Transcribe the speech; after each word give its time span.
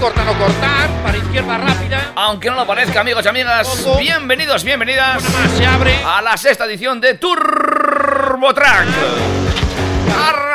Corta, 0.00 0.24
no 0.24 0.32
cortar. 0.38 0.88
Para 1.02 1.18
izquierda 1.18 1.58
rápida. 1.58 2.12
Aunque 2.16 2.48
no 2.50 2.56
lo 2.56 2.66
parezca, 2.66 3.00
amigos 3.00 3.24
y 3.24 3.28
amigas, 3.28 3.68
Ojo. 3.86 3.98
bienvenidos, 3.98 4.64
bienvenidas 4.64 5.22
más, 5.30 5.50
se 5.52 5.66
abre. 5.66 5.94
a 6.04 6.22
la 6.22 6.36
sexta 6.36 6.64
edición 6.64 7.00
de 7.00 7.14
Turbo 7.14 8.52
Track. 8.54 9.39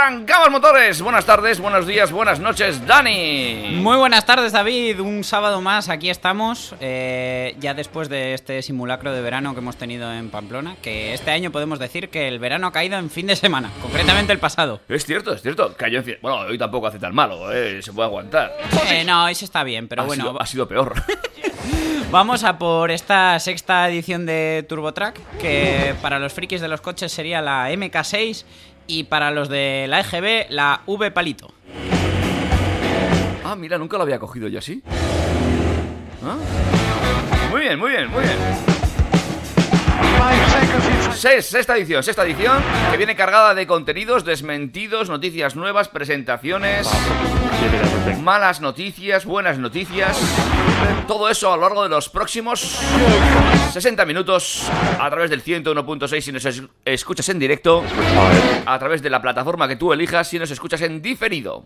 Arrancamos 0.09 0.52
motores. 0.52 1.02
Buenas 1.02 1.26
tardes, 1.26 1.59
buenos 1.59 1.88
días, 1.88 2.12
buenas 2.12 2.40
noches, 2.40 2.86
Dani. 2.86 3.70
Muy 3.82 3.98
buenas 3.98 4.23
tardes, 4.23 4.52
David. 4.52 5.00
Un 5.00 5.23
sábado 5.23 5.62
más, 5.62 5.90
aquí 5.90 6.12
estamos. 6.12 6.76
eh, 6.80 7.55
ya 7.59 7.73
después 7.73 8.08
de 8.08 8.36
este 8.36 8.62
simulacro 8.62 9.12
de 9.12 9.22
verano 9.23 9.55
que 9.55 9.62
hemos 9.62 9.78
tenido 9.78 10.14
en 10.14 10.30
Pamplona, 10.30 10.76
que 10.84 11.16
este 11.16 11.31
año 11.31 11.50
podemos 11.52 11.80
decir 11.80 12.09
que 12.09 12.28
el 12.28 12.38
verano 12.38 12.68
ha 12.68 12.72
caído 12.72 13.00
en 13.00 13.09
fin 13.09 13.26
de 13.26 13.36
semana, 13.36 13.72
concretamente 13.81 14.31
el 14.31 14.38
pasado. 14.38 14.80
Es 14.88 15.05
cierto, 15.08 15.34
es 15.34 15.41
cierto. 15.41 15.73
Cayó 15.76 15.98
en 15.98 16.06
fin- 16.06 16.17
Bueno, 16.22 16.38
hoy 16.42 16.58
tampoco 16.59 16.86
hace 16.86 17.00
tan 17.00 17.16
malo, 17.16 17.52
eh, 17.52 17.81
se 17.81 17.92
puede 17.92 18.06
aguantar. 18.08 18.53
Eh, 18.92 19.03
no, 19.06 19.28
eso 19.28 19.44
está 19.44 19.64
bien, 19.64 19.88
pero 19.88 20.03
ha, 20.03 20.06
bueno, 20.06 20.23
sido, 20.26 20.40
ha 20.40 20.45
sido 20.45 20.67
peor. 20.67 20.94
vamos 22.12 22.44
a 22.44 22.59
por 22.59 22.92
esta 22.92 23.40
sexta 23.40 23.90
edición 23.90 24.28
de 24.28 24.64
TurboTrack, 24.69 25.40
que 25.40 25.95
para 26.03 26.19
los 26.19 26.31
frikis 26.31 26.62
de 26.62 26.67
los 26.67 26.80
coches 26.81 27.12
sería 27.12 27.42
la 27.42 27.72
MK6 27.72 28.45
y 28.88 29.03
para 29.05 29.31
los 29.31 29.50
de 29.50 29.86
la 29.88 30.00
EGB 30.02 30.50
la 30.50 30.81
V 30.86 31.11
Palito. 31.11 31.53
ah, 33.44 33.55
mira, 33.55 33.78
nunca 33.78 33.97
lo 33.97 34.03
había 34.03 34.19
cogido 34.19 34.47
yo 34.47 34.59
así. 34.59 34.81
Ah. 36.23 36.38
Muy 37.52 37.61
bien, 37.61 37.80
muy 37.80 37.91
bien, 37.91 38.09
muy 38.09 38.23
bien. 38.23 38.75
Sexta 41.13 41.75
edición, 41.77 42.03
sexta 42.03 42.23
edición, 42.25 42.61
que 42.91 42.97
viene 42.97 43.15
cargada 43.15 43.53
de 43.55 43.65
contenidos, 43.65 44.25
desmentidos, 44.25 45.09
noticias 45.09 45.55
nuevas, 45.55 45.88
presentaciones, 45.88 46.88
malas 48.21 48.61
noticias, 48.61 49.25
buenas 49.25 49.57
noticias. 49.57 50.17
Todo 51.07 51.29
eso 51.29 51.51
a 51.53 51.55
lo 51.55 51.63
largo 51.63 51.83
de 51.83 51.89
los 51.89 52.09
próximos 52.09 52.79
60 53.71 54.05
minutos 54.05 54.63
a 54.99 55.09
través 55.09 55.29
del 55.29 55.41
101.6 55.43 56.21
si 56.21 56.31
nos 56.31 56.45
es- 56.45 56.63
escuchas 56.83 57.29
en 57.29 57.39
directo, 57.39 57.83
a 58.66 58.77
través 58.79 59.01
de 59.01 59.09
la 59.09 59.21
plataforma 59.21 59.67
que 59.67 59.75
tú 59.77 59.93
elijas 59.93 60.27
si 60.27 60.38
nos 60.39 60.51
escuchas 60.51 60.81
en 60.81 61.01
diferido. 61.01 61.63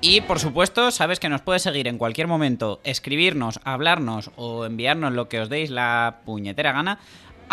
Y 0.00 0.22
por 0.22 0.40
supuesto, 0.40 0.90
sabes 0.90 1.20
que 1.20 1.28
nos 1.28 1.42
puedes 1.42 1.62
seguir 1.62 1.86
en 1.86 1.96
cualquier 1.98 2.26
momento, 2.26 2.80
escribirnos, 2.82 3.60
hablarnos 3.62 4.32
o 4.34 4.64
enviarnos 4.64 5.12
lo 5.12 5.28
que 5.28 5.40
os 5.40 5.48
deis 5.48 5.70
la 5.70 6.16
puñetera 6.24 6.72
gana 6.72 6.98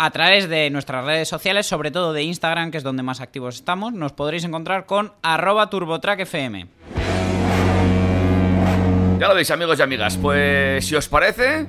a 0.02 0.10
través 0.12 0.48
de 0.48 0.70
nuestras 0.70 1.04
redes 1.04 1.28
sociales, 1.28 1.66
sobre 1.66 1.90
todo 1.90 2.14
de 2.14 2.22
Instagram, 2.22 2.70
que 2.70 2.78
es 2.78 2.82
donde 2.82 3.02
más 3.02 3.20
activos 3.20 3.56
estamos. 3.56 3.92
Nos 3.92 4.12
podréis 4.12 4.44
encontrar 4.44 4.86
con 4.86 5.12
arroba 5.20 5.68
turbotrackfm. 5.68 6.68
Ya 9.18 9.28
lo 9.28 9.34
veis, 9.34 9.50
amigos 9.50 9.78
y 9.78 9.82
amigas. 9.82 10.16
Pues 10.16 10.86
si 10.86 10.94
os 10.94 11.06
parece, 11.06 11.66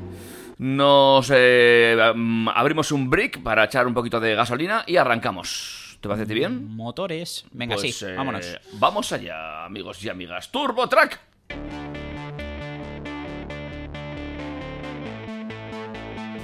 nos 0.59 1.29
eh, 1.35 2.13
mm, 2.15 2.47
abrimos 2.55 2.93
un 2.93 3.09
brick 3.09 3.43
para 3.43 3.65
echar 3.65 3.85
un 3.85 3.93
poquito 3.93 4.21
de 4.21 4.33
gasolina 4.33 4.86
y 4.87 4.95
arrancamos. 4.95 5.97
¿Te 5.99 6.08
parece 6.08 6.33
bien? 6.33 6.73
Motores. 6.73 7.43
Venga, 7.52 7.75
Pues, 7.75 7.97
sí, 7.97 8.05
eh, 8.05 8.15
vámonos. 8.15 8.58
Vamos 8.80 9.11
allá, 9.11 9.65
amigos 9.65 10.02
y 10.05 10.08
amigas. 10.08 10.49
Turbo 10.49 10.87
Track. 10.87 11.20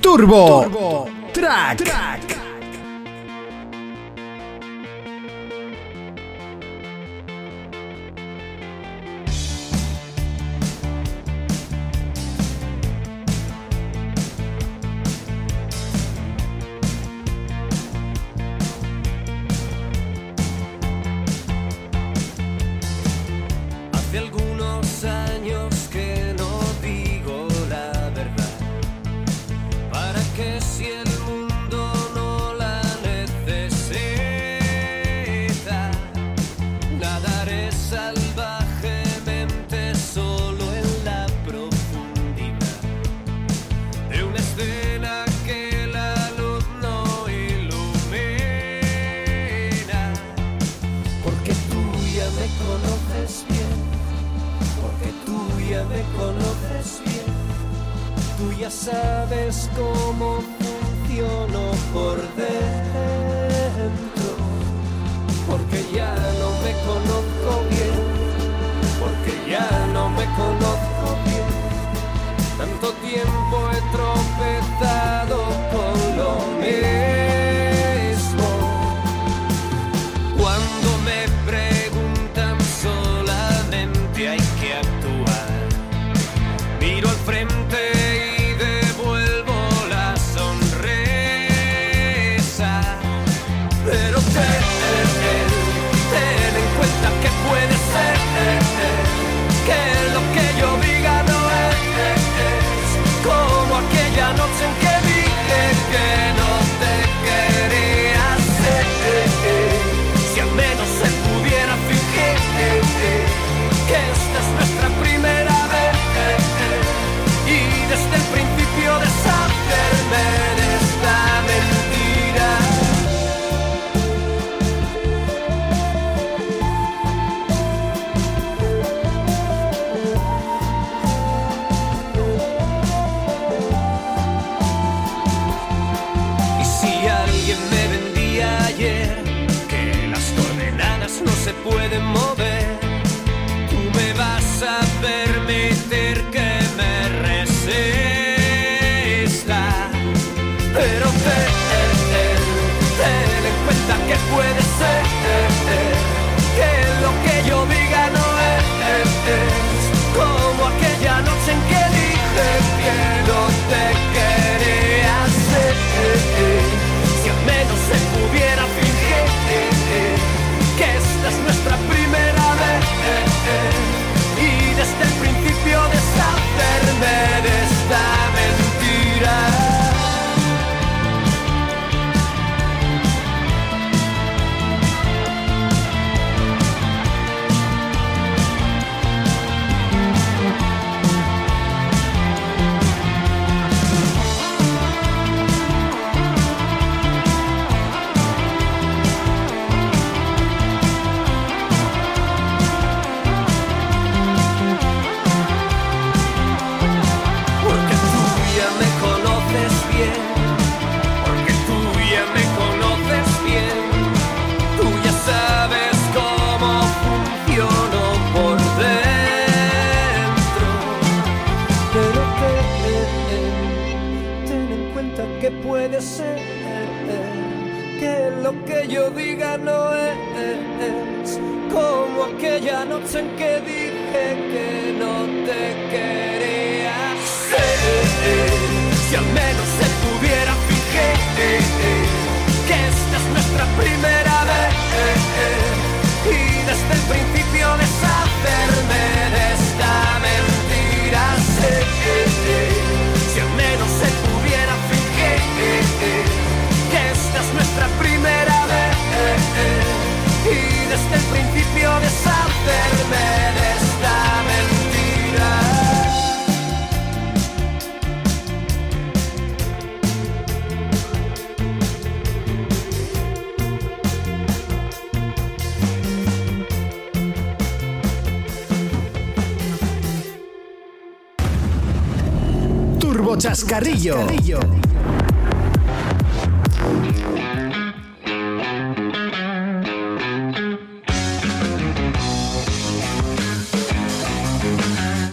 Turbo, 0.01 1.07
Track. 1.37 1.81
Hace 1.81 2.46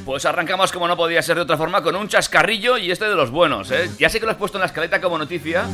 Pues 0.05 0.25
arrancamos 0.27 0.73
como 0.73 0.89
no 0.89 0.97
podía 0.97 1.23
ser 1.23 1.37
de 1.37 1.43
otra 1.43 1.57
forma 1.57 1.83
con 1.83 1.95
un 1.95 2.09
chascarrillo 2.09 2.77
y 2.79 2.91
este 2.91 3.05
de 3.05 3.15
los 3.15 3.31
buenos, 3.31 3.71
¿eh? 3.71 3.91
Ya 3.99 4.09
sé 4.09 4.19
que 4.19 4.27
lo 4.27 4.33
has 4.33 4.39
puesto 4.39 4.59
en 4.59 4.61
la 4.61 4.67
escaleta 4.67 5.01
como 5.01 5.19
noticia, 5.19 5.67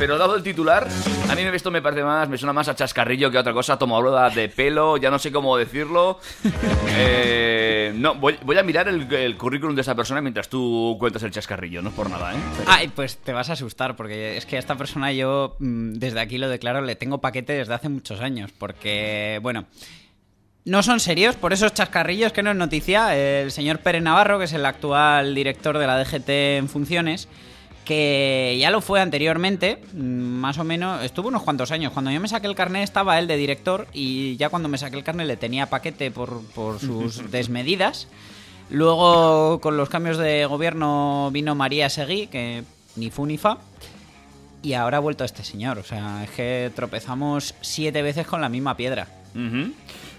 pero 0.00 0.16
dado 0.16 0.34
el 0.34 0.42
titular, 0.42 0.88
a 1.28 1.34
mí 1.34 1.42
esto 1.42 1.70
me 1.70 1.82
parece 1.82 2.02
más, 2.02 2.26
me 2.26 2.38
suena 2.38 2.54
más 2.54 2.68
a 2.68 2.74
chascarrillo 2.74 3.30
que 3.30 3.36
a 3.36 3.42
otra 3.42 3.52
cosa, 3.52 3.78
tomadura 3.78 4.30
de 4.30 4.48
pelo, 4.48 4.96
ya 4.96 5.10
no 5.10 5.18
sé 5.18 5.30
cómo 5.30 5.56
decirlo. 5.58 6.18
Eh, 7.02 7.92
no, 7.94 8.14
voy, 8.16 8.36
voy 8.42 8.58
a 8.58 8.62
mirar 8.62 8.88
el, 8.88 9.10
el 9.14 9.36
currículum 9.36 9.74
de 9.74 9.80
esa 9.82 9.94
persona 9.94 10.20
mientras 10.20 10.48
tú 10.48 10.96
cuentas 10.98 11.22
el 11.22 11.30
chascarrillo, 11.30 11.80
no 11.82 11.90
es 11.90 11.94
por 11.94 12.10
nada, 12.10 12.34
¿eh? 12.34 12.38
Pero- 12.58 12.70
Ay, 12.70 12.88
pues 12.88 13.16
te 13.18 13.32
vas 13.32 13.48
a 13.48 13.52
asustar, 13.54 13.96
porque 13.96 14.36
es 14.36 14.44
que 14.44 14.56
a 14.56 14.58
esta 14.58 14.74
persona 14.76 15.12
yo, 15.12 15.56
mm, 15.60 15.94
desde 15.94 16.20
aquí 16.20 16.36
lo 16.38 16.48
declaro, 16.48 16.80
le 16.82 16.96
tengo 16.96 17.18
paquete 17.20 17.52
desde 17.54 17.74
hace 17.74 17.88
muchos 17.88 18.20
años, 18.20 18.50
porque, 18.58 19.38
bueno, 19.42 19.66
no 20.64 20.82
son 20.82 21.00
serios, 21.00 21.36
por 21.36 21.52
esos 21.52 21.72
chascarrillos 21.72 22.32
que 22.32 22.42
no 22.42 22.50
es 22.50 22.56
noticia. 22.56 23.16
El 23.16 23.50
señor 23.50 23.78
Pérez 23.78 24.02
Navarro, 24.02 24.38
que 24.38 24.44
es 24.44 24.52
el 24.52 24.66
actual 24.66 25.34
director 25.34 25.78
de 25.78 25.86
la 25.86 25.98
DGT 25.98 26.28
en 26.58 26.68
funciones, 26.68 27.28
que 27.90 28.56
ya 28.60 28.70
lo 28.70 28.80
fue 28.80 29.00
anteriormente, 29.00 29.82
mm, 29.94 29.98
más 29.98 30.58
o 30.58 30.62
menos, 30.62 31.02
estuvo 31.02 31.26
unos 31.26 31.42
cuantos 31.42 31.72
años. 31.72 31.92
Cuando 31.92 32.12
yo 32.12 32.20
me 32.20 32.28
saqué 32.28 32.46
el 32.46 32.54
carnet 32.54 32.84
estaba 32.84 33.18
él 33.18 33.26
de 33.26 33.36
director 33.36 33.88
y 33.92 34.36
ya 34.36 34.48
cuando 34.48 34.68
me 34.68 34.78
saqué 34.78 34.96
el 34.96 35.02
carnet 35.02 35.26
le 35.26 35.36
tenía 35.36 35.66
paquete 35.66 36.12
por, 36.12 36.40
por 36.54 36.78
sus 36.78 37.28
desmedidas. 37.32 38.06
Luego, 38.70 39.60
con 39.60 39.76
los 39.76 39.88
cambios 39.88 40.18
de 40.18 40.46
gobierno, 40.46 41.30
vino 41.32 41.56
María 41.56 41.90
Seguí, 41.90 42.28
que 42.28 42.62
ni 42.94 43.10
fu 43.10 43.26
ni 43.26 43.38
fa. 43.38 43.58
Y 44.62 44.74
ahora 44.74 44.98
ha 44.98 45.00
vuelto 45.00 45.24
este 45.24 45.42
señor. 45.42 45.78
O 45.78 45.82
sea, 45.82 46.22
es 46.22 46.30
que 46.30 46.70
tropezamos 46.76 47.56
siete 47.60 48.02
veces 48.02 48.24
con 48.24 48.40
la 48.40 48.48
misma 48.48 48.76
piedra. 48.76 49.08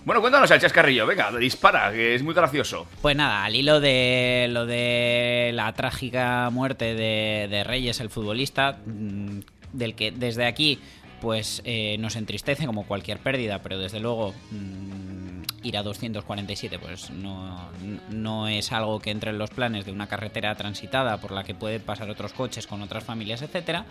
Bueno, 0.03 0.19
cuéntanos 0.21 0.49
el 0.49 0.59
chascarrillo, 0.59 1.05
venga, 1.05 1.31
dispara, 1.37 1.91
que 1.91 2.15
es 2.15 2.23
muy 2.23 2.33
gracioso. 2.33 2.87
Pues 3.01 3.15
nada, 3.15 3.43
al 3.43 3.55
hilo 3.55 3.79
de 3.79 4.47
lo 4.49 4.65
de 4.65 5.51
la 5.53 5.71
trágica 5.73 6.49
muerte 6.49 6.95
de, 6.95 7.47
de 7.47 7.63
Reyes, 7.63 7.99
el 7.99 8.09
futbolista, 8.09 8.79
mm, 8.83 9.39
del 9.73 9.93
que 9.93 10.11
desde 10.11 10.45
aquí 10.45 10.79
pues 11.21 11.61
eh, 11.65 11.97
nos 11.99 12.15
entristece 12.15 12.65
como 12.65 12.87
cualquier 12.87 13.19
pérdida, 13.19 13.59
pero 13.61 13.77
desde 13.77 13.99
luego 13.99 14.33
mm, 14.49 15.43
ir 15.63 15.77
a 15.77 15.83
247 15.83 16.79
pues 16.79 17.11
no, 17.11 17.69
no 18.09 18.47
es 18.47 18.71
algo 18.71 18.99
que 18.99 19.11
entre 19.11 19.29
en 19.29 19.37
los 19.37 19.51
planes 19.51 19.85
de 19.85 19.91
una 19.91 20.07
carretera 20.07 20.55
transitada 20.55 21.17
por 21.17 21.31
la 21.31 21.43
que 21.43 21.53
pueden 21.53 21.83
pasar 21.83 22.09
otros 22.09 22.33
coches 22.33 22.65
con 22.65 22.81
otras 22.81 23.03
familias, 23.03 23.43
etcétera. 23.43 23.85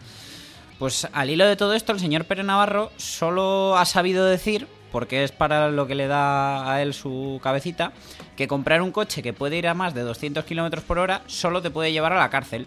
Pues 0.81 1.07
al 1.13 1.31
hilo 1.31 1.47
de 1.47 1.57
todo 1.57 1.75
esto, 1.75 1.93
el 1.93 2.01
señor 2.01 2.25
Pérez 2.25 2.45
Navarro 2.45 2.91
solo 2.97 3.77
ha 3.77 3.85
sabido 3.85 4.25
decir, 4.25 4.67
porque 4.91 5.25
es 5.25 5.33
para 5.33 5.71
lo 5.71 5.87
que 5.87 5.95
le 5.95 6.07
da 6.07 6.73
a 6.73 6.83
él 6.83 6.95
su 6.95 7.41
cabecita, 7.43 7.93
que 8.37 8.49
comprar 8.49 8.83
un 8.83 8.93
coche 8.93 9.23
que 9.23 9.33
puede 9.33 9.57
ir 9.57 9.69
a 9.69 9.75
más 9.75 9.95
de 9.95 10.03
200 10.03 10.45
kilómetros 10.45 10.85
por 10.85 10.99
hora 10.99 11.23
solo 11.27 11.63
te 11.63 11.71
puede 11.71 11.93
llevar 11.93 12.13
a 12.13 12.19
la 12.19 12.31
cárcel. 12.31 12.67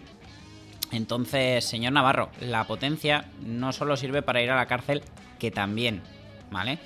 Entonces, 0.92 1.64
señor 1.64 1.92
Navarro, 1.92 2.30
la 2.40 2.64
potencia 2.64 3.26
no 3.40 3.72
solo 3.72 3.96
sirve 3.96 4.22
para 4.22 4.42
ir 4.42 4.50
a 4.50 4.56
la 4.56 4.66
cárcel, 4.66 5.02
que 5.38 5.50
también, 5.50 6.02
¿vale? 6.50 6.78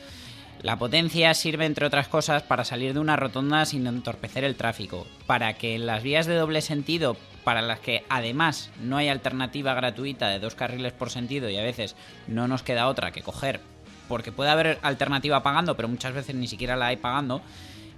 La 0.62 0.76
potencia 0.76 1.34
sirve, 1.34 1.66
entre 1.66 1.86
otras 1.86 2.08
cosas, 2.08 2.42
para 2.42 2.64
salir 2.64 2.92
de 2.92 2.98
una 2.98 3.14
rotonda 3.14 3.64
sin 3.64 3.86
entorpecer 3.86 4.42
el 4.42 4.56
tráfico, 4.56 5.06
para 5.26 5.54
que 5.54 5.76
en 5.76 5.86
las 5.86 6.02
vías 6.02 6.26
de 6.26 6.34
doble 6.34 6.62
sentido, 6.62 7.16
para 7.44 7.62
las 7.62 7.78
que 7.78 8.04
además 8.08 8.70
no 8.80 8.96
hay 8.96 9.08
alternativa 9.08 9.74
gratuita 9.74 10.28
de 10.28 10.40
dos 10.40 10.56
carriles 10.56 10.92
por 10.92 11.10
sentido 11.10 11.48
y 11.48 11.56
a 11.56 11.62
veces 11.62 11.94
no 12.26 12.48
nos 12.48 12.64
queda 12.64 12.88
otra 12.88 13.12
que 13.12 13.22
coger, 13.22 13.60
porque 14.08 14.32
puede 14.32 14.50
haber 14.50 14.78
alternativa 14.82 15.42
pagando, 15.42 15.76
pero 15.76 15.88
muchas 15.88 16.14
veces 16.14 16.34
ni 16.34 16.48
siquiera 16.48 16.76
la 16.76 16.86
hay 16.86 16.96
pagando, 16.96 17.42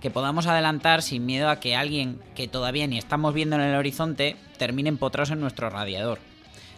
que 0.00 0.11
podamos 0.11 0.47
adelantar 0.47 1.02
sin 1.02 1.26
miedo 1.26 1.49
a 1.49 1.61
que 1.61 1.76
alguien 1.76 2.21
que 2.35 2.49
todavía 2.49 2.87
ni 2.87 2.99
estamos 2.99 3.35
viendo 3.35 3.57
en 3.57 3.62
el 3.62 3.76
horizonte 3.76 4.37
termine 4.59 4.88
empotrados 4.88 5.31
en 5.31 5.40
nuestro 5.40 5.71
radiador. 5.71 6.19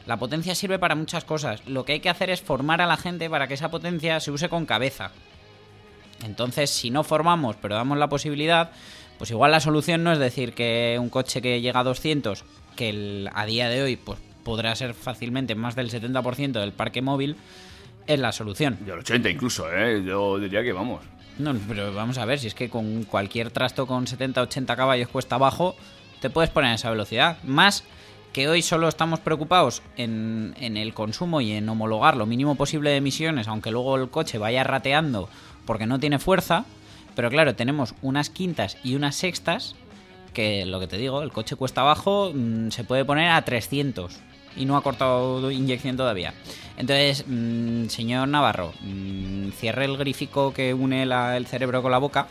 La 0.07 0.17
potencia 0.17 0.55
sirve 0.55 0.79
para 0.79 0.97
muchas 0.97 1.25
cosas. 1.25 1.67
Lo 1.67 1.85
que 1.85 1.93
hay 1.93 2.01
que 2.01 2.11
hacer 2.11 2.31
es 2.31 2.41
formar 2.41 2.81
a 2.81 2.87
la 2.87 2.97
gente 2.97 3.31
para 3.31 3.47
que 3.47 3.55
esa 3.55 3.71
potencia 3.71 4.19
se 4.19 4.33
use 4.33 4.49
con 4.49 4.67
cabeza. 4.67 5.13
Entonces, 6.25 6.71
si 6.71 6.91
no 6.91 7.05
formamos, 7.05 7.57
pero 7.57 7.77
damos 7.77 7.99
la 7.99 8.09
posibilidad, 8.09 8.71
pues 9.19 9.31
igual 9.31 9.53
la 9.53 9.61
solución 9.61 10.03
no 10.03 10.13
es 10.13 10.19
decir 10.19 10.55
que 10.55 10.99
un 11.01 11.09
coche 11.09 11.41
que 11.41 11.61
llega 11.61 11.81
a 11.81 11.85
200, 11.85 12.45
que 12.75 13.29
a 13.33 13.47
día 13.47 13.69
de 13.69 13.83
hoy 13.83 13.97
pues 13.97 14.19
podrá 14.43 14.75
ser 14.75 14.95
fácilmente 14.95 15.55
más 15.55 15.77
del 15.77 15.91
70% 15.91 16.53
del 16.53 16.73
parque 16.73 17.03
móvil, 17.03 17.37
es 18.07 18.19
la 18.19 18.33
solución. 18.33 18.79
Al 18.85 18.99
80 19.01 19.31
incluso, 19.31 19.73
¿eh? 19.73 20.03
Yo 20.05 20.39
diría 20.39 20.63
que 20.63 20.73
vamos. 20.73 21.03
No, 21.39 21.55
pero 21.69 21.95
vamos 21.95 22.19
a 22.19 22.25
ver, 22.25 22.39
si 22.39 22.47
es 22.47 22.55
que 22.55 22.69
con 22.69 23.05
cualquier 23.05 23.51
trasto 23.51 23.87
con 23.87 24.07
70-80 24.07 24.77
caballos 24.77 25.09
cuesta 25.09 25.37
abajo, 25.37 25.75
te 26.21 26.31
puedes 26.31 26.51
poner 26.51 26.73
a 26.73 26.75
esa 26.75 26.91
velocidad. 26.91 27.39
Más 27.43 27.85
que 28.33 28.49
hoy 28.49 28.63
solo 28.63 28.89
estamos 28.89 29.21
preocupados 29.21 29.83
en, 29.97 30.55
en 30.59 30.77
el 30.77 30.95
consumo 30.95 31.41
y 31.41 31.53
en 31.53 31.69
homologar 31.69 32.17
lo 32.17 32.27
mínimo 32.27 32.55
posible 32.55 32.91
de 32.91 32.97
emisiones, 32.97 33.49
aunque 33.49 33.71
luego 33.71 33.97
el 33.97 34.11
coche 34.11 34.39
vaya 34.39 34.65
rateando 34.65 35.29
porque 35.67 35.87
no 35.87 35.99
tiene 35.99 36.19
fuerza. 36.19 36.65
Pero 37.15 37.31
claro, 37.31 37.55
tenemos 37.55 37.95
unas 38.03 38.31
quintas 38.31 38.79
y 38.83 38.95
unas 38.95 39.17
sextas 39.17 39.75
que 40.33 40.65
lo 40.65 40.81
que 40.81 40.87
te 40.87 40.97
digo, 40.97 41.23
el 41.23 41.31
coche 41.31 41.57
cuesta 41.57 41.83
abajo, 41.83 42.33
mm, 42.35 42.71
se 42.71 42.85
puede 42.85 43.05
poner 43.05 43.31
a 43.31 43.43
300 43.43 44.19
y 44.57 44.65
no 44.65 44.77
ha 44.77 44.83
cortado 44.83 45.51
inyección 45.51 45.97
todavía. 45.97 46.35
Entonces, 46.77 47.25
mm, 47.27 47.87
señor 47.87 48.29
Navarro, 48.29 48.73
mm, 48.81 49.51
cierre 49.51 49.85
el 49.85 49.97
grífico 49.97 50.53
que 50.53 50.75
une 50.75 51.03
el 51.03 51.47
cerebro 51.47 51.83
con 51.83 51.93
la 51.93 51.99
boca, 51.99 52.27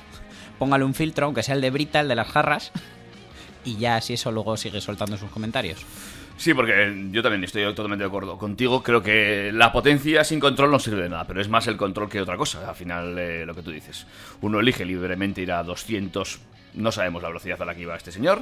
póngale 0.60 0.84
un 0.84 0.94
filtro, 0.94 1.26
aunque 1.26 1.44
sea 1.44 1.56
el 1.56 1.62
de 1.62 1.70
Brita, 1.70 2.02
el 2.02 2.08
de 2.08 2.16
las 2.16 2.28
jarras, 2.28 2.72
y 3.66 3.78
ya 3.78 4.02
si 4.02 4.14
eso 4.14 4.32
luego 4.32 4.58
sigue 4.58 4.82
soltando 4.82 5.18
sus 5.18 5.30
comentarios. 5.30 5.86
Sí, 6.42 6.56
porque 6.56 7.10
yo 7.12 7.22
también 7.22 7.44
estoy 7.44 7.64
totalmente 7.66 8.04
de 8.04 8.08
acuerdo 8.08 8.36
contigo. 8.36 8.82
Creo 8.82 9.04
que 9.04 9.52
la 9.54 9.72
potencia 9.72 10.24
sin 10.24 10.40
control 10.40 10.72
no 10.72 10.80
sirve 10.80 11.04
de 11.04 11.10
nada, 11.10 11.28
pero 11.28 11.40
es 11.40 11.48
más 11.50 11.68
el 11.68 11.78
control 11.78 12.10
que 12.10 12.20
otra 12.20 12.36
cosa. 12.36 12.68
Al 12.68 12.76
final, 12.76 13.16
eh, 13.20 13.46
lo 13.46 13.54
que 13.54 13.62
tú 13.62 13.70
dices. 13.70 14.08
Uno 14.42 14.60
elige 14.60 14.84
libremente 14.84 15.42
ir 15.42 15.52
a 15.52 15.62
200. 15.62 16.40
No 16.74 16.92
sabemos 16.92 17.22
la 17.22 17.28
velocidad 17.28 17.62
a 17.62 17.66
la 17.66 17.76
que 17.76 17.82
iba 17.82 17.96
este 17.96 18.12
señor, 18.12 18.42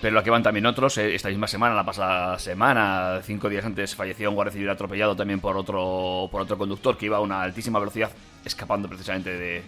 pero 0.00 0.14
la 0.14 0.22
que 0.22 0.30
van 0.30 0.42
también 0.42 0.66
otros. 0.66 0.98
Eh, 0.98 1.14
Esta 1.14 1.28
misma 1.28 1.46
semana, 1.46 1.74
la 1.74 1.84
pasada 1.84 2.38
semana, 2.38 3.20
cinco 3.24 3.48
días 3.48 3.64
antes, 3.64 3.94
falleció 3.94 4.28
un 4.28 4.34
guardia 4.34 4.52
civil 4.52 4.68
atropellado 4.70 5.16
también 5.16 5.40
por 5.40 5.56
otro, 5.56 6.28
por 6.30 6.42
otro 6.42 6.58
conductor 6.58 6.98
que 6.98 7.06
iba 7.06 7.16
a 7.16 7.20
una 7.20 7.42
altísima 7.42 7.78
velocidad, 7.78 8.10
escapando 8.44 8.88
precisamente 8.88 9.30
de, 9.30 9.62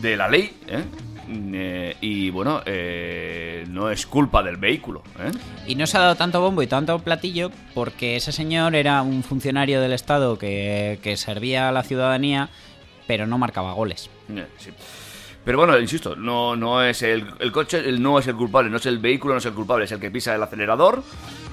de 0.00 0.16
la 0.16 0.28
ley. 0.28 0.56
¿eh? 0.66 0.84
Eh, 1.28 1.96
y 2.00 2.30
bueno, 2.30 2.62
eh, 2.66 3.64
no 3.68 3.88
es 3.90 4.04
culpa 4.06 4.42
del 4.42 4.56
vehículo. 4.56 5.04
¿eh? 5.20 5.30
Y 5.68 5.76
no 5.76 5.86
se 5.86 5.96
ha 5.96 6.00
dado 6.00 6.16
tanto 6.16 6.40
bombo 6.40 6.62
y 6.62 6.66
tanto 6.66 6.98
platillo 6.98 7.52
porque 7.74 8.16
ese 8.16 8.32
señor 8.32 8.74
era 8.74 9.02
un 9.02 9.22
funcionario 9.22 9.80
del 9.80 9.92
Estado 9.92 10.36
que, 10.36 10.98
que 11.02 11.16
servía 11.16 11.68
a 11.68 11.72
la 11.72 11.84
ciudadanía, 11.84 12.48
pero 13.06 13.28
no 13.28 13.38
marcaba 13.38 13.72
goles. 13.72 14.10
Sí. 14.58 14.70
Pero 15.44 15.58
bueno, 15.58 15.78
insisto, 15.78 16.14
no, 16.14 16.54
no 16.56 16.82
es 16.84 17.02
el, 17.02 17.26
el 17.40 17.50
coche, 17.50 17.78
el- 17.78 18.00
no 18.00 18.18
es 18.18 18.26
el 18.28 18.36
culpable, 18.36 18.70
no 18.70 18.76
es 18.76 18.86
el 18.86 18.98
vehículo, 18.98 19.34
no 19.34 19.38
es 19.38 19.46
el 19.46 19.52
culpable, 19.52 19.84
es 19.86 19.92
el 19.92 19.98
que 20.00 20.10
pisa 20.10 20.34
el 20.34 20.42
acelerador. 20.42 21.02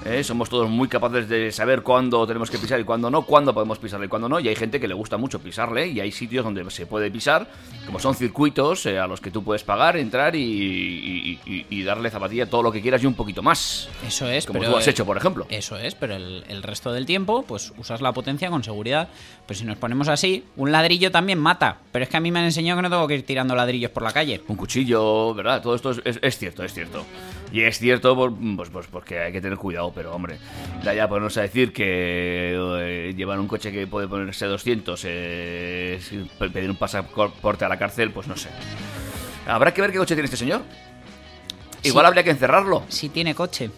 ¿eh? 0.04 0.22
Somos 0.24 0.48
todos 0.48 0.70
muy 0.70 0.86
capaces 0.88 1.28
de 1.28 1.50
saber 1.52 1.82
cuándo 1.82 2.24
tenemos 2.26 2.50
que 2.50 2.58
pisar 2.58 2.78
y 2.80 2.84
cuándo 2.84 3.10
no, 3.10 3.22
cuándo 3.22 3.52
podemos 3.52 3.78
pisarle 3.78 4.06
y 4.06 4.08
cuándo 4.08 4.28
no. 4.28 4.38
Y 4.38 4.48
hay 4.48 4.54
gente 4.54 4.78
que 4.80 4.86
le 4.88 4.94
gusta 4.94 5.16
mucho 5.16 5.40
pisarle 5.40 5.88
y 5.88 5.98
hay 6.00 6.12
sitios 6.12 6.44
donde 6.44 6.68
se 6.70 6.86
puede 6.86 7.10
pisar, 7.10 7.48
como 7.84 7.98
son 7.98 8.14
circuitos 8.14 8.86
eh, 8.86 8.98
a 8.98 9.06
los 9.08 9.20
que 9.20 9.30
tú 9.32 9.42
puedes 9.42 9.64
pagar, 9.64 9.96
entrar 9.96 10.36
y, 10.36 10.40
y- 10.40 11.40
y- 11.44 11.66
y 11.68 11.82
darle 11.82 12.10
zapatilla 12.10 12.46
todo 12.48 12.62
lo 12.62 12.70
que 12.72 12.80
quieras 12.80 13.02
y 13.02 13.06
un 13.06 13.14
poquito 13.14 13.42
más. 13.42 13.88
Eso 14.06 14.28
es, 14.28 14.46
Como 14.46 14.60
pero 14.60 14.72
tú 14.72 14.78
has 14.78 14.86
hecho, 14.88 15.04
por 15.04 15.16
ejemplo. 15.16 15.46
Eso 15.50 15.76
es, 15.76 15.94
pero 15.96 16.14
el, 16.14 16.44
el 16.48 16.62
resto 16.62 16.92
del 16.92 17.06
tiempo, 17.06 17.42
pues 17.46 17.72
usas 17.76 18.00
la 18.00 18.12
potencia 18.12 18.48
con 18.50 18.62
seguridad. 18.62 19.08
Pero 19.46 19.58
si 19.58 19.64
nos 19.66 19.76
ponemos 19.78 20.06
así, 20.08 20.44
un 20.56 20.70
ladrillo 20.70 21.10
también 21.10 21.38
mata. 21.40 21.78
Pero 21.92 22.04
es 22.04 22.08
que 22.08 22.16
a 22.16 22.20
mí 22.20 22.30
me 22.30 22.38
han 22.38 22.44
enseñado 22.44 22.78
que 22.78 22.82
no 22.82 22.90
tengo 22.90 23.08
que 23.08 23.14
ir 23.16 23.26
tirando 23.26 23.54
ladrillos 23.80 23.90
por 23.92 24.02
la 24.02 24.12
calle. 24.12 24.40
un 24.48 24.56
cuchillo, 24.56 25.34
¿verdad? 25.34 25.62
Todo 25.62 25.74
esto 25.74 25.90
es, 25.90 26.00
es- 26.04 26.18
es 26.22 26.38
cierto, 26.38 26.62
es 26.64 26.72
cierto. 26.74 27.04
Y 27.52 27.62
es 27.62 27.78
cierto 27.78 28.14
pues, 28.14 28.70
pues 28.70 28.86
porque 28.86 29.18
hay 29.20 29.32
que 29.32 29.40
tener 29.40 29.58
cuidado, 29.58 29.92
pero 29.94 30.14
hombre, 30.14 30.38
da 30.84 30.94
ya 30.94 31.08
ponernos 31.08 31.36
a 31.36 31.42
decir 31.42 31.72
que 31.72 32.54
eh, 32.54 33.14
llevar 33.16 33.40
un 33.40 33.48
coche 33.48 33.72
que 33.72 33.86
puede 33.86 34.06
ponerse 34.08 34.46
200, 34.46 35.00
eh, 35.04 36.00
pedir 36.52 36.70
un 36.70 36.76
pasaporte 36.76 37.64
a 37.64 37.68
la 37.68 37.78
cárcel, 37.78 38.10
pues 38.12 38.28
no 38.28 38.36
sé. 38.36 38.48
Habrá 39.46 39.72
que 39.74 39.80
ver 39.80 39.90
qué 39.92 39.98
coche 39.98 40.14
tiene 40.14 40.26
este 40.26 40.36
señor. 40.36 40.62
Igual 41.82 42.04
Sí. 42.04 42.08
habría 42.08 42.22
que 42.24 42.30
encerrarlo. 42.30 42.82
Si 42.88 43.08
tiene 43.08 43.34
coche. 43.34 43.70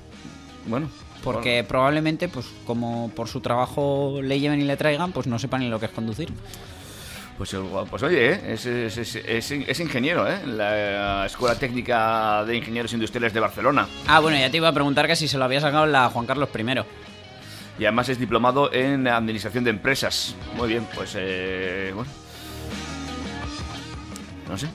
Bueno. 0.67 0.91
Porque 1.23 1.63
probablemente, 1.67 2.27
pues 2.29 2.47
como 2.67 3.09
por 3.15 3.29
su 3.29 3.41
trabajo 3.41 4.19
le 4.21 4.41
lleven 4.41 4.61
y 4.61 4.65
le 4.65 4.77
traigan, 4.77 5.13
pues 5.13 5.29
no 5.29 5.39
sepan 5.39 5.61
ni 5.61 5.69
lo 5.69 5.79
que 5.79 5.87
es 5.87 5.93
conducir. 5.93 6.31
Pues, 7.43 7.55
igual- 7.55 7.87
pues 7.91 8.01
oye, 8.05 8.35
¿eh? 8.35 8.41
es, 8.53 8.67
es- 8.67 8.97
es- 8.99 9.17
es- 9.17 9.51
es 9.51 9.81
ingeniero, 9.81 10.31
¿eh? 10.31 10.47
La 10.47 11.27
Escuela 11.27 11.57
Técnica 11.59 12.45
de 12.45 12.57
Ingenieros 12.57 12.93
Industriales 12.93 13.33
de 13.35 13.41
Barcelona. 13.41 13.89
Ah, 14.07 14.21
bueno, 14.21 14.39
ya 14.39 14.49
te 14.49 14.59
iba 14.59 14.69
a 14.69 14.73
preguntar 14.73 15.09
que 15.09 15.17
si 15.17 15.27
se 15.27 15.39
lo 15.39 15.45
había 15.45 15.61
sacado 15.61 15.85
la 15.87 16.09
Juan 16.09 16.25
Carlos 16.25 16.51
I. 16.57 16.63
Y 17.81 17.85
además 17.85 18.09
es 18.11 18.21
diplomado 18.21 18.73
en 18.73 19.09
Administración 19.09 19.65
de 19.65 19.71
Empresas. 19.71 20.37
Muy 20.55 20.69
bien, 20.69 20.87
pues 20.95 21.15
eh, 21.19 21.91
bueno. 21.93 22.09
No 24.49 24.57
sé. 24.57 24.69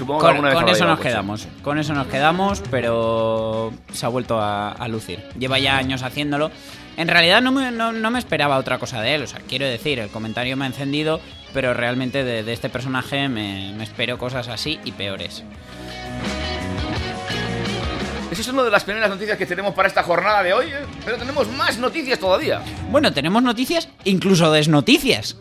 Supongo 0.00 0.20
Con, 0.20 0.40
vez 0.40 0.54
eso 0.76 0.86
nos 0.86 0.96
coche. 0.96 1.10
quedamos. 1.10 1.46
Con 1.62 1.78
eso 1.78 1.92
nos 1.92 2.06
quedamos, 2.06 2.62
pero 2.70 3.70
se 3.92 4.06
ha 4.06 4.08
vuelto 4.08 4.40
a, 4.40 4.72
a 4.72 4.88
lucir. 4.88 5.22
Lleva 5.38 5.58
ya 5.58 5.76
años 5.76 6.02
haciéndolo. 6.02 6.50
En 6.96 7.06
realidad 7.06 7.42
no 7.42 7.52
me, 7.52 7.70
no, 7.70 7.92
no 7.92 8.10
me 8.10 8.18
esperaba 8.18 8.56
otra 8.56 8.78
cosa 8.78 9.02
de 9.02 9.14
él. 9.16 9.22
O 9.24 9.26
sea, 9.26 9.40
quiero 9.46 9.66
decir, 9.66 9.98
el 9.98 10.08
comentario 10.08 10.56
me 10.56 10.64
ha 10.64 10.68
encendido, 10.68 11.20
pero 11.52 11.74
realmente 11.74 12.24
de, 12.24 12.42
de 12.42 12.52
este 12.54 12.70
personaje 12.70 13.28
me, 13.28 13.74
me 13.76 13.84
espero 13.84 14.16
cosas 14.16 14.48
así 14.48 14.80
y 14.86 14.92
peores. 14.92 15.44
Esa 18.30 18.40
es 18.40 18.48
una 18.48 18.62
de 18.62 18.70
las 18.70 18.84
primeras 18.84 19.10
noticias 19.10 19.36
que 19.36 19.44
tenemos 19.44 19.74
para 19.74 19.86
esta 19.88 20.02
jornada 20.02 20.42
de 20.42 20.54
hoy, 20.54 20.68
¿eh? 20.68 20.86
pero 21.04 21.18
tenemos 21.18 21.46
más 21.48 21.76
noticias 21.78 22.18
todavía. 22.18 22.62
Bueno, 22.90 23.12
tenemos 23.12 23.42
noticias, 23.42 23.88
incluso 24.04 24.50
desnoticias. 24.50 25.36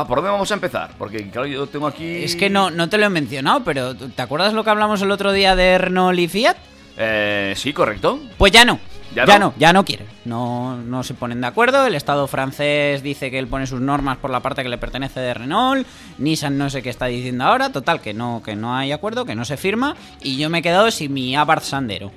Ah, 0.00 0.06
¿por 0.06 0.18
dónde 0.18 0.30
vamos 0.30 0.48
a 0.52 0.54
empezar? 0.54 0.92
Porque 0.96 1.28
claro, 1.28 1.48
yo 1.48 1.66
tengo 1.66 1.88
aquí... 1.88 2.22
Es 2.22 2.36
que 2.36 2.48
no, 2.48 2.70
no 2.70 2.88
te 2.88 2.98
lo 2.98 3.06
he 3.06 3.08
mencionado, 3.08 3.64
pero 3.64 3.96
¿te 3.96 4.22
acuerdas 4.22 4.52
lo 4.52 4.62
que 4.62 4.70
hablamos 4.70 5.02
el 5.02 5.10
otro 5.10 5.32
día 5.32 5.56
de 5.56 5.76
Renault 5.76 6.16
y 6.20 6.28
Fiat? 6.28 6.56
Eh, 6.96 7.52
sí, 7.56 7.72
correcto. 7.72 8.20
Pues 8.36 8.52
ya 8.52 8.64
no. 8.64 8.78
¿Ya 9.12 9.26
¿Ya, 9.26 9.40
no? 9.40 9.46
no? 9.46 9.54
ya 9.58 9.72
no 9.72 9.84
quieren. 9.84 10.06
No, 10.24 10.76
no 10.76 11.02
se 11.02 11.14
ponen 11.14 11.40
de 11.40 11.48
acuerdo. 11.48 11.84
El 11.84 11.96
Estado 11.96 12.28
francés 12.28 13.02
dice 13.02 13.32
que 13.32 13.40
él 13.40 13.48
pone 13.48 13.66
sus 13.66 13.80
normas 13.80 14.18
por 14.18 14.30
la 14.30 14.38
parte 14.38 14.62
que 14.62 14.68
le 14.68 14.78
pertenece 14.78 15.18
de 15.18 15.34
Renault. 15.34 15.84
Nissan 16.18 16.56
no 16.56 16.70
sé 16.70 16.80
qué 16.80 16.90
está 16.90 17.06
diciendo 17.06 17.42
ahora. 17.42 17.72
Total, 17.72 18.00
que 18.00 18.14
no, 18.14 18.40
que 18.44 18.54
no 18.54 18.76
hay 18.76 18.92
acuerdo, 18.92 19.24
que 19.24 19.34
no 19.34 19.44
se 19.44 19.56
firma. 19.56 19.96
Y 20.22 20.36
yo 20.36 20.48
me 20.48 20.58
he 20.58 20.62
quedado 20.62 20.92
sin 20.92 21.12
mi 21.12 21.34
Abarth 21.34 21.64
Sandero. 21.64 22.12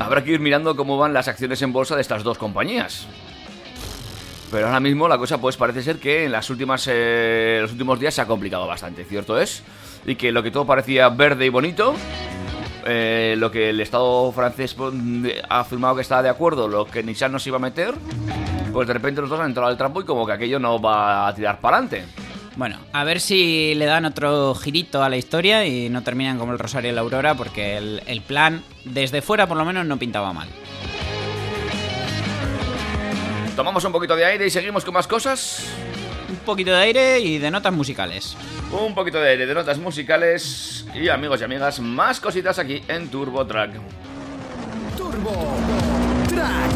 Habrá 0.00 0.24
que 0.24 0.32
ir 0.32 0.40
mirando 0.40 0.74
cómo 0.74 0.98
van 0.98 1.12
las 1.12 1.28
acciones 1.28 1.62
en 1.62 1.72
bolsa 1.72 1.94
de 1.94 2.00
estas 2.00 2.24
dos 2.24 2.36
compañías. 2.36 3.06
Pero 4.52 4.66
ahora 4.66 4.80
mismo 4.80 5.08
la 5.08 5.16
cosa 5.16 5.38
pues 5.38 5.56
parece 5.56 5.82
ser 5.82 5.96
que 5.96 6.26
en 6.26 6.32
las 6.32 6.50
últimas 6.50 6.86
eh, 6.86 7.60
los 7.62 7.72
últimos 7.72 7.98
días 7.98 8.12
se 8.12 8.20
ha 8.20 8.26
complicado 8.26 8.66
bastante, 8.66 9.02
¿cierto 9.02 9.40
es? 9.40 9.62
Y 10.04 10.14
que 10.14 10.30
lo 10.30 10.42
que 10.42 10.50
todo 10.50 10.66
parecía 10.66 11.08
verde 11.08 11.46
y 11.46 11.48
bonito, 11.48 11.94
eh, 12.84 13.34
lo 13.38 13.50
que 13.50 13.70
el 13.70 13.80
Estado 13.80 14.30
francés 14.30 14.74
pues, 14.74 14.92
ha 15.48 15.60
afirmado 15.60 15.94
que 15.94 16.02
estaba 16.02 16.22
de 16.22 16.28
acuerdo, 16.28 16.68
lo 16.68 16.84
que 16.84 17.02
Nissan 17.02 17.32
nos 17.32 17.46
iba 17.46 17.56
a 17.56 17.60
meter, 17.60 17.94
pues 18.74 18.86
de 18.86 18.92
repente 18.92 19.22
los 19.22 19.30
dos 19.30 19.40
han 19.40 19.46
entrado 19.46 19.70
al 19.70 19.78
trampo 19.78 20.02
y 20.02 20.04
como 20.04 20.26
que 20.26 20.32
aquello 20.32 20.58
no 20.58 20.78
va 20.78 21.28
a 21.28 21.34
tirar 21.34 21.58
para 21.58 21.78
adelante. 21.78 22.04
Bueno, 22.54 22.76
a 22.92 23.04
ver 23.04 23.20
si 23.20 23.74
le 23.74 23.86
dan 23.86 24.04
otro 24.04 24.54
girito 24.54 25.02
a 25.02 25.08
la 25.08 25.16
historia 25.16 25.64
y 25.64 25.88
no 25.88 26.02
terminan 26.02 26.38
como 26.38 26.52
el 26.52 26.58
Rosario 26.58 26.90
y 26.90 26.94
la 26.94 27.00
Aurora, 27.00 27.34
porque 27.34 27.78
el 27.78 28.20
plan, 28.20 28.62
desde 28.84 29.22
fuera 29.22 29.46
por 29.46 29.56
lo 29.56 29.64
menos, 29.64 29.86
no 29.86 29.96
pintaba 29.96 30.34
mal. 30.34 30.48
Tomamos 33.56 33.84
un 33.84 33.92
poquito 33.92 34.16
de 34.16 34.24
aire 34.24 34.46
y 34.46 34.50
seguimos 34.50 34.84
con 34.84 34.94
más 34.94 35.06
cosas. 35.06 35.66
Un 36.30 36.36
poquito 36.36 36.70
de 36.70 36.78
aire 36.78 37.20
y 37.20 37.38
de 37.38 37.50
notas 37.50 37.72
musicales. 37.72 38.34
Un 38.72 38.94
poquito 38.94 39.20
de 39.20 39.28
aire, 39.28 39.46
de 39.46 39.54
notas 39.54 39.78
musicales 39.78 40.86
y 40.94 41.08
amigos 41.08 41.40
y 41.42 41.44
amigas, 41.44 41.78
más 41.80 42.18
cositas 42.18 42.58
aquí 42.58 42.82
en 42.88 43.08
Turbo 43.08 43.46
Track. 43.46 43.72
Turbo 44.96 45.56
Track. 46.28 46.72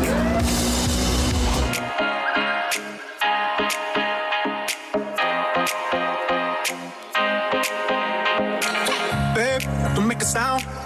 Babe, 9.35 9.95
don't 9.95 10.07
make 10.07 10.21
a 10.21 10.27
sound. 10.27 10.86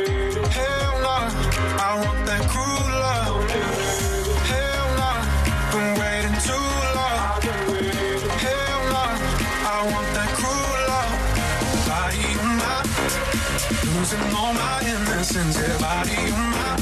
On 14.51 14.57
my 14.57 14.81
innocence, 14.81 15.57
yeah, 15.57 15.77
body 15.79 16.31
on 16.31 16.45
my. 16.51 16.77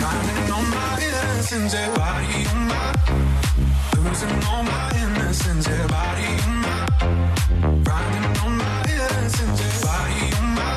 Finding 0.00 0.52
all 0.52 0.62
my 0.62 1.00
innocence, 1.06 1.74
yeah, 1.74 1.94
body 1.94 2.46
on 2.52 2.60
my. 2.70 2.84
Losing 4.02 4.36
all 4.50 4.62
my 4.62 4.90
innocence, 5.02 5.68
yeah, 5.68 5.86
body 5.86 6.28
on 6.46 6.54
my. 6.64 6.76
Finding 7.86 8.26
all 8.42 8.50
my 8.62 8.76
innocence, 8.92 9.60
on 10.38 10.46
my. 10.58 10.72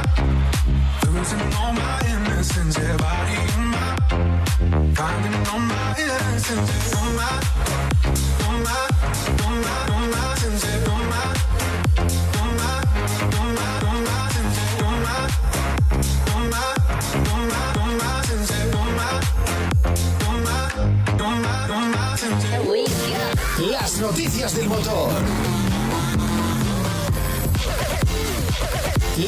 Losing 1.14 1.46
all 1.62 1.74
my 1.74 2.00
innocence, 2.14 2.78
yeah, 2.78 2.98
on 3.58 3.66
my. 3.74 3.88
All 5.52 5.60
my 5.60 5.96
innocence, 5.98 6.97
del 24.56 24.70
motor. 24.70 25.12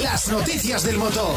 Las 0.02 0.30
noticias 0.30 0.84
del 0.84 0.98
motor. 0.98 1.36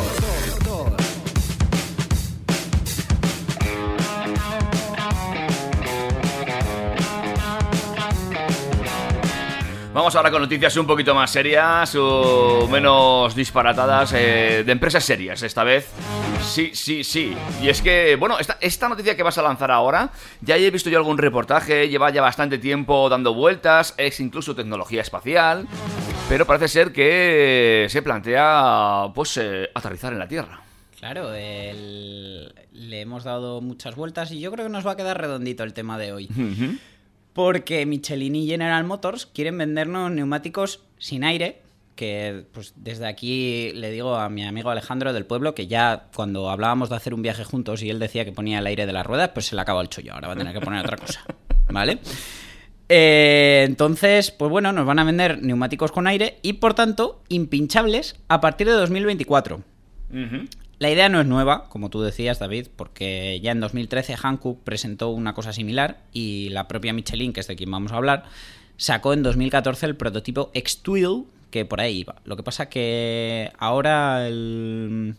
Vamos 9.93 10.15
ahora 10.15 10.31
con 10.31 10.43
noticias 10.43 10.77
un 10.77 10.87
poquito 10.87 11.15
más 11.15 11.31
serias 11.31 11.97
o 11.99 12.69
menos 12.71 13.35
disparatadas 13.35 14.13
eh, 14.13 14.63
de 14.65 14.73
empresas 14.73 15.03
serias 15.03 15.43
esta 15.43 15.65
vez. 15.65 15.89
Sí, 16.53 16.71
sí, 16.75 17.03
sí. 17.03 17.35
Y 17.63 17.69
es 17.71 17.81
que, 17.81 18.17
bueno, 18.17 18.39
esta, 18.39 18.59
esta 18.61 18.89
noticia 18.89 19.17
que 19.17 19.23
vas 19.23 19.39
a 19.39 19.43
lanzar 19.43 19.71
ahora, 19.71 20.11
ya 20.43 20.57
he 20.57 20.71
visto 20.71 20.91
yo 20.91 20.99
algún 20.99 21.17
reportaje, 21.17 21.89
lleva 21.89 22.11
ya 22.11 22.21
bastante 22.21 22.59
tiempo 22.59 23.09
dando 23.09 23.33
vueltas, 23.33 23.95
es 23.97 24.21
incluso 24.21 24.55
tecnología 24.55 25.01
espacial, 25.01 25.67
pero 26.29 26.47
parece 26.47 26.69
ser 26.69 26.93
que 26.93 27.87
se 27.89 28.03
plantea, 28.03 29.07
pues, 29.15 29.37
eh, 29.39 29.71
aterrizar 29.75 30.13
en 30.13 30.19
la 30.19 30.29
Tierra. 30.29 30.61
Claro, 30.99 31.33
el- 31.35 32.53
le 32.73 33.01
hemos 33.01 33.25
dado 33.25 33.61
muchas 33.63 33.97
vueltas 33.97 34.31
y 34.31 34.39
yo 34.41 34.53
creo 34.53 34.67
que 34.67 34.73
nos 34.73 34.87
va 34.87 34.93
a 34.93 34.97
quedar 34.97 35.19
redondito 35.21 35.65
el 35.65 35.73
tema 35.73 35.97
de 35.99 36.13
hoy. 36.13 36.29
Porque 37.33 37.87
Michelin 37.87 38.35
y 38.37 38.47
General 38.47 38.85
Motors 38.85 39.25
quieren 39.25 39.57
vendernos 39.57 40.11
neumáticos 40.11 40.81
sin 40.99 41.25
aire. 41.25 41.62
Que 41.95 42.45
pues 42.53 42.73
desde 42.77 43.07
aquí 43.07 43.73
le 43.75 43.91
digo 43.91 44.17
a 44.17 44.29
mi 44.29 44.45
amigo 44.45 44.71
Alejandro 44.71 45.13
del 45.13 45.27
pueblo 45.27 45.55
que 45.55 45.67
ya 45.67 46.09
cuando 46.15 46.51
hablábamos 46.51 46.89
de 46.89 46.97
hacer 46.97 47.15
un 47.15 47.23
viaje 47.23 47.45
juntos 47.45 47.83
y 47.83 47.91
él 47.91 47.99
decía 47.99 48.25
que 48.25 48.33
ponía 48.33 48.59
el 48.61 48.67
aire 48.67 48.87
de 48.87 48.93
las 48.93 49.07
ruedas, 49.07 49.31
pues 49.31 49.47
se 49.47 49.55
le 49.55 49.63
acaba 49.63 49.83
el 49.83 49.89
chollo. 49.89 50.15
Ahora 50.15 50.29
va 50.29 50.35
a 50.35 50.37
tener 50.37 50.55
que 50.55 50.61
poner 50.61 50.85
otra 50.85 50.97
cosa. 50.97 51.25
¿Vale? 51.71 51.99
Eh, 52.89 53.65
entonces, 53.67 54.31
pues 54.31 54.51
bueno, 54.51 54.73
nos 54.73 54.87
van 54.87 54.99
a 54.99 55.05
vender 55.05 55.43
neumáticos 55.43 55.93
con 55.93 56.07
aire 56.07 56.39
y 56.43 56.55
por 56.55 56.75
tanto 56.75 57.23
impinchables 57.29 58.17
a 58.29 58.41
partir 58.41 58.67
de 58.67 58.75
2024. 58.75 59.63
Ujú. 60.11 60.49
La 60.79 60.91
idea 60.91 61.09
no 61.09 61.21
es 61.21 61.27
nueva, 61.27 61.69
como 61.69 61.91
tú 61.91 62.03
decías, 62.03 62.39
David, 62.39 62.67
porque 62.75 63.41
ya 63.41 63.53
en 63.53 63.61
2013 63.61 64.17
Hankook 64.21 64.65
presentó 64.65 65.11
una 65.11 65.33
cosa 65.33 65.53
similar 65.53 66.01
y 66.13 66.49
la 66.49 66.67
propia 66.67 66.93
Michelin, 66.93 67.33
que 67.33 67.39
es 67.39 67.47
de 67.47 67.55
quien 67.55 67.71
vamos 67.71 67.93
a 67.93 67.97
hablar, 67.99 68.25
sacó 68.77 69.13
en 69.13 69.23
2014 69.23 69.87
el 69.87 69.97
prototipo 69.97 70.51
X-Twill, 70.55 71.25
que 71.53 71.65
por 71.65 71.81
ahí 71.81 71.99
iba. 71.99 72.17
Lo 72.25 72.37
que 72.37 72.43
pasa 72.43 72.69
que 72.69 73.53
ahora 73.59 74.27
el, 74.27 75.15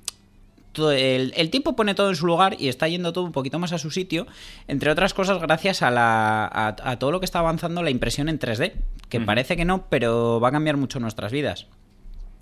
todo 0.73 0.91
el, 0.91 1.31
el 1.37 1.49
tiempo 1.49 1.77
pone 1.77 1.95
todo 1.95 2.09
en 2.09 2.17
su 2.17 2.25
lugar 2.25 2.57
y 2.59 2.67
está 2.67 2.89
yendo 2.89 3.13
todo 3.13 3.23
un 3.23 3.31
poquito 3.31 3.59
más 3.59 3.71
a 3.71 3.77
su 3.77 3.91
sitio, 3.91 4.27
entre 4.67 4.91
otras 4.91 5.13
cosas 5.13 5.39
gracias 5.39 5.81
a, 5.81 5.91
la, 5.91 6.43
a, 6.45 6.75
a 6.83 6.99
todo 6.99 7.11
lo 7.11 7.19
que 7.21 7.25
está 7.25 7.39
avanzando 7.39 7.81
la 7.83 7.91
impresión 7.91 8.27
en 8.27 8.39
3D, 8.39 8.73
que 9.07 9.21
parece 9.21 9.55
que 9.55 9.63
no, 9.63 9.85
pero 9.89 10.41
va 10.41 10.49
a 10.49 10.51
cambiar 10.51 10.75
mucho 10.75 10.99
nuestras 10.99 11.31
vidas. 11.31 11.67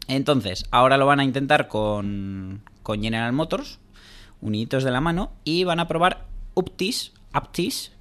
Entonces, 0.08 0.66
ahora 0.72 0.98
lo 0.98 1.06
van 1.06 1.20
a 1.20 1.24
intentar 1.24 1.68
con, 1.68 2.64
con 2.82 3.02
General 3.02 3.34
Motors, 3.34 3.80
uniditos 4.40 4.84
de 4.84 4.92
la 4.92 5.02
mano, 5.02 5.34
y 5.44 5.66
van 5.66 5.80
a 5.80 5.88
probar 5.88 6.26
Uptis, 6.54 7.12
Aptis, 7.34 7.92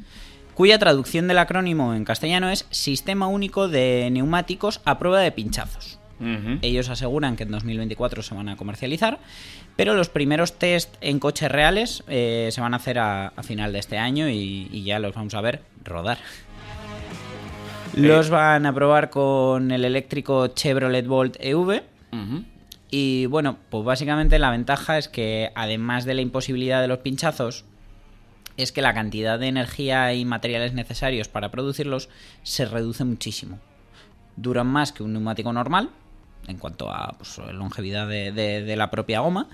cuya 0.54 0.78
traducción 0.78 1.28
del 1.28 1.38
acrónimo 1.38 1.94
en 1.94 2.04
castellano 2.04 2.50
es 2.50 2.66
Sistema 2.70 3.26
Único 3.26 3.68
de 3.68 4.08
Neumáticos 4.10 4.80
a 4.84 4.98
prueba 4.98 5.20
de 5.20 5.32
pinchazos. 5.32 5.98
Ellos 6.60 6.90
aseguran 6.90 7.36
que 7.36 7.44
en 7.44 7.50
2024 7.50 8.22
se 8.22 8.34
van 8.34 8.50
a 8.50 8.56
comercializar, 8.56 9.18
pero 9.76 9.94
los 9.94 10.10
primeros 10.10 10.58
test 10.58 10.94
en 11.00 11.18
coches 11.18 11.50
reales 11.50 12.04
eh, 12.08 12.50
se 12.52 12.60
van 12.60 12.74
a 12.74 12.76
hacer 12.76 12.98
a, 12.98 13.28
a 13.28 13.42
final 13.42 13.72
de 13.72 13.78
este 13.78 13.96
año 13.96 14.28
y, 14.28 14.68
y 14.70 14.82
ya 14.82 14.98
los 14.98 15.14
vamos 15.14 15.32
a 15.32 15.40
ver 15.40 15.62
rodar. 15.82 16.18
Los 17.94 18.30
van 18.30 18.66
a 18.66 18.74
probar 18.74 19.10
con 19.10 19.70
el 19.70 19.84
eléctrico 19.84 20.48
Chevrolet 20.48 21.06
Bolt 21.06 21.36
EV. 21.40 21.82
Y 22.90 23.26
bueno, 23.26 23.56
pues 23.70 23.84
básicamente 23.84 24.38
la 24.38 24.50
ventaja 24.50 24.98
es 24.98 25.08
que 25.08 25.52
además 25.54 26.04
de 26.04 26.14
la 26.14 26.22
imposibilidad 26.22 26.80
de 26.80 26.88
los 26.88 26.98
pinchazos, 26.98 27.64
es 28.56 28.72
que 28.72 28.82
la 28.82 28.94
cantidad 28.94 29.38
de 29.38 29.46
energía 29.48 30.12
y 30.14 30.24
materiales 30.24 30.72
necesarios 30.74 31.28
para 31.28 31.50
producirlos 31.50 32.08
se 32.42 32.64
reduce 32.64 33.04
muchísimo. 33.04 33.58
Duran 34.36 34.66
más 34.66 34.92
que 34.92 35.02
un 35.02 35.12
neumático 35.12 35.52
normal, 35.52 35.90
en 36.46 36.58
cuanto 36.58 36.90
a 36.90 37.14
pues, 37.18 37.38
longevidad 37.52 38.08
de, 38.08 38.32
de- 38.32 38.62
de 38.62 38.76
la 38.76 38.90
propia 38.90 39.20
goma. 39.20 39.48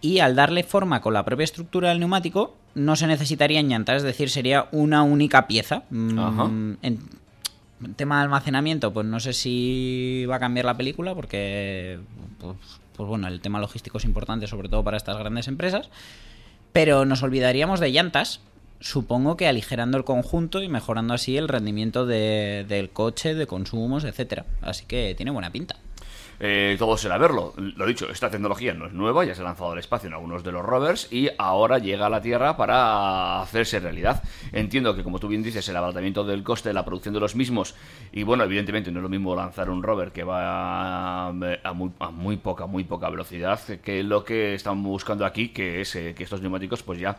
Y 0.00 0.18
al 0.20 0.36
darle 0.36 0.62
forma 0.62 1.00
con 1.00 1.14
la 1.14 1.24
propia 1.24 1.44
estructura 1.44 1.88
del 1.88 1.98
neumático, 2.00 2.54
no 2.74 2.96
se 2.96 3.06
necesitarían 3.06 3.68
llantas, 3.68 3.96
es 3.98 4.02
decir, 4.02 4.28
sería 4.30 4.68
una 4.72 5.02
única 5.02 5.46
pieza. 5.46 5.84
Mm, 5.90 6.18
Ajá. 6.18 6.50
En 6.82 6.98
tema 7.96 8.18
de 8.18 8.22
almacenamiento, 8.24 8.92
pues 8.92 9.06
no 9.06 9.20
sé 9.20 9.32
si 9.32 10.24
va 10.30 10.36
a 10.36 10.40
cambiar 10.40 10.64
la 10.66 10.76
película, 10.76 11.14
porque 11.14 11.98
pues, 12.38 12.56
pues 12.96 13.08
bueno, 13.08 13.28
el 13.28 13.40
tema 13.40 13.58
logístico 13.60 13.98
es 13.98 14.04
importante, 14.04 14.46
sobre 14.46 14.68
todo 14.68 14.82
para 14.84 14.96
estas 14.96 15.16
grandes 15.18 15.48
empresas. 15.48 15.88
Pero 16.76 17.06
nos 17.06 17.22
olvidaríamos 17.22 17.80
de 17.80 17.90
llantas, 17.90 18.40
supongo 18.80 19.38
que 19.38 19.48
aligerando 19.48 19.96
el 19.96 20.04
conjunto 20.04 20.62
y 20.62 20.68
mejorando 20.68 21.14
así 21.14 21.38
el 21.38 21.48
rendimiento 21.48 22.04
de- 22.04 22.66
del 22.68 22.90
coche, 22.90 23.34
de 23.34 23.46
consumos, 23.46 24.04
etcétera. 24.04 24.44
Así 24.60 24.84
que 24.84 25.14
tiene 25.16 25.30
buena 25.30 25.50
pinta. 25.50 25.76
Eh, 26.38 26.76
todo 26.78 26.96
será 26.96 27.18
verlo. 27.18 27.54
Lo 27.56 27.86
dicho, 27.86 28.08
esta 28.10 28.30
tecnología 28.30 28.74
no 28.74 28.86
es 28.86 28.92
nueva, 28.92 29.24
ya 29.24 29.34
se 29.34 29.42
ha 29.42 29.44
lanzado 29.44 29.72
al 29.72 29.78
espacio 29.78 30.08
en 30.08 30.14
algunos 30.14 30.44
de 30.44 30.52
los 30.52 30.64
rovers 30.64 31.12
y 31.12 31.28
ahora 31.38 31.78
llega 31.78 32.06
a 32.06 32.10
la 32.10 32.20
Tierra 32.20 32.56
para 32.56 33.40
hacerse 33.40 33.80
realidad. 33.80 34.22
Entiendo 34.52 34.94
que, 34.94 35.02
como 35.02 35.18
tú 35.18 35.28
bien 35.28 35.42
dices, 35.42 35.68
el 35.68 35.76
abaratamiento 35.76 36.24
del 36.24 36.42
coste 36.42 36.68
de 36.70 36.74
la 36.74 36.84
producción 36.84 37.14
de 37.14 37.20
los 37.20 37.34
mismos, 37.34 37.74
y 38.12 38.22
bueno, 38.22 38.44
evidentemente 38.44 38.90
no 38.90 38.98
es 38.98 39.02
lo 39.02 39.08
mismo 39.08 39.34
lanzar 39.34 39.70
un 39.70 39.82
rover 39.82 40.12
que 40.12 40.24
va 40.24 41.26
a, 41.26 41.28
a 41.28 41.72
muy, 41.72 41.90
a 41.98 42.10
muy 42.10 42.36
poca, 42.36 42.66
muy 42.66 42.84
poca 42.84 43.08
velocidad, 43.08 43.60
que 43.82 44.02
lo 44.02 44.24
que 44.24 44.54
están 44.54 44.82
buscando 44.82 45.24
aquí, 45.24 45.48
que 45.48 45.80
es 45.80 45.96
eh, 45.96 46.14
que 46.14 46.24
estos 46.24 46.40
neumáticos 46.40 46.82
pues 46.82 46.98
ya 46.98 47.16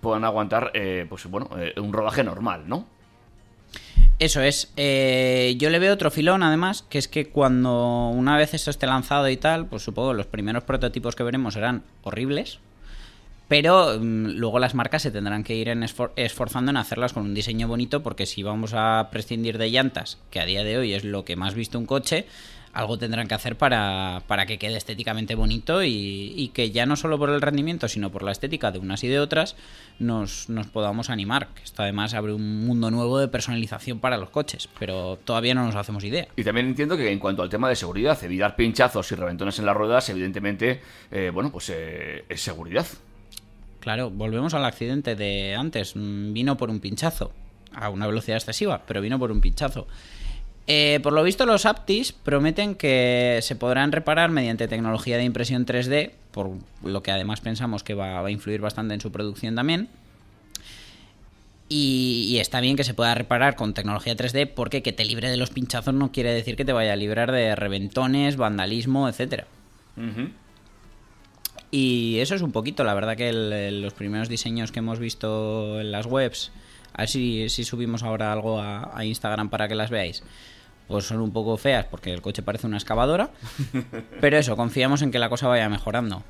puedan 0.00 0.24
aguantar, 0.24 0.70
eh, 0.74 1.06
pues 1.08 1.26
bueno, 1.26 1.50
eh, 1.58 1.74
un 1.78 1.92
rodaje 1.92 2.24
normal, 2.24 2.64
¿no? 2.66 2.86
Eso 4.18 4.42
es. 4.42 4.70
Eh, 4.76 5.54
yo 5.58 5.70
le 5.70 5.78
veo 5.78 5.94
otro 5.94 6.10
filón, 6.10 6.42
además, 6.42 6.84
que 6.88 6.98
es 6.98 7.08
que 7.08 7.28
cuando 7.28 8.08
una 8.08 8.36
vez 8.36 8.52
esto 8.52 8.70
esté 8.70 8.86
lanzado 8.86 9.28
y 9.30 9.36
tal, 9.38 9.66
pues 9.66 9.82
supongo 9.82 10.12
los 10.12 10.26
primeros 10.26 10.64
prototipos 10.64 11.16
que 11.16 11.22
veremos 11.22 11.54
serán 11.54 11.82
horribles. 12.02 12.58
Pero 13.48 13.98
mm, 13.98 14.32
luego 14.36 14.58
las 14.58 14.74
marcas 14.74 15.02
se 15.02 15.10
tendrán 15.10 15.42
que 15.42 15.56
ir 15.56 15.68
en 15.70 15.82
esfor- 15.82 16.12
esforzando 16.16 16.70
en 16.70 16.76
hacerlas 16.76 17.12
con 17.14 17.22
un 17.24 17.34
diseño 17.34 17.66
bonito, 17.66 18.02
porque 18.02 18.26
si 18.26 18.42
vamos 18.42 18.72
a 18.74 19.08
prescindir 19.10 19.56
de 19.58 19.70
llantas, 19.70 20.18
que 20.30 20.38
a 20.40 20.44
día 20.44 20.64
de 20.64 20.76
hoy 20.78 20.92
es 20.92 21.02
lo 21.04 21.24
que 21.24 21.36
más 21.36 21.54
visto 21.54 21.78
un 21.78 21.86
coche, 21.86 22.26
algo 22.72 22.98
tendrán 22.98 23.26
que 23.26 23.34
hacer 23.34 23.56
para, 23.56 24.22
para 24.26 24.46
que 24.46 24.58
quede 24.58 24.76
estéticamente 24.76 25.34
bonito 25.34 25.82
y, 25.82 26.32
y 26.36 26.48
que 26.48 26.70
ya 26.70 26.86
no 26.86 26.96
solo 26.96 27.18
por 27.18 27.30
el 27.30 27.40
rendimiento, 27.40 27.88
sino 27.88 28.10
por 28.10 28.22
la 28.22 28.32
estética 28.32 28.70
de 28.70 28.78
unas 28.78 29.02
y 29.02 29.08
de 29.08 29.18
otras, 29.18 29.56
nos, 29.98 30.48
nos 30.48 30.66
podamos 30.68 31.10
animar. 31.10 31.48
Que 31.54 31.64
esto 31.64 31.82
además 31.82 32.14
abre 32.14 32.32
un 32.32 32.66
mundo 32.66 32.90
nuevo 32.90 33.18
de 33.18 33.28
personalización 33.28 33.98
para 33.98 34.16
los 34.18 34.30
coches, 34.30 34.68
pero 34.78 35.18
todavía 35.24 35.54
no 35.54 35.64
nos 35.64 35.74
hacemos 35.74 36.04
idea. 36.04 36.28
Y 36.36 36.44
también 36.44 36.66
entiendo 36.66 36.96
que 36.96 37.10
en 37.10 37.18
cuanto 37.18 37.42
al 37.42 37.48
tema 37.48 37.68
de 37.68 37.76
seguridad, 37.76 38.22
evitar 38.22 38.54
pinchazos 38.56 39.10
y 39.12 39.14
reventones 39.14 39.58
en 39.58 39.66
las 39.66 39.76
ruedas, 39.76 40.08
evidentemente, 40.08 40.80
eh, 41.10 41.30
bueno, 41.32 41.50
pues 41.50 41.70
eh, 41.70 42.24
es 42.28 42.40
seguridad. 42.40 42.86
Claro, 43.80 44.10
volvemos 44.10 44.54
al 44.54 44.64
accidente 44.64 45.16
de 45.16 45.56
antes. 45.56 45.96
Mm, 45.96 46.32
Vino 46.32 46.56
por 46.56 46.70
un 46.70 46.80
pinchazo, 46.80 47.32
a 47.72 47.88
una 47.88 48.06
velocidad 48.06 48.36
excesiva, 48.36 48.82
pero 48.86 49.00
vino 49.00 49.18
por 49.18 49.32
un 49.32 49.40
pinchazo. 49.40 49.86
Eh, 50.72 51.00
por 51.02 51.12
lo 51.12 51.24
visto, 51.24 51.46
los 51.46 51.66
Aptis 51.66 52.12
prometen 52.12 52.76
que 52.76 53.40
se 53.42 53.56
podrán 53.56 53.90
reparar 53.90 54.30
mediante 54.30 54.68
tecnología 54.68 55.16
de 55.16 55.24
impresión 55.24 55.66
3D, 55.66 56.12
por 56.30 56.50
lo 56.84 57.02
que 57.02 57.10
además 57.10 57.40
pensamos 57.40 57.82
que 57.82 57.94
va, 57.94 58.20
va 58.20 58.28
a 58.28 58.30
influir 58.30 58.60
bastante 58.60 58.94
en 58.94 59.00
su 59.00 59.10
producción 59.10 59.56
también. 59.56 59.88
Y, 61.68 62.26
y 62.28 62.38
está 62.38 62.60
bien 62.60 62.76
que 62.76 62.84
se 62.84 62.94
pueda 62.94 63.14
reparar 63.16 63.56
con 63.56 63.74
tecnología 63.74 64.16
3D 64.16 64.48
porque 64.54 64.80
que 64.82 64.92
te 64.92 65.04
libre 65.04 65.28
de 65.28 65.36
los 65.36 65.50
pinchazos 65.50 65.92
no 65.92 66.12
quiere 66.12 66.32
decir 66.32 66.54
que 66.54 66.64
te 66.64 66.72
vaya 66.72 66.92
a 66.92 66.96
librar 66.96 67.32
de 67.32 67.56
reventones, 67.56 68.36
vandalismo. 68.36 69.08
Ujú. 69.96 70.28
Y 71.72 72.18
eso 72.20 72.36
es 72.36 72.42
un 72.42 72.52
poquito, 72.52 72.84
la 72.84 72.94
verdad 72.94 73.16
que 73.16 73.28
el- 73.30 73.82
los 73.82 73.94
primeros 73.94 74.28
diseños 74.28 74.70
que 74.70 74.78
hemos 74.78 75.00
visto 75.00 75.80
en 75.80 75.90
las 75.90 76.06
webs, 76.06 76.52
a 76.92 77.02
ver 77.02 77.08
si, 77.08 77.48
si 77.48 77.64
subimos 77.64 78.04
ahora 78.04 78.32
algo 78.32 78.60
a, 78.60 78.96
a 78.96 79.04
Instagram 79.04 79.48
para 79.50 79.66
que 79.66 79.74
las 79.74 79.90
veáis, 79.90 80.22
pues 80.90 81.06
son 81.06 81.20
un 81.20 81.32
poco 81.32 81.56
feas 81.56 81.86
porque 81.86 82.12
el 82.12 82.20
coche 82.20 82.42
parece 82.42 82.66
una 82.66 82.76
excavadora. 82.76 83.30
pero 84.20 84.36
eso, 84.36 84.56
confiamos 84.56 85.02
en 85.02 85.10
que 85.10 85.18
la 85.18 85.28
cosa 85.28 85.46
vaya 85.46 85.68
mejorando. 85.68 86.22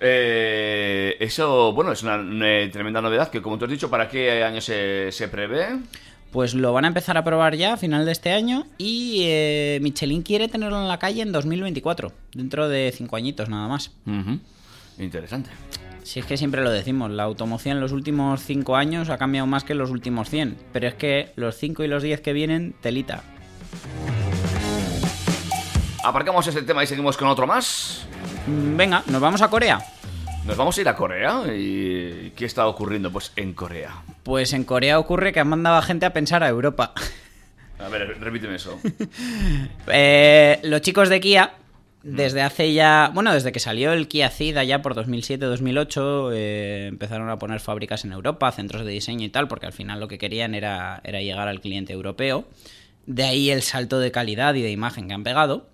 Eh, 0.00 1.16
eso, 1.18 1.72
bueno, 1.72 1.92
es 1.92 2.02
una 2.02 2.20
eh, 2.46 2.68
tremenda 2.72 3.00
novedad 3.00 3.30
que, 3.30 3.40
como 3.40 3.58
tú 3.58 3.64
has 3.64 3.70
dicho, 3.70 3.88
¿para 3.88 4.08
qué 4.08 4.44
año 4.44 4.60
se, 4.60 5.10
se 5.10 5.28
prevé? 5.28 5.78
Pues 6.30 6.54
lo 6.54 6.72
van 6.72 6.84
a 6.84 6.88
empezar 6.88 7.16
a 7.16 7.24
probar 7.24 7.56
ya 7.56 7.74
a 7.74 7.76
final 7.76 8.04
de 8.04 8.12
este 8.12 8.32
año 8.32 8.66
y 8.78 9.22
eh, 9.24 9.78
Michelin 9.82 10.22
quiere 10.22 10.48
tenerlo 10.48 10.80
en 10.80 10.88
la 10.88 10.98
calle 10.98 11.22
en 11.22 11.32
2024, 11.32 12.12
dentro 12.34 12.68
de 12.68 12.92
cinco 12.94 13.16
añitos 13.16 13.48
nada 13.48 13.68
más. 13.68 13.92
Interesante. 14.98 15.50
Si 16.02 16.20
es 16.20 16.26
que 16.26 16.36
siempre 16.36 16.62
lo 16.62 16.70
decimos, 16.70 17.10
la 17.10 17.22
automoción 17.22 17.76
en 17.76 17.80
los 17.80 17.92
últimos 17.92 18.42
5 18.42 18.74
años 18.74 19.08
ha 19.08 19.18
cambiado 19.18 19.46
más 19.46 19.62
que 19.62 19.72
en 19.72 19.78
los 19.78 19.90
últimos 19.90 20.28
100, 20.28 20.56
pero 20.72 20.88
es 20.88 20.94
que 20.94 21.32
los 21.36 21.56
5 21.56 21.84
y 21.84 21.88
los 21.88 22.02
10 22.02 22.20
que 22.20 22.32
vienen, 22.32 22.74
telita. 22.80 23.22
Aparcamos 26.04 26.46
este 26.46 26.62
tema 26.62 26.82
y 26.82 26.86
seguimos 26.86 27.16
con 27.16 27.28
otro 27.28 27.46
más. 27.46 28.04
Venga, 28.46 29.04
nos 29.06 29.20
vamos 29.20 29.40
a 29.40 29.48
Corea. 29.48 29.78
Nos 30.44 30.56
vamos 30.56 30.76
a 30.76 30.80
ir 30.80 30.88
a 30.88 30.96
Corea. 30.96 31.44
¿Y 31.54 32.30
qué 32.30 32.44
está 32.44 32.66
ocurriendo? 32.66 33.12
Pues 33.12 33.32
en 33.36 33.52
Corea. 33.52 34.02
Pues 34.24 34.52
en 34.52 34.64
Corea 34.64 34.98
ocurre 34.98 35.32
que 35.32 35.38
han 35.38 35.48
mandado 35.48 35.76
a 35.76 35.82
gente 35.82 36.04
a 36.04 36.12
pensar 36.12 36.42
a 36.42 36.48
Europa. 36.48 36.92
A 37.78 37.88
ver, 37.88 38.18
repíteme 38.20 38.56
eso. 38.56 38.78
Eh, 39.86 40.60
los 40.64 40.80
chicos 40.80 41.08
de 41.08 41.20
Kia, 41.20 41.54
desde 42.02 42.42
hace 42.42 42.72
ya, 42.72 43.10
bueno, 43.14 43.32
desde 43.32 43.52
que 43.52 43.60
salió 43.60 43.92
el 43.92 44.08
Kia 44.08 44.30
Ceed 44.30 44.56
allá 44.56 44.82
por 44.82 44.94
2007-2008, 44.94 46.30
eh, 46.32 46.86
empezaron 46.88 47.28
a 47.30 47.38
poner 47.38 47.60
fábricas 47.60 48.04
en 48.04 48.12
Europa, 48.12 48.50
centros 48.52 48.84
de 48.84 48.92
diseño 48.92 49.24
y 49.24 49.28
tal, 49.28 49.48
porque 49.48 49.66
al 49.66 49.72
final 49.72 50.00
lo 50.00 50.08
que 50.08 50.18
querían 50.18 50.54
era, 50.54 51.00
era 51.04 51.20
llegar 51.20 51.48
al 51.48 51.60
cliente 51.60 51.92
europeo. 51.92 52.46
De 53.06 53.24
ahí 53.24 53.50
el 53.50 53.62
salto 53.62 53.98
de 53.98 54.10
calidad 54.12 54.54
y 54.54 54.62
de 54.62 54.70
imagen 54.70 55.08
que 55.08 55.14
han 55.14 55.24
pegado. 55.24 55.70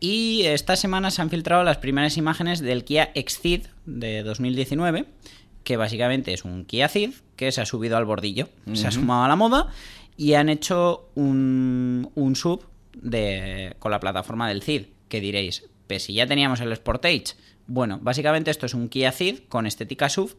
Y 0.00 0.42
esta 0.44 0.76
semana 0.76 1.10
se 1.10 1.22
han 1.22 1.30
filtrado 1.30 1.64
las 1.64 1.78
primeras 1.78 2.16
imágenes 2.16 2.60
del 2.60 2.84
Kia 2.84 3.10
Exceed 3.14 3.66
de 3.86 4.22
2019, 4.22 5.06
que 5.64 5.76
básicamente 5.76 6.32
es 6.32 6.44
un 6.44 6.64
Kia 6.64 6.88
Ceed 6.88 7.12
que 7.36 7.50
se 7.50 7.60
ha 7.60 7.66
subido 7.66 7.96
al 7.96 8.04
bordillo, 8.04 8.48
se 8.74 8.86
ha 8.86 8.90
sumado 8.90 9.24
a 9.24 9.28
la 9.28 9.36
moda 9.36 9.68
y 10.16 10.34
han 10.34 10.48
hecho 10.48 11.08
un, 11.14 12.10
un 12.14 12.36
sub 12.36 12.64
de, 12.94 13.74
con 13.78 13.90
la 13.90 14.00
plataforma 14.00 14.48
del 14.48 14.62
Ceed, 14.62 14.86
que 15.08 15.20
diréis, 15.20 15.64
pues 15.86 16.04
si 16.04 16.14
ya 16.14 16.26
teníamos 16.26 16.60
el 16.60 16.74
Sportage. 16.74 17.34
Bueno, 17.66 17.98
básicamente 18.00 18.50
esto 18.50 18.66
es 18.66 18.74
un 18.74 18.88
Kia 18.88 19.12
Ceed 19.12 19.40
con 19.48 19.66
estética 19.66 20.08
SUV, 20.08 20.36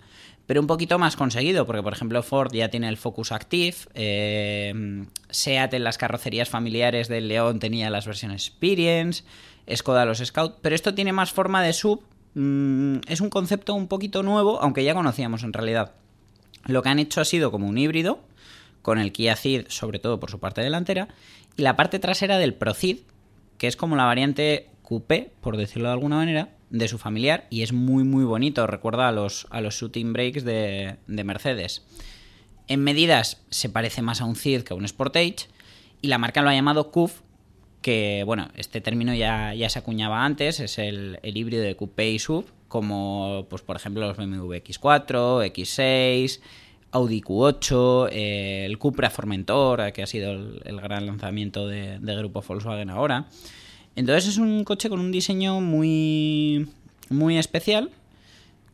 pero 0.48 0.62
un 0.62 0.68
poquito 0.68 0.98
más 0.98 1.16
conseguido, 1.16 1.66
porque 1.66 1.84
por 1.84 1.94
ejemplo 1.94 2.24
Ford 2.24 2.52
ya 2.54 2.70
tiene 2.70 2.88
el 2.88 2.98
Focus 2.98 3.32
Active, 3.32 3.76
eh, 3.94 5.06
Seat 5.30 5.74
en 5.74 5.84
las 5.84 5.98
carrocerías 5.98 6.50
familiares 6.50 7.10
del 7.10 7.28
León 7.28 7.60
tenía 7.60 7.90
las 7.90 8.08
versiones 8.08 8.48
Experience, 8.48 9.24
Skoda 9.76 10.06
los 10.06 10.20
Scout, 10.20 10.56
pero 10.62 10.74
esto 10.74 10.96
tiene 10.96 11.12
más 11.12 11.34
forma 11.34 11.62
de 11.62 11.74
SUV, 11.74 12.00
mm, 12.36 13.00
es 13.08 13.20
un 13.20 13.30
concepto 13.30 13.76
un 13.76 13.88
poquito 13.88 14.24
nuevo, 14.24 14.62
aunque 14.62 14.86
ya 14.86 14.96
conocíamos 14.96 15.44
en 15.44 15.52
realidad. 15.52 15.92
Lo 16.66 16.82
que 16.82 16.90
han 16.90 17.00
hecho 17.00 17.20
ha 17.20 17.26
sido 17.26 17.52
como 17.52 17.68
un 17.68 17.78
híbrido, 17.78 18.20
con 18.82 19.00
el 19.00 19.12
Kia 19.12 19.36
Ceed, 19.36 19.66
sobre 19.68 20.00
todo 20.00 20.18
por 20.18 20.32
su 20.32 20.40
parte 20.40 20.62
delantera, 20.62 21.10
y 21.58 21.62
la 21.62 21.76
parte 21.76 22.00
trasera 22.00 22.38
del 22.38 22.54
Pro 22.54 22.74
Ceed, 22.74 23.00
que 23.58 23.68
es 23.68 23.76
como 23.76 23.98
la 23.98 24.06
variante 24.06 24.70
coupé, 24.82 25.32
por 25.42 25.58
decirlo 25.58 25.90
de 25.90 25.94
alguna 25.94 26.16
manera, 26.16 26.50
de 26.70 26.88
su 26.88 26.98
familiar, 26.98 27.48
y 27.50 27.62
es 27.62 27.74
muy 27.74 28.04
muy 28.04 28.26
bonito, 28.26 28.68
recuerda 28.68 29.08
a 29.08 29.12
los, 29.12 29.48
a 29.50 29.62
los 29.62 29.76
shooting 29.76 30.14
brakes 30.14 30.44
de, 30.44 30.98
de 31.08 31.24
Mercedes. 31.24 31.86
En 32.68 32.84
medidas 32.84 33.42
se 33.50 33.70
parece 33.70 34.02
más 34.02 34.22
a 34.22 34.26
un 34.26 34.36
Ceed 34.36 34.64
que 34.64 34.74
a 34.74 34.78
un 34.78 34.88
Sportage, 34.88 35.48
y 36.02 36.08
la 36.08 36.18
marca 36.18 36.42
lo 36.42 36.50
ha 36.50 36.54
llamado 36.54 36.92
CUF, 36.92 37.22
que 37.82 38.24
bueno, 38.26 38.50
este 38.56 38.82
término 38.82 39.14
ya, 39.14 39.54
ya 39.54 39.70
se 39.70 39.80
acuñaba 39.80 40.26
antes, 40.26 40.60
es 40.60 40.78
el, 40.78 41.20
el 41.24 41.38
híbrido 41.38 41.64
de 41.64 41.76
coupé 41.76 42.12
y 42.12 42.20
sub, 42.20 42.46
como 42.68 43.46
pues 43.50 43.62
por 43.62 43.76
ejemplo 43.76 44.06
los 44.06 44.18
BMW 44.18 44.56
X4, 44.56 45.46
X6, 45.54 46.42
Audi 46.92 47.22
Q8, 47.22 48.10
eh, 48.12 48.66
el 48.66 48.78
Cupra 48.78 49.10
Formentor, 49.10 49.92
que 49.94 50.04
ha 50.04 50.08
sido 50.08 50.32
el, 50.32 50.82
gran 50.82 51.06
lanzamiento 51.06 51.68
de 51.68 52.16
grupo 52.18 52.44
Volkswagen 52.46 52.90
ahora. 52.90 53.28
Entonces 53.98 54.28
es 54.30 54.38
un 54.38 54.64
coche 54.64 54.90
con 54.90 55.00
un 55.00 55.12
diseño 55.12 55.60
muy, 55.60 56.70
muy 57.10 57.38
especial, 57.38 57.90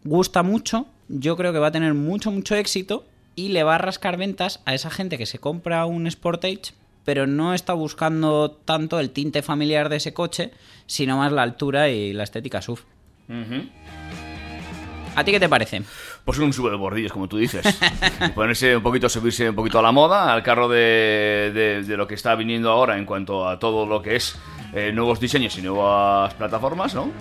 gusta 0.04 0.44
mucho, 0.44 0.86
yo 1.08 1.38
creo 1.38 1.54
que 1.54 1.60
va 1.60 1.68
a 1.68 1.72
tener 1.72 1.94
mucho, 1.94 2.30
mucho 2.30 2.56
éxito 2.56 3.06
y 3.36 3.48
le 3.48 3.64
va 3.64 3.76
a 3.76 3.78
rascar 3.78 4.18
ventas 4.18 4.60
a 4.66 4.74
esa 4.74 4.90
gente 4.92 5.18
que 5.18 5.26
se 5.26 5.40
compra 5.40 5.86
un 5.86 6.12
Sportage, 6.12 6.74
pero 7.06 7.26
no 7.26 7.54
está 7.54 7.72
buscando 7.74 8.52
tanto 8.52 9.00
el 9.00 9.12
tinte 9.12 9.42
familiar 9.42 9.88
de 9.90 9.96
ese 9.96 10.14
coche, 10.14 10.52
sino 10.88 11.18
más 11.18 11.32
la 11.32 11.42
altura 11.44 11.90
y 11.90 12.12
la 12.12 12.24
estética 12.24 12.62
SUV. 12.62 12.80
¿A 15.16 15.24
ti 15.24 15.32
qué 15.32 15.40
te 15.40 15.48
parece? 15.48 15.84
Pues 16.26 16.40
un 16.40 16.52
sube 16.52 16.70
de 16.72 16.76
bordillos, 16.76 17.14
como 17.14 17.28
tú 17.30 17.38
dices. 17.38 17.66
Ponerse 18.36 18.76
un 18.76 18.84
poquito, 18.84 19.08
subirse 19.08 19.50
un 19.50 19.56
poquito 19.56 19.80
a 19.80 19.82
la 19.84 19.92
moda, 19.92 20.34
al 20.34 20.44
carro 20.44 20.68
de, 20.68 21.52
de- 21.54 21.84
de 21.84 21.98
lo 21.98 22.08
que 22.08 22.16
está 22.16 22.36
viniendo 22.36 22.70
ahora 22.72 22.98
en 22.98 23.06
cuanto 23.06 23.48
a 23.48 23.60
todo 23.60 23.86
lo 23.86 24.02
que 24.02 24.16
es 24.18 24.36
eh, 24.76 24.92
nuevos 24.94 25.20
diseños 25.20 25.58
y 25.58 25.62
nuevas 25.62 26.34
plataformas, 26.36 26.94
¿no? 26.96 27.12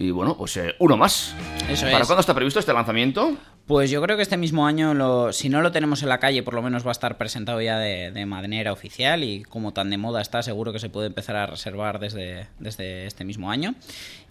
Y 0.00 0.12
bueno, 0.12 0.36
pues 0.36 0.56
eh, 0.56 0.74
uno 0.78 0.96
más. 0.96 1.34
Eso 1.68 1.86
¿Para 1.86 1.98
es. 2.00 2.06
cuándo 2.06 2.20
está 2.20 2.32
previsto 2.32 2.60
este 2.60 2.72
lanzamiento? 2.72 3.36
Pues 3.66 3.90
yo 3.90 4.00
creo 4.00 4.16
que 4.16 4.22
este 4.22 4.36
mismo 4.36 4.64
año, 4.64 4.94
lo- 4.94 5.32
si 5.32 5.48
no 5.48 5.60
lo 5.60 5.72
tenemos 5.72 6.02
en 6.04 6.08
la 6.08 6.18
calle, 6.20 6.42
por 6.44 6.54
lo 6.54 6.62
menos 6.62 6.84
va 6.86 6.90
a 6.90 6.92
estar 6.92 7.18
presentado 7.18 7.60
ya 7.60 7.78
de, 7.78 8.12
de 8.12 8.24
manera 8.24 8.72
oficial 8.72 9.24
y 9.24 9.42
como 9.42 9.72
tan 9.72 9.90
de 9.90 9.98
moda 9.98 10.20
está, 10.22 10.40
seguro 10.42 10.72
que 10.72 10.78
se 10.78 10.88
puede 10.88 11.08
empezar 11.08 11.34
a 11.36 11.46
reservar 11.46 11.98
desde, 11.98 12.46
desde 12.60 13.06
este 13.06 13.24
mismo 13.24 13.50
año. 13.50 13.74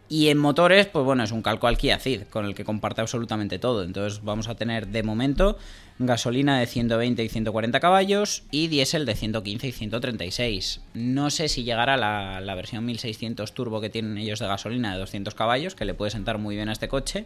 Y 0.10 0.30
en 0.30 0.38
motores, 0.38 0.88
pues 0.88 1.04
bueno, 1.04 1.24
es 1.24 1.32
un 1.32 1.42
calco 1.42 1.68
al 1.68 1.78
Kia 1.78 2.00
Ceed, 2.00 2.24
con 2.30 2.46
el 2.46 2.56
que 2.56 2.64
comparte 2.64 3.02
absolutamente 3.02 3.60
todo. 3.60 3.84
Entonces 3.84 4.24
vamos 4.24 4.48
a 4.48 4.56
tener 4.56 4.88
de 4.88 5.04
momento 5.04 5.58
gasolina 6.00 6.60
de 6.60 6.66
120 6.66 7.24
y 7.24 7.30
140 7.30 7.80
caballos 7.82 8.44
y 8.50 8.68
diésel 8.68 9.06
de 9.06 9.16
115 9.16 9.68
y 9.68 9.72
136. 9.74 10.82
No 10.94 11.30
sé 11.30 11.50
si 11.50 11.64
llegará 11.64 11.98
la, 11.98 12.40
la 12.40 12.56
versión 12.56 12.86
1600 12.86 13.54
turbo 13.54 13.82
que 13.82 13.90
tienen 13.90 14.18
ellos 14.18 14.40
de 14.40 14.48
gasolina 14.48 14.94
de 14.94 15.00
200 15.00 15.36
caballos, 15.36 15.76
que 15.76 15.84
le 15.84 15.94
puede 15.94 16.12
sentar 16.12 16.38
muy 16.38 16.56
bien 16.56 16.70
a 16.70 16.72
este 16.72 16.88
coche. 16.88 17.26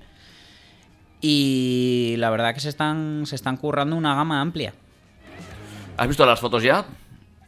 Y 1.21 2.15
la 2.17 2.31
verdad 2.31 2.55
que 2.55 2.61
se 2.61 2.69
están, 2.69 3.25
se 3.27 3.35
están 3.35 3.57
currando 3.57 3.95
una 3.95 4.15
gama 4.15 4.41
amplia. 4.41 4.73
¿Has 5.97 6.07
visto 6.07 6.25
las 6.25 6.39
fotos 6.39 6.63
ya? 6.63 6.85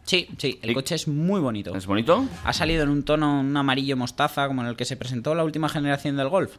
Sí, 0.06 0.28
sí, 0.38 0.60
el 0.62 0.74
coche 0.74 0.96
es 0.96 1.08
muy 1.08 1.40
bonito. 1.40 1.76
¿Es 1.76 1.86
bonito? 1.86 2.26
Ha 2.44 2.54
salido 2.54 2.84
en 2.84 2.90
un 2.90 3.04
tono, 3.04 3.40
un 3.40 3.56
amarillo 3.56 3.96
mostaza, 3.96 4.48
como 4.48 4.62
en 4.62 4.68
el 4.68 4.76
que 4.76 4.86
se 4.86 4.98
presentó 4.98 5.34
la 5.34 5.44
última 5.44 5.70
generación 5.70 6.18
del 6.18 6.30
Golf. 6.30 6.58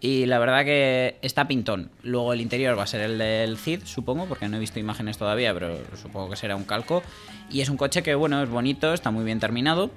Y 0.00 0.26
la 0.26 0.40
verdad 0.40 0.64
que 0.64 1.16
está 1.22 1.46
pintón. 1.46 1.90
Luego 2.02 2.32
el 2.32 2.40
interior 2.40 2.76
va 2.76 2.82
a 2.82 2.86
ser 2.88 3.02
el 3.02 3.18
del 3.18 3.56
Cid, 3.56 3.82
supongo, 3.84 4.26
porque 4.26 4.48
no 4.48 4.56
he 4.56 4.60
visto 4.60 4.80
imágenes 4.80 5.16
todavía, 5.16 5.54
pero 5.54 5.78
supongo 5.96 6.30
que 6.30 6.36
será 6.36 6.56
un 6.56 6.64
calco. 6.64 7.02
Y 7.50 7.60
es 7.60 7.68
un 7.68 7.76
coche 7.76 8.02
que, 8.02 8.14
bueno, 8.14 8.42
es 8.42 8.48
bonito, 8.48 8.92
está 8.94 9.10
muy 9.12 9.24
bien 9.24 9.38
terminado. 9.38 9.90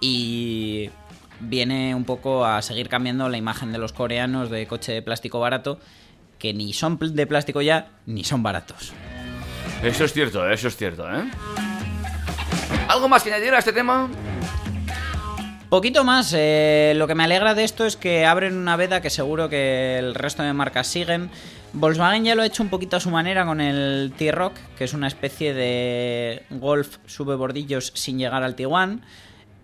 Y 0.00 0.90
viene 1.40 1.94
un 1.94 2.04
poco 2.04 2.44
a 2.44 2.60
seguir 2.62 2.88
cambiando 2.88 3.28
la 3.28 3.38
imagen 3.38 3.72
de 3.72 3.78
los 3.78 3.92
coreanos 3.92 4.50
de 4.50 4.66
coche 4.66 4.92
de 4.92 5.02
plástico 5.02 5.40
barato, 5.40 5.78
que 6.38 6.52
ni 6.52 6.72
son 6.72 6.98
de 6.98 7.26
plástico 7.26 7.62
ya, 7.62 7.88
ni 8.06 8.24
son 8.24 8.42
baratos. 8.42 8.92
Eso 9.82 10.04
es 10.04 10.12
cierto, 10.12 10.48
eso 10.48 10.68
es 10.68 10.76
cierto, 10.76 11.08
¿eh? 11.08 11.24
¿Algo 12.88 13.08
más 13.08 13.22
que 13.22 13.32
añadir 13.32 13.54
a 13.54 13.58
este 13.58 13.72
tema? 13.72 14.08
Poquito 15.68 16.02
más, 16.02 16.34
eh, 16.36 16.94
lo 16.96 17.06
que 17.06 17.14
me 17.14 17.24
alegra 17.24 17.54
de 17.54 17.62
esto 17.62 17.84
es 17.84 17.96
que 17.96 18.24
abren 18.24 18.56
una 18.56 18.76
veda 18.76 19.02
que 19.02 19.10
seguro 19.10 19.48
que 19.48 19.98
el 19.98 20.14
resto 20.14 20.42
de 20.42 20.52
marcas 20.52 20.86
siguen. 20.86 21.30
Volkswagen 21.74 22.24
ya 22.24 22.34
lo 22.34 22.42
ha 22.42 22.46
hecho 22.46 22.62
un 22.62 22.70
poquito 22.70 22.96
a 22.96 23.00
su 23.00 23.10
manera 23.10 23.44
con 23.44 23.60
el 23.60 24.12
T-Rock, 24.16 24.54
que 24.76 24.84
es 24.84 24.94
una 24.94 25.06
especie 25.06 25.52
de 25.52 26.42
Golf 26.50 26.96
sube 27.06 27.36
bordillos 27.36 27.92
sin 27.94 28.18
llegar 28.18 28.42
al 28.42 28.54
Tiguan. 28.54 29.02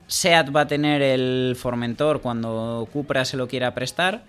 Seat 0.06 0.54
va 0.54 0.62
a 0.62 0.68
tener 0.68 1.00
el 1.00 1.56
Formentor 1.58 2.20
cuando 2.20 2.86
Cupra 2.92 3.24
se 3.24 3.38
lo 3.38 3.48
quiera 3.48 3.74
prestar. 3.74 4.24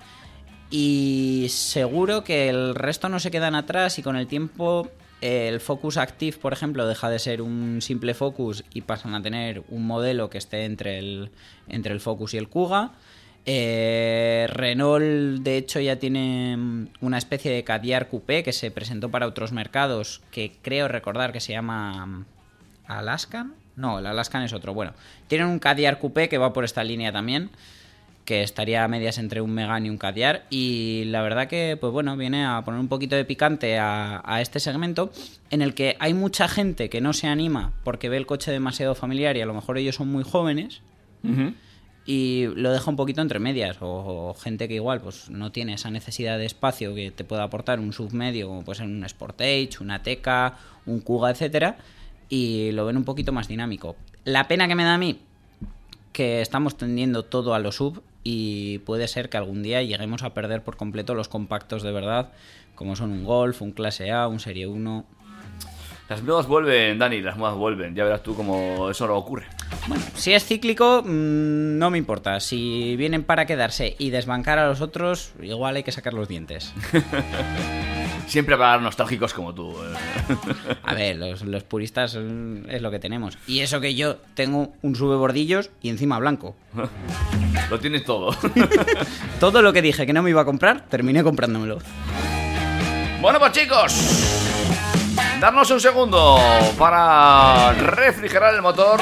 Y 0.72 1.48
seguro 1.50 2.24
que 2.24 2.50
el 2.50 2.74
resto 2.74 3.10
no 3.10 3.20
se 3.20 3.32
quedan 3.32 3.54
atrás 3.54 4.00
y 4.00 4.04
con 4.04 4.16
el 4.16 4.28
tiempo 4.28 4.90
el 5.26 5.60
Focus 5.60 5.98
Active, 5.98 6.38
por 6.38 6.54
ejemplo, 6.54 6.86
deja 6.86 7.10
de 7.10 7.20
ser 7.20 7.42
un 7.42 7.82
simple 7.82 8.14
Focus 8.14 8.64
y 8.74 8.82
pasan 8.82 9.16
a 9.16 9.22
tener 9.22 9.64
un 9.70 9.86
modelo 9.88 10.30
que 10.30 10.38
esté 10.38 10.66
entre 10.66 11.00
el, 11.00 11.32
entre 11.68 11.94
el 11.94 12.00
Focus 12.00 12.34
y 12.34 12.38
el 12.38 12.48
Kuga. 12.48 12.92
Eh, 13.48 14.48
Renault, 14.50 15.42
de 15.44 15.58
hecho, 15.58 15.80
ya 15.80 15.98
tiene 15.98 16.58
mm, 16.58 16.88
una 17.02 17.18
especie 17.18 17.52
de 17.52 17.64
Cadillac 17.64 18.10
Coupé 18.10 18.44
que 18.44 18.54
se 18.54 18.72
presentó 18.72 19.10
para 19.10 19.28
otros 19.28 19.52
mercados, 19.52 20.22
que 20.32 20.54
creo 20.62 20.88
recordar 20.88 21.32
que 21.32 21.40
se 21.40 21.54
llama 21.54 22.06
mm, 22.06 22.26
Alaskan. 22.88 23.56
No, 23.76 24.00
el 24.00 24.06
Alaskan 24.06 24.44
es 24.44 24.54
otro. 24.54 24.74
Bueno, 24.74 24.94
tienen 25.28 25.48
un 25.48 25.60
Cadillac 25.60 26.00
Coupé 26.00 26.30
que 26.30 26.38
va 26.38 26.54
por 26.54 26.66
esta 26.66 26.84
línea 26.84 27.12
también. 27.12 27.50
Que 28.26 28.42
estaría 28.42 28.84
a 28.84 28.88
medias 28.88 29.20
entre 29.20 29.40
un 29.40 29.52
Megan 29.52 29.86
y 29.86 29.90
un 29.90 29.98
Cadiar. 29.98 30.46
Y 30.50 31.04
la 31.06 31.22
verdad 31.22 31.48
que, 31.48 31.78
pues 31.80 31.94
bueno, 31.94 32.18
viene 32.18 32.44
a 32.44 32.64
poner 32.66 32.80
un 32.80 32.88
poquito 32.88 33.16
de 33.16 33.24
picante 33.24 33.78
a, 33.78 34.22
a 34.26 34.42
este 34.42 34.60
segmento 34.60 35.12
en 35.52 35.62
el 35.62 35.74
que 35.76 35.96
hay 36.00 36.14
mucha 36.14 36.48
gente 36.48 36.90
que 36.90 37.02
no 37.02 37.14
se 37.14 37.28
anima 37.28 37.74
porque 37.84 38.10
ve 38.10 38.18
el 38.18 38.26
coche 38.26 38.52
demasiado 38.52 38.96
familiar 38.96 39.38
y 39.38 39.42
a 39.42 39.46
lo 39.46 39.54
mejor 39.54 39.78
ellos 39.78 39.96
son 39.96 40.12
muy 40.12 40.24
jóvenes 40.24 40.82
y 42.06 42.46
lo 42.56 42.72
deja 42.72 42.92
un 42.92 42.98
poquito 42.98 43.22
entre 43.22 43.40
medias 43.40 43.78
o, 43.82 44.30
o 44.30 44.34
gente 44.36 44.68
que 44.68 44.76
igual 44.76 45.02
pues 45.02 45.32
no 45.32 45.52
tiene 45.52 45.74
esa 45.74 45.90
necesidad 45.90 46.38
de 46.38 46.46
espacio 46.46 46.94
que 46.94 47.10
te 47.10 47.24
pueda 47.24 47.42
aportar 47.44 47.80
un 47.80 47.94
submedio 47.94 48.48
como 48.48 48.64
puede 48.64 48.78
ser 48.78 48.86
un 48.86 49.08
Sportage, 49.10 49.82
una 49.82 50.04
Teca, 50.04 50.56
un 50.86 51.00
Kuga, 51.00 51.32
etcétera 51.32 51.78
y 52.30 52.72
lo 52.74 52.86
ven 52.86 52.98
un 52.98 53.06
poquito 53.06 53.32
más 53.32 53.48
dinámico. 53.48 53.96
La 54.24 54.48
pena 54.48 54.68
que 54.68 54.76
me 54.76 54.84
da 54.84 54.96
a 54.96 54.98
mí 55.00 55.20
que 56.14 56.42
estamos 56.42 56.78
tendiendo 56.78 57.24
todo 57.24 57.56
a 57.56 57.60
lo 57.60 57.72
sub 57.72 58.02
y 58.26 58.80
puede 58.80 59.08
ser 59.08 59.30
que 59.30 59.38
algún 59.38 59.64
día 59.64 59.82
lleguemos 59.82 60.24
a 60.24 60.34
perder 60.34 60.64
por 60.64 60.76
completo 60.76 61.16
los 61.16 61.30
compactos 61.30 61.84
de 61.84 61.94
verdad 61.94 62.34
como 62.76 62.96
son 62.96 63.12
un 63.12 63.24
Golf, 63.24 63.62
un 63.62 63.72
Clase 63.72 64.12
A, 64.12 64.28
un 64.28 64.40
Serie 64.40 64.68
1. 64.68 65.06
Las 66.08 66.22
modas 66.22 66.46
vuelven, 66.46 67.00
Dani, 67.00 67.22
las 67.22 67.36
modas 67.36 67.56
vuelven. 67.56 67.96
Ya 67.96 68.04
verás 68.04 68.22
tú 68.22 68.36
cómo 68.36 68.92
eso 68.92 69.08
no 69.08 69.16
ocurre. 69.16 69.48
Bueno, 69.88 70.04
si 70.14 70.34
es 70.34 70.46
cíclico, 70.46 71.02
mm, 71.04 71.80
no 71.80 71.90
me 71.90 71.98
importa. 71.98 72.40
Si 72.40 72.96
vienen 72.96 73.24
para 73.24 73.48
quedarse 73.48 73.96
y 73.98 74.12
desbancar 74.12 74.60
a 74.60 74.68
los 74.68 74.82
otros, 74.82 75.34
igual 75.42 75.78
hay 75.78 75.84
que 75.84 75.92
sacar 75.92 76.14
los 76.14 76.28
dientes. 76.28 76.74
Siempre 78.28 78.58
para 78.58 78.80
nostálgicos 78.80 79.34
como 79.34 79.54
tú. 79.54 79.72
eh. 79.72 80.76
A 80.84 80.94
ver, 80.94 81.16
los, 81.18 81.42
los 81.44 81.64
puristas 81.64 82.16
es 82.16 82.82
lo 82.82 82.92
que 82.92 83.00
tenemos. 83.00 83.38
Y 83.48 83.60
eso 83.60 83.80
que 83.80 83.96
yo 83.96 84.18
tengo 84.34 84.74
un 84.82 84.96
sube 84.96 85.16
bordillos 85.16 85.70
y 85.82 85.90
encima 85.90 86.18
blanco. 86.20 86.56
Lo 87.70 87.80
tienes 87.80 88.04
todo. 88.04 88.36
Todo 89.40 89.62
lo 89.64 89.74
que 89.74 89.82
dije 89.82 90.06
que 90.06 90.14
no 90.14 90.22
me 90.22 90.30
iba 90.30 90.42
a 90.42 90.46
comprar, 90.46 90.82
terminé 90.88 91.24
comprándomelo. 91.24 91.80
Bueno, 93.22 93.40
pues 93.40 93.54
chicos, 93.54 93.96
darnos 95.40 95.72
un 95.72 95.80
segundo 95.80 96.38
para 96.78 97.72
refrigerar 97.74 98.54
el 98.54 98.62
motor 98.62 99.00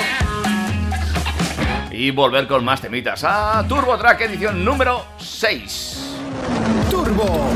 y 1.91 2.11
volver 2.11 2.47
con 2.47 2.63
más 2.63 2.79
temitas 2.79 3.23
a 3.25 3.65
Turbo 3.67 3.97
Track 3.97 4.21
edición 4.21 4.63
número 4.63 5.05
6. 5.17 6.15
Turbo 6.89 7.49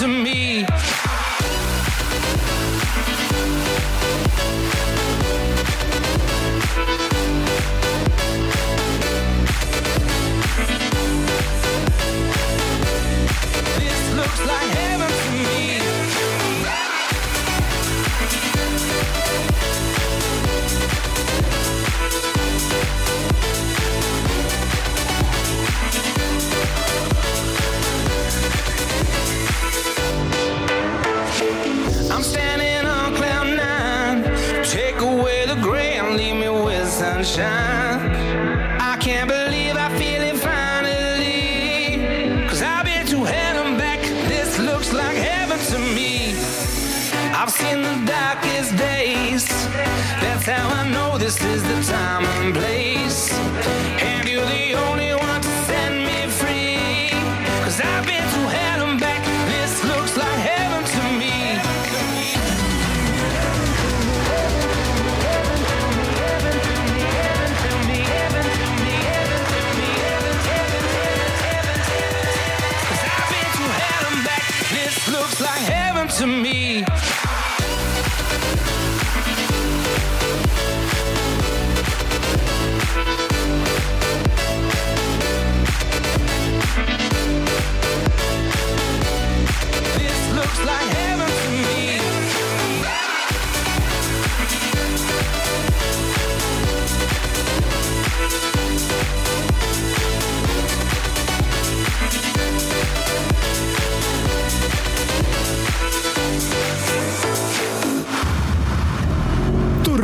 to 0.00 0.08
me. 0.08 0.64
This 13.76 14.14
looks 14.14 14.40
like 14.46 14.68
heaven 14.70 15.09
sunshine. 37.24 38.10
I 38.80 38.96
can't 38.98 39.28
believe 39.28 39.76
I 39.76 39.88
feel 39.98 40.22
it 40.22 40.36
finally. 40.36 41.98
Cause 42.48 42.62
I've 42.62 42.84
been 42.84 43.06
to 43.08 43.24
hell 43.24 43.66
and 43.66 43.76
back. 43.76 44.00
This 44.28 44.58
looks 44.58 44.92
like 44.92 45.16
heaven 45.16 45.58
to 45.70 45.78
me. 45.78 46.34
I've 47.34 47.50
seen 47.50 47.82
the 47.82 48.04
darkest 48.06 48.76
days. 48.76 49.46
That's 50.22 50.46
how 50.46 50.68
I 50.68 50.88
know 50.90 51.18
this 51.18 51.42
is 51.42 51.62
the 51.62 51.92
time 51.92 52.24
and 52.24 52.54
place. 52.54 52.69
To 76.20 76.26
me. 76.26 76.49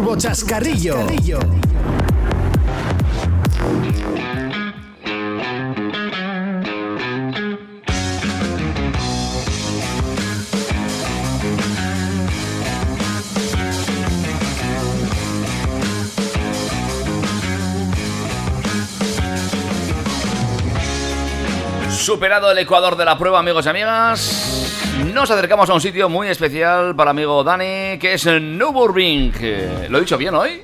Turbo 0.06 0.20
Chascarrillo. 0.20 0.98
Superado 21.90 22.52
el 22.52 22.58
Ecuador 22.58 22.96
de 22.96 23.04
la 23.04 23.18
prueba, 23.18 23.40
amigos 23.40 23.66
y 23.66 23.68
amigas, 23.68 24.55
nos 25.16 25.30
acercamos 25.30 25.68
a 25.70 25.74
un 25.74 25.80
sitio 25.80 26.10
muy 26.10 26.28
especial 26.28 26.94
para 26.94 27.10
el 27.10 27.16
amigo 27.16 27.42
Dani, 27.42 27.98
que 27.98 28.12
es 28.12 28.26
Nürburgring. 28.26 29.32
Eh, 29.40 29.86
¿Lo 29.88 29.96
he 29.96 30.00
dicho 30.02 30.18
bien 30.18 30.34
hoy? 30.34 30.60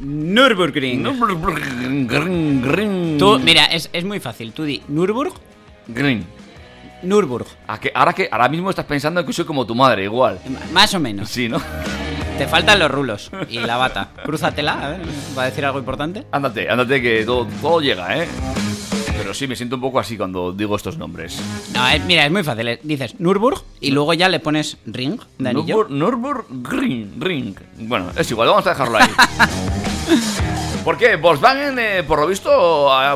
Nürburgring. 0.00 1.00
Nürburgring. 1.04 3.16
Tú, 3.16 3.38
mira, 3.38 3.66
es, 3.66 3.88
es 3.92 4.04
muy 4.04 4.18
fácil. 4.18 4.52
Tú 4.52 4.64
di 4.64 4.82
Nürburg, 4.88 5.32
Green. 5.86 6.26
Nürburg. 7.02 7.46
¿A 7.68 7.78
que, 7.78 7.92
ahora 7.94 8.12
que 8.12 8.28
ahora 8.30 8.48
mismo 8.48 8.70
estás 8.70 8.86
pensando 8.86 9.24
que 9.24 9.32
soy 9.32 9.44
como 9.44 9.64
tu 9.64 9.76
madre, 9.76 10.02
igual. 10.02 10.40
M- 10.44 10.58
Más 10.72 10.92
o 10.94 10.98
menos. 11.00 11.28
Sí, 11.28 11.48
¿no? 11.48 11.62
Te 12.38 12.48
faltan 12.48 12.80
los 12.80 12.90
rulos 12.90 13.30
y 13.48 13.60
la 13.60 13.76
bata. 13.76 14.08
Crúzatela, 14.24 14.72
a 14.84 14.88
ver, 14.90 15.00
va 15.38 15.42
a 15.42 15.46
decir 15.46 15.64
algo 15.64 15.78
importante. 15.78 16.24
Ándate, 16.32 16.68
ándate 16.68 17.00
que 17.00 17.24
todo, 17.24 17.46
todo 17.60 17.80
llega, 17.80 18.18
¿eh? 18.18 18.26
Pero 19.32 19.38
sí, 19.38 19.46
me 19.46 19.56
siento 19.56 19.76
un 19.76 19.80
poco 19.80 19.98
así 19.98 20.18
cuando 20.18 20.52
digo 20.52 20.76
estos 20.76 20.98
nombres. 20.98 21.40
No, 21.72 21.88
es- 21.88 22.04
mira, 22.04 22.26
es 22.26 22.30
muy 22.30 22.42
fácil. 22.44 22.78
Dices 22.82 23.18
Nürburg 23.18 23.62
y 23.80 23.90
luego 23.90 24.12
ya 24.12 24.28
le 24.28 24.40
pones 24.40 24.76
ring 24.84 25.18
de 25.38 25.48
anillo. 25.48 25.86
Nürburgring, 25.88 27.14
Ring. 27.18 27.56
Bueno, 27.78 28.10
es 28.14 28.30
igual, 28.30 28.48
vamos 28.48 28.66
a 28.66 28.70
dejarlo 28.70 28.98
ahí. 28.98 29.08
¿Por 30.84 30.98
qué? 30.98 31.16
Volkswagen, 31.16 31.78
eh, 31.78 32.02
por 32.06 32.18
lo 32.20 32.26
visto, 32.26 32.92
ha, 32.92 33.12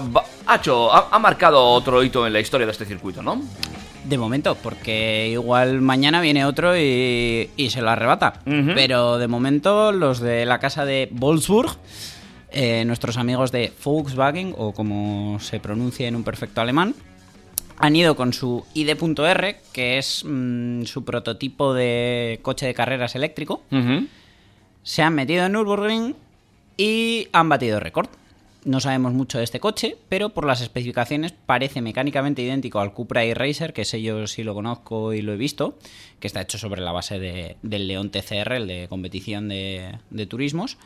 ha 0.46 0.56
hecho, 0.56 0.90
ha, 0.90 1.08
ha 1.10 1.18
marcado 1.18 1.62
otro 1.62 2.02
hito 2.02 2.26
en 2.26 2.32
la 2.32 2.40
historia 2.40 2.64
de 2.64 2.72
este 2.72 2.86
circuito, 2.86 3.20
¿no? 3.22 3.42
De 4.04 4.16
momento, 4.16 4.54
porque 4.62 5.28
igual 5.32 5.82
mañana 5.82 6.22
viene 6.22 6.46
otro 6.46 6.78
y, 6.78 7.50
y 7.58 7.68
se 7.68 7.82
lo 7.82 7.90
arrebata. 7.90 8.40
Ujú. 8.46 8.70
Pero 8.74 9.18
de 9.18 9.28
momento, 9.28 9.92
los 9.92 10.20
de 10.20 10.46
la 10.46 10.60
casa 10.60 10.86
de 10.86 11.10
Wolfsburg, 11.12 11.76
eh, 12.50 12.84
nuestros 12.86 13.16
amigos 13.16 13.52
de 13.52 13.72
Volkswagen, 13.84 14.54
o 14.56 14.72
como 14.72 15.38
se 15.40 15.60
pronuncia 15.60 16.08
en 16.08 16.16
un 16.16 16.24
perfecto 16.24 16.60
alemán, 16.60 16.94
han 17.78 17.94
ido 17.94 18.16
con 18.16 18.32
su 18.32 18.64
ID.R, 18.74 19.56
que 19.72 19.98
es 19.98 20.22
mm, 20.24 20.84
su 20.84 21.04
prototipo 21.04 21.74
de 21.74 22.38
coche 22.42 22.66
de 22.66 22.74
carreras 22.74 23.14
eléctrico. 23.14 23.62
Se 24.82 25.02
han 25.02 25.14
metido 25.14 25.44
en 25.44 25.52
Nürburgring 25.52 26.14
y 26.76 27.28
han 27.32 27.48
batido 27.48 27.80
récord. 27.80 28.08
No 28.64 28.80
sabemos 28.80 29.12
mucho 29.12 29.38
de 29.38 29.44
este 29.44 29.60
coche, 29.60 29.96
pero 30.08 30.30
por 30.30 30.44
las 30.44 30.60
especificaciones 30.60 31.32
parece 31.32 31.80
mecánicamente 31.82 32.42
idéntico 32.42 32.80
al 32.80 32.92
Cupra 32.92 33.22
e-Racer, 33.24 33.72
que 33.72 33.82
ese 33.82 34.02
yo 34.02 34.26
sí 34.26 34.42
lo 34.42 34.54
conozco 34.54 35.12
y 35.12 35.22
lo 35.22 35.32
he 35.32 35.36
visto, 35.36 35.78
que 36.18 36.26
está 36.26 36.40
hecho 36.40 36.58
sobre 36.58 36.80
la 36.82 36.90
base 36.92 37.18
de- 37.20 37.56
del 37.62 37.86
León 37.86 38.10
TCR, 38.10 38.54
el 38.54 38.66
de 38.66 38.86
competición 38.88 39.48
de, 39.48 39.98
de 40.10 40.26
turismos, 40.26 40.78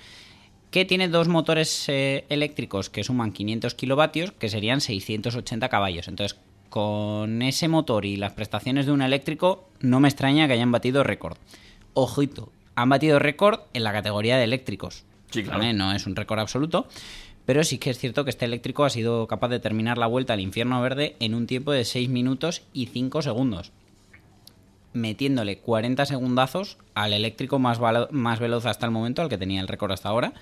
que 0.70 0.84
tiene 0.84 1.08
dos 1.08 1.28
motores 1.28 1.88
eh, 1.88 2.24
eléctricos 2.28 2.90
que 2.90 3.04
suman 3.04 3.32
500 3.32 3.74
kilovatios, 3.74 4.32
que 4.32 4.48
serían 4.48 4.80
680 4.80 5.68
caballos. 5.68 6.08
Entonces, 6.08 6.38
con 6.68 7.42
ese 7.42 7.68
motor 7.68 8.06
y 8.06 8.16
las 8.16 8.32
prestaciones 8.32 8.86
de 8.86 8.92
un 8.92 9.02
eléctrico, 9.02 9.68
no 9.80 10.00
me 10.00 10.08
extraña 10.08 10.46
que 10.46 10.54
hayan 10.54 10.72
batido 10.72 11.02
récord. 11.02 11.36
Ojito, 11.94 12.52
han 12.76 12.88
batido 12.88 13.18
récord 13.18 13.60
en 13.74 13.82
la 13.82 13.92
categoría 13.92 14.36
de 14.36 14.44
eléctricos. 14.44 15.04
Sí, 15.30 15.42
claro. 15.42 15.58
¿vale? 15.58 15.72
No 15.72 15.92
es 15.92 16.06
un 16.06 16.14
récord 16.14 16.38
absoluto, 16.38 16.86
pero 17.44 17.64
sí 17.64 17.78
que 17.78 17.90
es 17.90 17.98
cierto 17.98 18.24
que 18.24 18.30
este 18.30 18.44
eléctrico 18.44 18.84
ha 18.84 18.90
sido 18.90 19.26
capaz 19.26 19.48
de 19.48 19.58
terminar 19.58 19.98
la 19.98 20.06
vuelta 20.06 20.34
al 20.34 20.40
infierno 20.40 20.80
verde 20.80 21.16
en 21.18 21.34
un 21.34 21.46
tiempo 21.46 21.72
de 21.72 21.84
6 21.84 22.08
minutos 22.08 22.62
y 22.72 22.86
5 22.86 23.22
segundos. 23.22 23.72
Metiéndole 24.92 25.58
40 25.58 26.04
segundazos 26.06 26.78
al 26.94 27.12
eléctrico 27.12 27.58
más, 27.58 27.78
más 28.10 28.40
veloz 28.40 28.66
hasta 28.66 28.86
el 28.86 28.92
momento, 28.92 29.22
al 29.22 29.28
que 29.28 29.38
tenía 29.38 29.60
el 29.60 29.68
récord 29.68 29.92
hasta 29.92 30.08
ahora, 30.08 30.32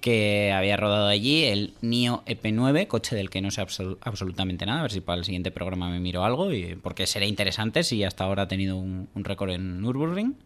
que 0.00 0.52
había 0.52 0.76
rodado 0.76 1.08
allí, 1.08 1.44
el 1.44 1.74
NIO 1.80 2.22
EP9, 2.26 2.86
coche 2.86 3.16
del 3.16 3.28
que 3.28 3.42
no 3.42 3.50
sé 3.50 3.60
absolu- 3.60 3.98
absolutamente 4.00 4.64
nada. 4.64 4.78
A 4.78 4.82
ver 4.82 4.92
si 4.92 5.00
para 5.00 5.18
el 5.18 5.24
siguiente 5.24 5.50
programa 5.50 5.90
me 5.90 6.00
miro 6.00 6.24
algo, 6.24 6.52
y, 6.52 6.76
porque 6.76 7.06
será 7.06 7.26
interesante 7.26 7.82
si 7.82 8.04
hasta 8.04 8.24
ahora 8.24 8.44
ha 8.44 8.48
tenido 8.48 8.76
un, 8.76 9.08
récord 9.16 9.50
en 9.50 9.80
Nürburgring. 9.80 10.36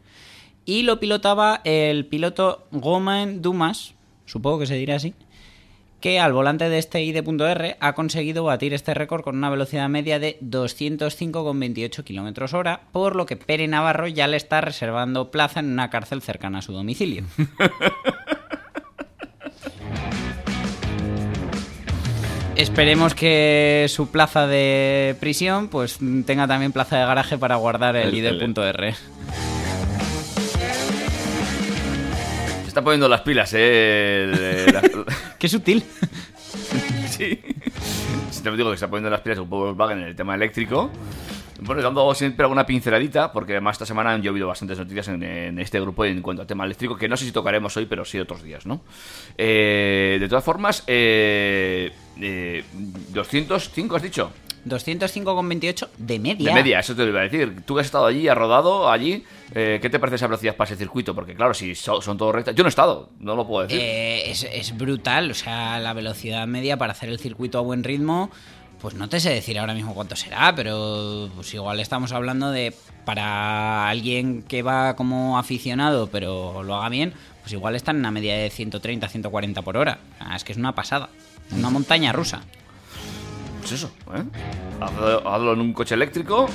Y 0.65 0.83
lo 0.83 0.99
pilotaba 0.99 1.61
el 1.65 2.07
piloto 2.07 2.67
Romain 2.73 3.43
Dumas, 3.43 3.95
supongo 4.25 4.61
que 4.61 4.67
se 4.67 4.77
dirá 4.77 4.97
así, 4.97 5.15
que 6.01 6.19
al 6.19 6.33
volante 6.33 6.69
de 6.69 6.79
este 6.79 7.03
ID.R 7.03 7.77
ha 7.79 7.93
conseguido 7.93 8.45
batir 8.45 8.73
este 8.75 8.95
récord 8.95 9.23
con 9.23 9.37
una 9.37 9.51
velocidad 9.51 9.89
media 9.89 10.19
de 10.19 10.39
205,28 10.41 12.05
km 12.05 12.55
hora, 12.55 12.81
por 12.93 13.17
lo 13.17 13.27
que 13.27 13.37
Pere 13.37 13.69
Navarro 13.69 14.07
ya 14.09 14.27
le 14.27 14.37
está 14.39 14.61
reservando 14.61 15.31
plaza 15.31 15.61
en 15.61 15.71
una 15.73 15.91
cárcel 15.91 16.23
cercana 16.23 16.59
a 16.59 16.63
su 16.63 16.73
domicilio. 16.73 17.25
Esperemos 22.57 23.15
que 23.15 23.87
su 23.89 24.11
plaza 24.11 24.47
de 24.47 25.17
prisión 25.19 25.69
pues 25.69 25.99
tenga 26.27 26.47
también 26.47 26.73
plaza 26.73 26.99
de 26.99 27.07
garaje 27.07 27.39
para 27.39 27.57
guardar 27.57 27.97
el, 27.97 28.13
ID.R. 28.15 28.95
Se 32.63 32.69
está 32.69 32.83
poniendo 32.83 33.09
las 33.09 33.23
pilas, 33.23 33.55
¿eh? 33.57 34.67
La- 34.73 34.83
Qué 35.41 35.49
sutil. 35.49 35.83
sí. 37.09 37.41
Si 38.31 38.43
te 38.43 38.51
digo 38.51 38.69
que 38.69 38.75
está 38.75 38.89
poniendo 38.89 39.09
las 39.09 39.23
pilas 39.23 39.39
un 39.39 39.49
poco 39.49 39.65
Volkswagen 39.65 40.01
en 40.01 40.09
el 40.09 40.15
tema 40.15 40.35
eléctrico. 40.35 40.91
Bueno, 41.63 41.81
dando 41.81 42.15
siempre 42.15 42.45
alguna 42.45 42.67
pinceladita, 42.67 43.33
porque 43.33 43.53
además 43.53 43.75
esta 43.75 43.87
semana 43.87 44.13
han 44.13 44.23
llovido 44.23 44.47
bastantes 44.47 44.79
noticias 44.79 45.09
en, 45.09 45.59
este 45.59 45.81
grupo 45.81 46.05
en 46.05 46.21
cuanto 46.21 46.43
al 46.43 46.47
tema 46.47 46.67
eléctrico, 46.67 46.97
que 46.97 47.09
no 47.09 47.17
sé 47.17 47.25
si 47.25 47.33
tocaremos 47.33 47.75
hoy, 47.79 47.87
pero 47.87 48.05
sí 48.05 48.19
otros 48.19 48.43
días, 48.43 48.67
¿no? 48.67 48.83
Eh, 49.39 50.19
de 50.21 50.29
todas 50.29 50.45
formas, 50.45 50.85
eh, 50.87 51.91
eh, 52.21 52.65
205 52.73 53.97
has 53.97 54.03
dicho. 54.03 54.31
205,28 54.67 55.89
de 55.99 56.19
media. 56.19 56.49
De 56.51 56.55
media, 56.55 56.81
eso 56.81 56.95
te 56.95 57.03
lo 57.03 57.09
iba 57.09 57.21
a 57.21 57.25
decir. 57.25 57.63
Tú 57.67 57.75
que 57.75 57.81
has 57.81 57.87
estado 57.87 58.07
allí, 58.07 58.29
has 58.29 58.37
rodado 58.37 58.91
allí, 58.91 59.25
eh, 59.55 59.79
¿qué 59.81 59.91
te 59.91 59.99
parece 59.99 60.17
esa 60.17 60.27
velocidad 60.27 60.57
para 60.57 60.69
ese 60.71 60.77
circuito? 60.77 61.15
Porque 61.15 61.35
claro, 61.35 61.55
si 61.55 61.75
so- 61.75 62.01
son 62.03 62.19
todo 62.19 62.33
rectas... 62.33 62.55
Yo 62.55 62.63
no 62.63 62.69
he 62.69 62.71
estado, 62.71 63.11
no 63.19 63.37
lo 63.37 63.47
puedo 63.47 63.67
decir. 63.67 63.81
Eh, 63.83 64.31
es, 64.31 64.45
es 64.45 64.77
brutal, 64.77 65.31
o 65.31 65.35
sea, 65.35 65.79
la 65.79 65.93
velocidad 65.93 66.47
media 66.47 66.77
para 66.77 66.93
hacer 66.93 67.09
el 67.09 67.19
circuito 67.19 67.59
a 67.59 67.63
buen 67.63 67.83
ritmo, 67.85 68.31
pues 68.81 68.95
no 68.95 69.09
te 69.09 69.21
sé 69.21 69.31
decir 69.31 69.59
ahora 69.59 69.75
mismo 69.75 69.95
cuánto 69.95 70.17
será, 70.17 70.55
pero 70.55 71.29
pues 71.35 71.53
igual 71.55 71.81
estamos 71.81 72.13
hablando 72.13 72.51
de 72.51 72.75
para 73.05 73.89
alguien 73.89 74.43
que 74.43 74.63
va 74.63 74.97
como 74.97 75.39
aficionado, 75.39 76.07
pero 76.09 76.63
lo 76.63 76.77
haga 76.77 76.89
bien, 76.89 77.13
pues 77.43 77.53
igual 77.53 77.75
están 77.75 77.97
en 77.97 78.01
una 78.01 78.11
media 78.11 78.37
de 78.37 78.49
130, 78.51 79.09
140 79.09 79.63
por 79.63 79.77
hora. 79.77 79.99
Ah, 80.19 80.37
es 80.37 80.45
que 80.45 80.53
es 80.53 80.59
una 80.59 80.75
pasada, 80.75 81.09
una 81.51 81.71
montaña 81.71 82.13
rusa. 82.13 82.43
Pues 83.71 83.83
eso, 83.85 83.93
¿eh? 84.17 84.25
Hazlo, 85.25 85.53
en 85.53 85.61
un 85.61 85.73
coche 85.73 85.95
eléctrico 85.95 86.49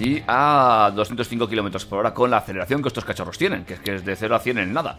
y 0.00 0.20
a 0.26 0.90
205 0.96 1.48
kilómetros 1.48 1.84
por 1.84 2.00
hora 2.00 2.12
con 2.12 2.28
la 2.28 2.38
aceleración 2.38 2.82
que 2.82 2.88
estos 2.88 3.04
cachorros 3.04 3.38
tienen, 3.38 3.64
que 3.64 3.74
es 3.74 3.80
que 3.80 3.94
es 3.94 4.04
de 4.04 4.16
0 4.16 4.34
a 4.34 4.40
100 4.40 4.58
en 4.58 4.72
nada. 4.72 4.98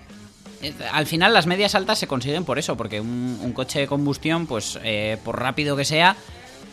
Eh, 0.62 0.74
Al 0.94 1.06
final 1.08 1.34
las 1.34 1.46
medias 1.46 1.76
altas 1.76 2.00
se 2.00 2.08
consiguen 2.08 2.46
por 2.46 2.58
eso, 2.58 2.78
porque 2.78 3.02
un, 3.02 3.38
un 3.44 3.52
coche 3.52 3.80
de 3.80 3.88
combustión, 3.88 4.48
pues 4.48 4.80
eh, 4.82 5.18
por 5.26 5.42
rápido 5.42 5.76
que 5.76 5.84
sea, 5.84 6.16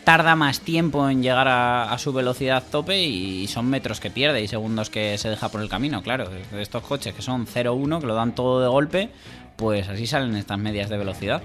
tarda 0.05 0.37
más 0.37 0.61
tiempo 0.61 1.09
en 1.09 1.21
llegar 1.21 1.49
a, 1.49 1.91
a 1.91 1.97
su 1.97 2.13
velocidad 2.13 2.63
tope 2.71 3.03
y 3.03 3.47
son 3.47 3.69
metros 3.69 3.99
que 3.99 4.09
pierde 4.09 4.41
y 4.41 4.47
segundos 4.47 4.89
que 4.89 5.17
se 5.17 5.27
deja 5.29 5.49
por 5.49 5.59
el 5.59 5.67
camino, 5.67 6.03
claro. 6.03 6.29
Estos 6.57 6.83
coches 6.83 7.13
que 7.13 7.21
son 7.21 7.45
0-1, 7.47 7.99
que 7.99 8.07
lo 8.07 8.15
dan 8.15 8.33
todo 8.33 8.61
de 8.61 8.69
golpe, 8.69 9.09
pues 9.57 9.89
así 9.89 10.07
salen 10.07 10.37
estas 10.37 10.57
medias 10.57 10.89
de 10.89 10.97
velocidad. 10.97 11.41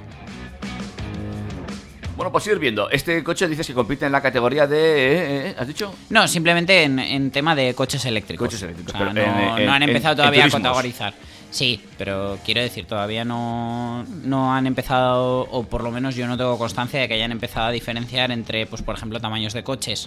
Bueno, 2.20 2.32
pues 2.32 2.46
ir 2.48 2.58
viendo. 2.58 2.90
Este 2.90 3.24
coche 3.24 3.48
dices 3.48 3.66
que 3.66 3.72
compite 3.72 4.04
en 4.04 4.12
la 4.12 4.20
categoría 4.20 4.66
de... 4.66 4.76
eh, 4.76 5.48
eh, 5.48 5.54
¿Has 5.58 5.66
dicho? 5.66 5.94
No, 6.10 6.28
simplemente 6.28 6.82
en, 6.82 6.98
en 6.98 7.30
tema 7.30 7.54
de 7.56 7.72
coches 7.72 8.04
eléctricos. 8.04 8.46
Coches 8.46 8.62
eléctricos, 8.62 8.94
O 8.94 8.98
sea, 8.98 9.08
pero 9.14 9.26
no, 9.32 9.56
en- 9.56 9.64
no 9.64 9.72
han 9.72 9.82
empezado 9.84 10.12
en 10.12 10.16
todavía 10.18 10.44
a 10.44 10.50
categorizar. 10.50 11.14
Sí, 11.50 11.80
pero 11.96 12.36
quiero 12.44 12.60
decir, 12.60 12.84
todavía 12.84 13.24
no, 13.24 14.04
no 14.22 14.54
han 14.54 14.66
empezado, 14.66 15.48
o 15.50 15.62
por 15.62 15.82
lo 15.82 15.90
menos 15.90 16.14
yo 16.14 16.26
no 16.26 16.36
tengo 16.36 16.58
constancia 16.58 17.00
de 17.00 17.08
que 17.08 17.14
hayan 17.14 17.32
empezado 17.32 17.68
a 17.68 17.70
diferenciar 17.70 18.30
entre, 18.32 18.66
pues 18.66 18.82
por 18.82 18.94
ejemplo, 18.96 19.18
tamaños 19.18 19.54
de 19.54 19.64
coches 19.64 20.06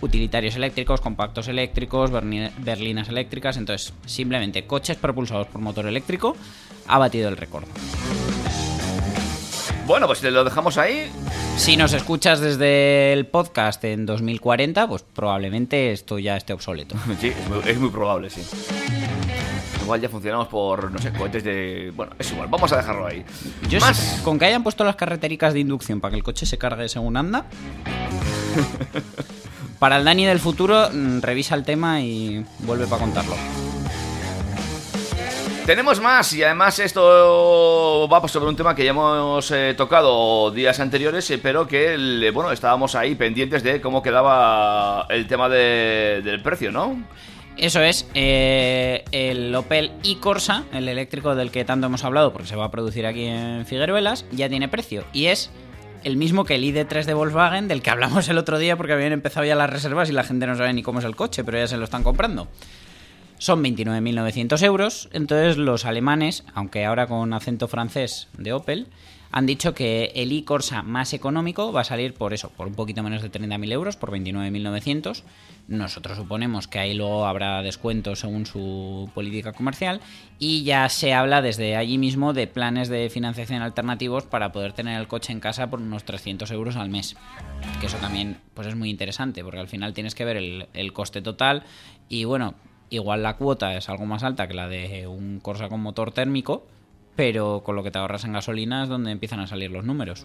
utilitarios 0.00 0.56
eléctricos, 0.56 1.02
compactos 1.02 1.48
eléctricos, 1.48 2.10
berlinas 2.10 3.10
eléctricas. 3.10 3.58
Entonces, 3.58 3.92
simplemente 4.06 4.66
coches 4.66 4.96
propulsados 4.96 5.46
por 5.48 5.60
motor 5.60 5.86
eléctrico 5.86 6.38
ha 6.88 6.96
batido 6.96 7.28
el 7.28 7.36
récord. 7.36 7.66
Bueno, 9.86 10.06
pues 10.06 10.22
lo 10.22 10.44
dejamos 10.44 10.78
ahí. 10.78 11.10
Si 11.56 11.76
nos 11.76 11.92
escuchas 11.92 12.40
desde 12.40 13.12
el 13.12 13.26
podcast 13.26 13.84
en 13.84 14.06
2040, 14.06 14.88
pues 14.88 15.02
probablemente 15.02 15.92
esto 15.92 16.18
ya 16.18 16.36
esté 16.36 16.52
obsoleto. 16.52 16.96
Sí, 17.20 17.28
es 17.28 17.48
muy, 17.48 17.60
es 17.66 17.78
muy 17.78 17.90
probable, 17.90 18.30
sí. 18.30 18.42
Igual 19.82 20.00
ya 20.00 20.08
funcionamos 20.08 20.48
por, 20.48 20.90
no 20.90 20.98
sé, 20.98 21.12
cohetes 21.12 21.44
de... 21.44 21.92
Bueno, 21.94 22.12
es 22.18 22.32
igual, 22.32 22.48
vamos 22.48 22.72
a 22.72 22.78
dejarlo 22.78 23.06
ahí. 23.06 23.24
Yo 23.68 23.78
Más. 23.80 23.96
sí, 23.96 24.22
con 24.22 24.38
que 24.38 24.46
hayan 24.46 24.62
puesto 24.62 24.82
las 24.84 24.96
carretericas 24.96 25.52
de 25.52 25.60
inducción 25.60 26.00
para 26.00 26.12
que 26.12 26.16
el 26.16 26.22
coche 26.22 26.46
se 26.46 26.56
cargue 26.56 26.88
según 26.88 27.18
anda. 27.18 27.44
para 29.78 29.98
el 29.98 30.04
Dani 30.04 30.24
del 30.24 30.40
futuro, 30.40 30.88
mm, 30.90 31.20
revisa 31.20 31.54
el 31.54 31.64
tema 31.64 32.00
y 32.00 32.44
vuelve 32.60 32.86
para 32.86 33.02
contarlo. 33.02 33.34
Tenemos 35.66 35.98
más 35.98 36.30
y 36.34 36.42
además 36.42 36.78
esto 36.78 38.06
va 38.12 38.28
sobre 38.28 38.50
un 38.50 38.56
tema 38.56 38.74
que 38.74 38.84
ya 38.84 38.90
hemos 38.90 39.50
eh, 39.50 39.72
tocado 39.74 40.50
días 40.50 40.78
anteriores, 40.78 41.30
eh, 41.30 41.38
pero 41.42 41.66
que 41.66 42.30
bueno 42.34 42.52
estábamos 42.52 42.94
ahí 42.94 43.14
pendientes 43.14 43.62
de 43.62 43.80
cómo 43.80 44.02
quedaba 44.02 45.06
el 45.08 45.26
tema 45.26 45.48
de- 45.48 46.20
del 46.22 46.42
precio, 46.42 46.70
¿no? 46.70 47.02
Eso 47.56 47.80
es, 47.80 48.06
eh, 48.14 49.04
el 49.10 49.54
Opel 49.54 49.92
e-Corsa, 50.04 50.64
el 50.74 50.86
eléctrico 50.88 51.34
del 51.34 51.50
que 51.50 51.64
tanto 51.64 51.86
hemos 51.86 52.04
hablado 52.04 52.30
porque 52.32 52.48
se 52.48 52.56
va 52.56 52.66
a 52.66 52.70
producir 52.70 53.06
aquí 53.06 53.24
en 53.24 53.64
Figueruelas, 53.64 54.26
ya 54.32 54.50
tiene 54.50 54.68
precio. 54.68 55.04
Y 55.14 55.26
es 55.26 55.50
el 56.02 56.18
mismo 56.18 56.44
que 56.44 56.56
el 56.56 56.64
ID3 56.64 57.04
de 57.06 57.14
Volkswagen, 57.14 57.68
del 57.68 57.80
que 57.80 57.88
hablamos 57.88 58.28
el 58.28 58.36
otro 58.36 58.58
día 58.58 58.76
porque 58.76 58.92
habían 58.92 59.12
empezado 59.12 59.46
ya 59.46 59.54
las 59.54 59.70
reservas 59.70 60.10
y 60.10 60.12
la 60.12 60.24
gente 60.24 60.46
no 60.46 60.56
sabe 60.56 60.74
ni 60.74 60.82
cómo 60.82 60.98
es 60.98 61.06
el 61.06 61.16
coche, 61.16 61.42
pero 61.42 61.56
ya 61.56 61.66
se 61.68 61.78
lo 61.78 61.84
están 61.84 62.02
comprando. 62.02 62.48
Son 63.38 63.62
29.900 63.62 64.62
euros. 64.62 65.08
Entonces 65.12 65.56
los 65.56 65.84
alemanes, 65.84 66.44
aunque 66.54 66.84
ahora 66.84 67.06
con 67.06 67.32
acento 67.32 67.68
francés 67.68 68.28
de 68.38 68.52
Opel, 68.52 68.88
han 69.36 69.46
dicho 69.46 69.74
que 69.74 70.12
el 70.14 70.30
e-Corsa 70.30 70.84
más 70.84 71.12
económico 71.12 71.72
va 71.72 71.80
a 71.80 71.84
salir 71.84 72.14
por 72.14 72.32
eso, 72.32 72.50
por 72.50 72.68
un 72.68 72.76
poquito 72.76 73.02
menos 73.02 73.20
de 73.20 73.32
30.000 73.32 73.72
euros, 73.72 73.96
por 73.96 74.12
29.900. 74.12 75.24
Nosotros 75.66 76.16
suponemos 76.16 76.68
que 76.68 76.78
ahí 76.78 76.94
luego 76.94 77.26
habrá 77.26 77.60
descuentos 77.62 78.20
según 78.20 78.46
su 78.46 79.10
política 79.12 79.52
comercial 79.52 80.00
y 80.38 80.62
ya 80.62 80.88
se 80.88 81.14
habla 81.14 81.42
desde 81.42 81.74
allí 81.74 81.98
mismo 81.98 82.32
de 82.32 82.46
planes 82.46 82.88
de 82.88 83.10
financiación 83.10 83.60
alternativos 83.60 84.22
para 84.22 84.52
poder 84.52 84.72
tener 84.72 85.00
el 85.00 85.08
coche 85.08 85.32
en 85.32 85.40
casa 85.40 85.68
por 85.68 85.80
unos 85.80 86.04
300 86.04 86.48
euros 86.52 86.76
al 86.76 86.90
mes. 86.90 87.16
Que 87.80 87.86
eso 87.86 87.96
también 87.96 88.38
pues 88.54 88.68
es 88.68 88.76
muy 88.76 88.88
interesante 88.88 89.42
porque 89.42 89.58
al 89.58 89.68
final 89.68 89.94
tienes 89.94 90.14
que 90.14 90.24
ver 90.24 90.36
el 90.36 90.92
coste 90.92 91.22
total 91.22 91.64
y 92.08 92.22
bueno, 92.22 92.54
igual 92.90 93.22
la 93.22 93.36
cuota 93.36 93.74
es 93.76 93.88
algo 93.88 94.06
más 94.06 94.22
alta 94.22 94.46
que 94.46 94.54
la 94.54 94.68
de 94.68 95.06
un 95.06 95.40
Corsa 95.40 95.68
con 95.68 95.80
motor 95.80 96.12
térmico, 96.12 96.66
pero 97.16 97.62
con 97.64 97.76
lo 97.76 97.82
que 97.82 97.90
te 97.90 97.98
ahorras 97.98 98.24
en 98.24 98.32
gasolina 98.32 98.84
es 98.84 98.88
donde 98.88 99.10
empiezan 99.10 99.40
a 99.40 99.46
salir 99.46 99.70
los 99.70 99.84
números. 99.84 100.24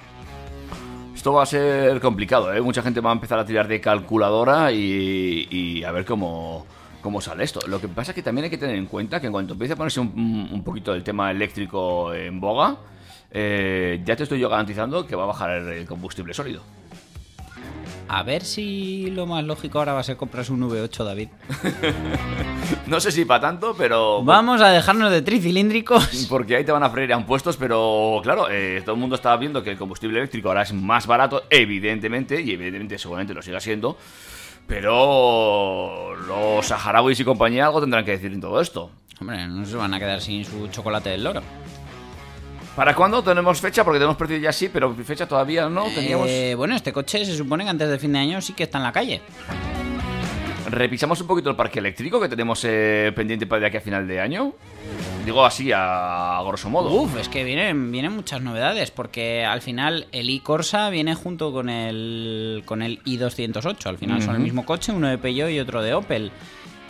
Esto 1.14 1.34
va 1.34 1.43
a 1.43 1.45
ser 1.45 1.99
complicado, 1.99 2.53
¿eh? 2.53 2.62
Mucha 2.62 2.82
gente 2.82 3.01
va 3.01 3.10
a 3.10 3.14
empezar 3.14 3.38
a 3.39 3.45
tirar 3.45 3.68
de 3.68 3.82
calculadora 3.82 4.72
y, 4.72 5.47
y 5.51 5.84
a 5.84 5.91
ver 5.91 6.05
cómo, 6.05 6.66
cómo 7.01 7.22
sale 7.22 7.43
esto. 7.43 7.60
Lo 7.68 7.80
que 7.80 7.88
pasa 7.88 8.12
es 8.12 8.16
que 8.16 8.24
también 8.24 8.45
hay 8.45 8.49
que 8.49 8.57
tener 8.57 8.76
en 8.76 8.86
cuenta 8.86 9.20
que 9.20 9.28
en 9.28 9.34
cuanto 9.34 9.53
empiece 9.53 9.74
a 9.74 9.76
ponerse 9.76 9.99
un, 9.99 10.62
poquito 10.64 10.93
el 10.93 11.03
tema 11.03 11.32
eléctrico 11.32 12.14
en 12.14 12.39
boga, 12.39 12.78
eh, 13.32 14.01
ya 14.05 14.16
te 14.16 14.24
estoy 14.24 14.39
yo 14.39 14.49
garantizando 14.49 15.05
que 15.05 15.16
va 15.16 15.24
a 15.24 15.28
bajar 15.28 15.51
el 15.51 15.86
combustible 15.86 16.34
sólido. 16.34 16.62
A 18.12 18.24
ver 18.24 18.43
si 18.43 19.12
lo 19.12 19.28
más 19.28 19.43
lógico 19.43 19.78
ahora 19.78 19.93
va 19.93 19.99
a 19.99 20.03
ser 20.03 20.18
comprarse 20.18 20.51
un 20.51 20.68
V8, 20.68 21.03
David. 21.03 21.30
No 22.88 22.99
sé 22.99 23.12
si 23.12 23.24
para 23.24 23.41
tanto, 23.41 23.76
pero... 23.78 24.24
Vamos 24.24 24.62
a 24.62 24.70
dejarnos 24.70 25.12
de 25.12 25.22
tricilíndricos. 25.22 26.26
Porque 26.30 26.55
ahí 26.55 26.64
te 26.64 26.72
van 26.72 26.82
a 26.82 26.89
freír 26.89 27.14
a 27.14 27.18
impuestos, 27.18 27.55
pero 27.55 28.20
claro, 28.24 28.47
eh, 28.49 28.82
todo 28.84 28.95
el 28.95 29.01
mundo 29.01 29.16
está 29.16 29.36
viendo 29.38 29.62
que 29.62 29.70
el 29.72 29.78
combustible 29.78 30.18
eléctrico 30.18 30.47
ahora 30.49 30.64
es 30.64 30.74
más 30.74 31.05
barato, 31.05 31.43
evidentemente, 31.51 32.41
y 32.41 32.51
evidentemente 32.51 32.97
seguramente 32.97 33.36
lo 33.36 33.43
siga 33.43 33.60
siendo, 33.60 33.95
pero 34.66 36.16
los 36.16 36.66
saharauis 36.66 37.20
y 37.20 37.24
compañía 37.24 37.68
algo 37.68 37.80
tendrán 37.80 38.05
que 38.05 38.12
decir 38.12 38.34
en 38.34 38.41
todo 38.41 38.60
esto. 38.60 38.89
Hombre, 39.22 39.45
no 39.47 39.66
se 39.66 39.76
van 39.76 39.93
a 39.93 39.99
quedar 39.99 40.20
sin 40.22 40.43
su 40.43 40.68
chocolate 40.70 41.10
del 41.10 41.24
loro. 41.24 41.41
¿Para 42.80 42.95
cuándo 42.95 43.21
tenemos 43.21 43.59
fecha? 43.59 43.84
Porque 43.84 43.99
tenemos 43.99 44.15
precio 44.15 44.38
ya 44.38 44.53
sí, 44.53 44.69
pero 44.69 44.95
fecha 44.95 45.27
todavía 45.27 45.67
no. 45.67 45.84
Teníamos... 45.93 46.30
Eh, 46.30 46.55
bueno, 46.55 46.77
este 46.77 46.93
coche 46.93 47.25
se 47.25 47.36
supone 47.36 47.65
que 47.65 47.69
antes 47.71 47.89
del 47.89 47.99
fin 47.99 48.13
de 48.13 48.19
año 48.19 48.39
sí 48.39 48.53
que 48.53 48.63
está 48.63 48.77
en 48.77 48.86
la 48.86 48.93
calle. 48.93 49.19
Repisamos 50.69 51.19
un 51.19 51.27
poquito 51.27 51.49
el 51.49 51.57
parque 51.57 51.80
eléctrico 51.80 52.21
que 52.21 52.30
tenemos 52.30 52.63
eh, 52.63 53.11
pendiente 53.13 53.47
para 53.47 53.59
de 53.59 53.67
aquí 53.67 53.75
a 53.75 53.82
final 53.82 54.07
de 54.07 54.21
año. 54.21 54.53
Digo 55.25 55.43
así, 55.43 55.73
a, 55.73 56.38
a 56.38 56.43
grosso 56.43 56.69
modo. 56.69 56.89
Uf, 56.89 57.17
es 57.17 57.27
que 57.27 57.43
vienen, 57.43 57.91
vienen 57.91 58.13
muchas 58.13 58.41
novedades, 58.41 58.91
porque 58.91 59.43
al 59.43 59.61
final 59.61 60.07
el 60.13 60.30
i-Corsa 60.30 60.89
viene 60.89 61.15
junto 61.15 61.51
con 61.51 61.67
el, 61.67 62.63
con 62.63 62.82
el 62.82 63.03
i208. 63.03 63.88
Al 63.88 63.97
final 63.97 64.21
son 64.21 64.36
el 64.36 64.41
mismo 64.41 64.63
coche, 64.63 64.93
uno 64.93 65.09
de 65.09 65.17
Peugeot 65.17 65.51
y 65.51 65.59
otro 65.59 65.82
de 65.82 65.95
Opel. 65.95 66.32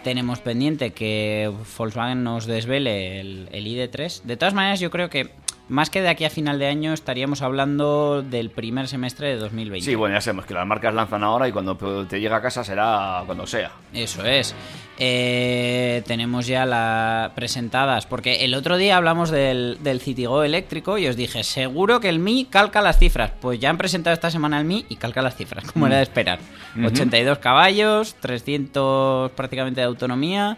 Tenemos 0.04 0.40
pendiente 0.40 0.92
que 0.92 1.52
Volkswagen 1.76 2.24
nos 2.24 2.46
desvele 2.46 3.20
el, 3.22 3.50
el 3.52 3.66
ID3. 3.66 4.22
De 4.22 4.38
todas 4.38 4.54
maneras, 4.54 4.80
yo 4.80 4.92
creo 4.92 5.10
que 5.10 5.32
más 5.70 5.90
que 5.90 6.02
de 6.02 6.10
aquí 6.10 6.26
a 6.26 6.30
final 6.30 6.60
de 6.60 6.68
año 6.68 6.94
estaríamos 6.94 7.42
hablando 7.42 8.22
del 8.24 8.50
primer 8.50 8.88
semestre 8.88 9.30
de 9.30 9.38
2020. 9.38 9.86
Sí, 9.86 9.96
bueno, 9.96 10.16
ya 10.16 10.22
sabemos 10.22 10.46
que 10.46 10.54
las 10.54 10.66
marcas 10.66 10.94
lanzan 10.94 11.24
ahora 11.24 11.48
y 11.48 11.52
cuando 11.52 11.78
te 12.08 12.20
llega 12.20 12.38
a 12.38 12.42
casa 12.42 12.64
será 12.64 13.24
cuando 13.26 13.46
sea. 13.46 13.72
Eso 13.94 14.26
es. 14.26 14.56
Eh, 14.98 16.04
tenemos 16.08 16.48
ya 16.48 16.66
las 16.66 17.32
presentadas, 17.32 18.06
porque 18.06 18.44
el 18.44 18.54
otro 18.54 18.78
día 18.78 18.98
hablamos 18.98 19.30
del, 19.30 19.78
del 19.82 20.02
Citigo 20.02 20.44
eléctrico 20.44 20.98
y 20.98 21.08
os 21.08 21.16
dije, 21.16 21.44
seguro 21.44 22.00
que 22.00 22.10
el 22.10 22.20
Mi 22.20 22.46
calca 22.46 22.82
las 22.82 22.98
cifras. 22.98 23.32
Pues 23.40 23.60
ya 23.60 23.70
han 23.70 23.78
presentado 23.78 24.14
esta 24.14 24.32
semana 24.32 24.60
el 24.60 24.66
Mi 24.66 24.86
y 24.90 24.96
calca 24.98 25.22
las 25.22 25.36
cifras, 25.36 25.72
como 25.72 25.88
era 25.88 25.98
de 25.98 26.04
esperar. 26.04 26.40
Ujú. 26.76 26.88
82 26.88 27.38
caballos, 27.38 28.16
300 28.16 29.32
prácticamente 29.32 29.82
de 29.82 29.88
autonomía, 29.88 30.58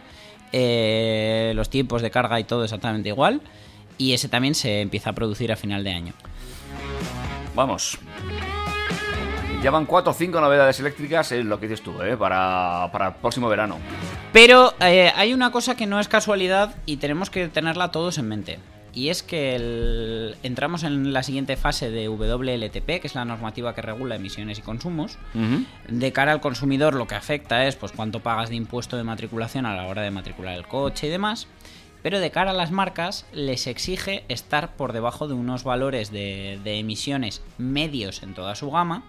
eh, 0.54 1.52
los 1.56 1.70
tiempos 1.70 2.02
de 2.02 2.10
carga 2.10 2.40
y 2.40 2.44
todo 2.46 2.64
exactamente 2.64 3.10
igual. 3.10 3.42
Y 4.02 4.14
ese 4.14 4.28
también 4.30 4.56
se 4.56 4.82
empieza 4.82 5.12
a 5.12 5.14
producir 5.14 5.52
a 5.52 5.56
final 5.56 5.84
de 5.84 5.92
año. 5.94 6.14
Vamos. 7.54 8.00
Ya 9.62 9.70
van 9.70 9.86
4 9.86 10.10
o 10.10 10.14
5 10.16 10.42
novedades 10.42 10.80
eléctricas, 10.80 11.32
es 11.32 11.46
lo 11.46 11.60
que 11.60 11.68
dices 11.68 11.84
tú, 11.84 12.02
¿eh? 12.02 12.18
para, 12.18 12.90
para 12.92 13.10
el 13.10 13.14
próximo 13.14 13.48
verano. 13.48 13.78
Pero 14.34 14.74
eh, 14.80 15.12
hay 15.16 15.36
una 15.36 15.52
cosa 15.52 15.76
que 15.76 15.86
no 15.86 16.00
es 16.00 16.08
casualidad 16.08 16.74
y 16.88 16.98
tenemos 16.98 17.30
que 17.30 17.48
tenerla 17.48 17.92
todos 17.92 18.18
en 18.18 18.28
mente. 18.28 18.58
Y 18.94 19.10
es 19.10 19.22
que 19.22 19.56
el- 19.56 20.36
entramos 20.42 20.82
en 20.84 21.14
la 21.14 21.22
siguiente 21.22 21.56
fase 21.56 21.92
de 21.92 22.10
WLTP, 22.10 23.00
que 23.00 23.02
es 23.08 23.14
la 23.14 23.24
normativa 23.24 23.76
que 23.76 23.84
regula 23.84 24.16
emisiones 24.16 24.58
y 24.58 24.64
consumos. 24.64 25.20
De 25.88 26.12
cara 26.12 26.32
al 26.32 26.42
consumidor 26.42 26.96
lo 26.96 27.06
que 27.08 27.14
afecta 27.16 27.68
es 27.68 27.76
pues 27.76 27.92
cuánto 27.92 28.22
pagas 28.22 28.50
de 28.50 28.56
impuesto 28.56 28.98
de 28.98 29.04
matriculación 29.04 29.68
a 29.68 29.76
la 29.76 29.86
hora 29.86 30.02
de 30.02 30.10
matricular 30.10 30.58
el 30.58 30.66
coche 30.68 31.06
y 31.06 31.10
demás. 31.12 31.48
Pero 32.04 32.20
de 32.20 32.32
cara 32.32 32.52
a 32.52 32.56
las 32.56 32.72
marcas 32.72 33.26
les 33.32 33.68
exige 33.68 34.24
estar 34.28 34.76
por 34.76 34.94
debajo 34.94 35.28
de 35.28 35.34
unos 35.34 35.64
valores 35.64 36.12
de, 36.12 36.60
emisiones 36.64 37.44
medios 37.58 38.24
en 38.24 38.34
toda 38.34 38.56
su 38.56 38.72
gama 38.72 39.04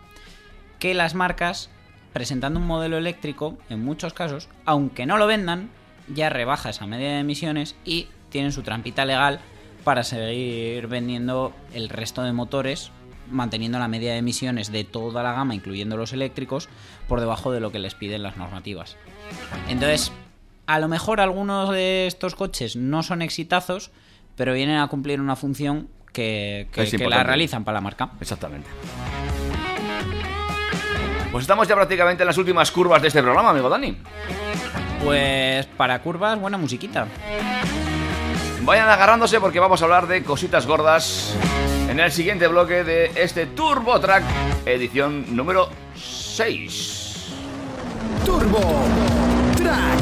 que 0.78 0.94
las 0.94 1.14
marcas, 1.14 1.70
presentando 2.12 2.58
un 2.58 2.66
modelo 2.66 2.98
eléctrico, 2.98 3.56
en 3.70 3.84
muchos 3.84 4.12
casos, 4.12 4.48
aunque 4.64 5.06
no 5.06 5.16
lo 5.16 5.26
vendan, 5.26 5.70
ya 6.08 6.28
rebaja 6.28 6.70
esa 6.70 6.86
media 6.86 7.10
de 7.10 7.20
emisiones 7.20 7.76
y 7.84 8.08
tienen 8.30 8.50
su 8.50 8.62
trampita 8.62 9.04
legal 9.04 9.40
para 9.84 10.02
seguir 10.02 10.88
vendiendo 10.88 11.52
el 11.72 11.88
resto 11.88 12.22
de 12.22 12.32
motores, 12.32 12.90
manteniendo 13.30 13.78
la 13.78 13.88
media 13.88 14.12
de 14.12 14.18
emisiones 14.18 14.72
de 14.72 14.84
toda 14.84 15.22
la 15.22 15.32
gama, 15.32 15.54
incluyendo 15.54 15.96
los 15.96 16.12
eléctricos, 16.12 16.68
por 17.08 17.20
debajo 17.20 17.52
de 17.52 17.60
lo 17.60 17.70
que 17.70 17.78
les 17.78 17.94
piden 17.94 18.22
las 18.22 18.36
normativas. 18.36 18.96
Entonces, 19.68 20.12
a 20.66 20.78
lo 20.78 20.88
mejor 20.88 21.20
algunos 21.20 21.70
de 21.70 22.06
estos 22.06 22.34
coches 22.34 22.76
no 22.76 23.02
son 23.02 23.22
exitazos, 23.22 23.90
pero 24.36 24.54
vienen 24.54 24.78
a 24.78 24.88
cumplir 24.88 25.20
una 25.20 25.36
función 25.36 25.88
que, 26.12 26.68
que- 26.72 26.98
la 27.08 27.22
realizan 27.22 27.64
para 27.64 27.76
la 27.76 27.80
marca. 27.80 28.10
Exactamente. 28.20 28.68
Pues 31.30 31.42
estamos 31.42 31.66
ya 31.66 31.74
prácticamente 31.74 32.22
en 32.22 32.26
las 32.26 32.36
últimas 32.36 32.70
curvas 32.70 33.00
de 33.00 33.08
este 33.08 33.22
programa, 33.22 33.50
amigo 33.50 33.68
Dani. 33.70 33.96
Pues 35.02 35.64
para 35.66 36.00
curvas, 36.02 36.38
buena 36.38 36.58
musiquita. 36.58 37.06
Vayan 38.62 38.88
agarrándose 38.88 39.40
porque 39.40 39.58
vamos 39.58 39.80
a 39.80 39.84
hablar 39.86 40.06
de 40.06 40.22
cositas 40.22 40.66
gordas 40.66 41.34
en 41.88 41.98
el 41.98 42.12
siguiente 42.12 42.46
bloque 42.46 42.84
de 42.84 43.10
este 43.16 43.46
Turbo 43.46 43.98
Track, 43.98 44.22
edición 44.66 45.34
número 45.34 45.68
6. 45.96 47.32
Turbo 48.24 48.84
Track. 49.56 50.01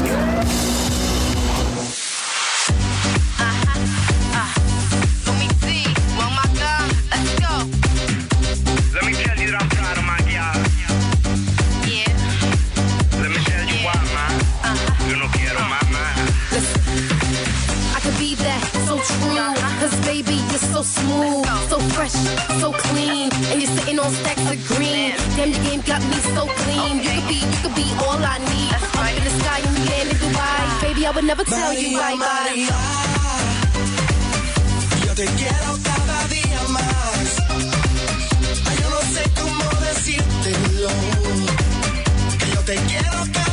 Got 25.91 26.03
me 26.07 26.18
so 26.36 26.43
clean. 26.62 27.03
You 27.03 27.11
could 27.16 27.26
be, 27.32 27.38
you 27.43 27.59
could 27.62 27.74
be 27.74 27.86
all 28.07 28.22
I 28.34 28.38
need. 28.51 28.70
Up 28.78 29.11
in 29.18 29.24
the 29.26 29.32
sky 29.41 29.59
and 29.66 29.72
we 29.74 29.82
land 29.91 30.09
in 30.12 30.18
Dubai. 30.22 30.62
Baby, 30.86 31.03
I 31.09 31.11
would 31.14 31.26
never 31.32 31.45
tell 31.45 31.72
you 31.74 31.99
bye 31.99 32.16
bye. 32.24 32.68
Yo 35.05 35.12
te 35.20 35.26
quiero 35.41 35.70
cada 35.88 36.18
día 36.34 36.61
más. 36.76 37.28
Ay, 38.68 38.76
Yo 38.80 38.86
no 38.95 39.01
sé 39.14 39.22
cómo 39.41 39.64
decírtelo. 39.86 40.91
Yo 42.55 42.61
te 42.70 42.76
quiero 42.91 43.18
cada 43.36 43.50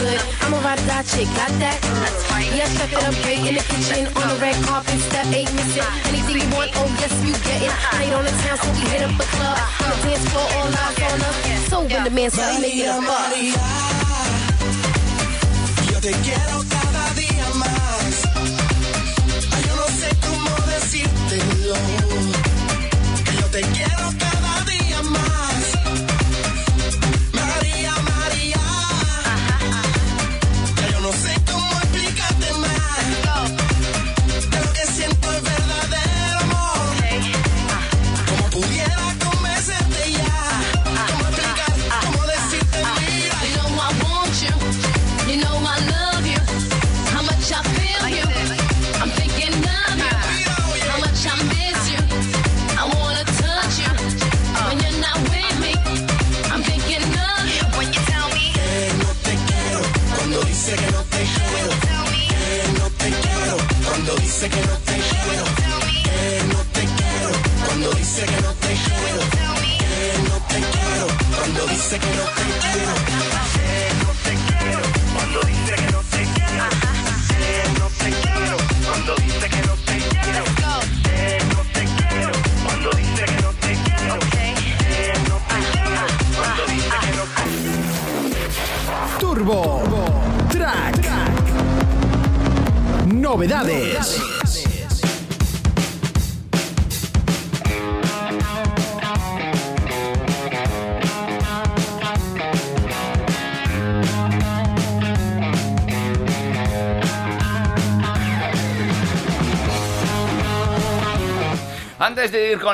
good. 0.00 0.20
I'm 0.42 0.52
a 0.54 0.58
ride 0.60 0.80
or 0.80 0.86
die 0.86 1.02
chick, 1.02 1.28
got 1.36 1.52
that? 1.62 1.78
Yeah, 2.54 2.68
step 2.68 2.92
it 2.92 3.02
up 3.04 3.14
great 3.24 3.40
in 3.44 3.54
the 3.56 3.64
kitchen, 3.64 4.06
on 4.16 4.26
the 4.28 4.36
red 4.40 4.56
carpet, 4.64 4.98
step 5.00 5.26
eight 5.32 5.50
missing. 5.56 5.84
Anything 6.08 6.36
you 6.40 6.48
want, 6.54 6.70
oh 6.76 6.88
yes, 7.00 7.12
you 7.24 7.32
get 7.44 7.60
it. 7.66 7.72
Night 7.96 8.12
on 8.12 8.24
the 8.24 8.34
town, 8.44 8.56
so 8.60 8.68
we 8.72 8.84
hit 8.92 9.02
up 9.04 9.12
the 9.16 9.26
club. 9.36 9.58
On 9.82 9.88
the 9.90 9.96
dance 10.04 10.24
floor, 10.30 10.46
all 10.56 10.68
eyes 10.68 11.00
on 11.12 11.20
us. 11.20 11.36
So 11.68 11.76
when 11.84 12.04
the 12.04 12.10
man 12.10 12.30
said, 12.30 12.60
make 12.60 12.76
it 12.76 12.88
a. 12.88 13.00
María, 13.00 13.64
yo 15.90 15.98
te 16.00 16.12
quiero 16.24 16.56
cada 16.74 17.04
día 17.20 17.46
más. 17.60 18.14
Yo 19.66 19.72
no 19.80 19.86
sé 20.00 20.08
cómo 20.24 20.52
decírtelo. 20.72 21.76
Yo 23.40 23.46
te 23.54 23.60
quiero 23.74 24.06
cada 24.18 24.35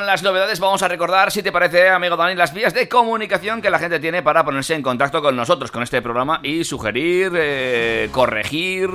con 0.02 0.06
las 0.08 0.24
novedades, 0.24 0.58
vamos 0.58 0.82
a 0.82 0.88
recordar, 0.88 1.30
si 1.30 1.44
te 1.44 1.52
parece, 1.52 1.88
amigo 1.88 2.16
Dani, 2.16 2.34
las 2.34 2.52
vías 2.52 2.74
de 2.74 2.88
comunicación 2.88 3.62
que 3.62 3.70
la 3.70 3.78
gente 3.78 4.00
tiene 4.00 4.20
para 4.20 4.44
ponerse 4.44 4.74
en 4.74 4.82
contacto 4.82 5.22
con 5.22 5.36
nosotros, 5.36 5.70
con 5.70 5.80
este 5.84 6.02
programa 6.02 6.40
y 6.42 6.64
sugerir, 6.64 7.30
eh, 7.36 8.08
corregir, 8.10 8.90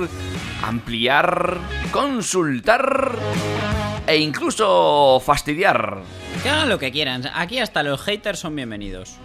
ampliar, 0.62 1.56
consultar 1.92 3.14
e 4.06 4.18
incluso 4.18 5.18
fastidiar. 5.24 6.02
Que 6.42 6.50
hagan 6.50 6.68
lo 6.68 6.78
que 6.78 6.92
quieran. 6.92 7.22
Aquí 7.34 7.58
hasta 7.58 7.82
los 7.82 8.02
haters 8.02 8.40
son 8.40 8.54
bienvenidos. 8.54 9.16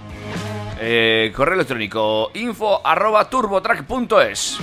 Eh, 0.79 1.33
correo 1.35 1.55
electrónico 1.55 2.31
info 2.33 2.79
arroba 2.87 3.29
turbotrack.es 3.29 4.57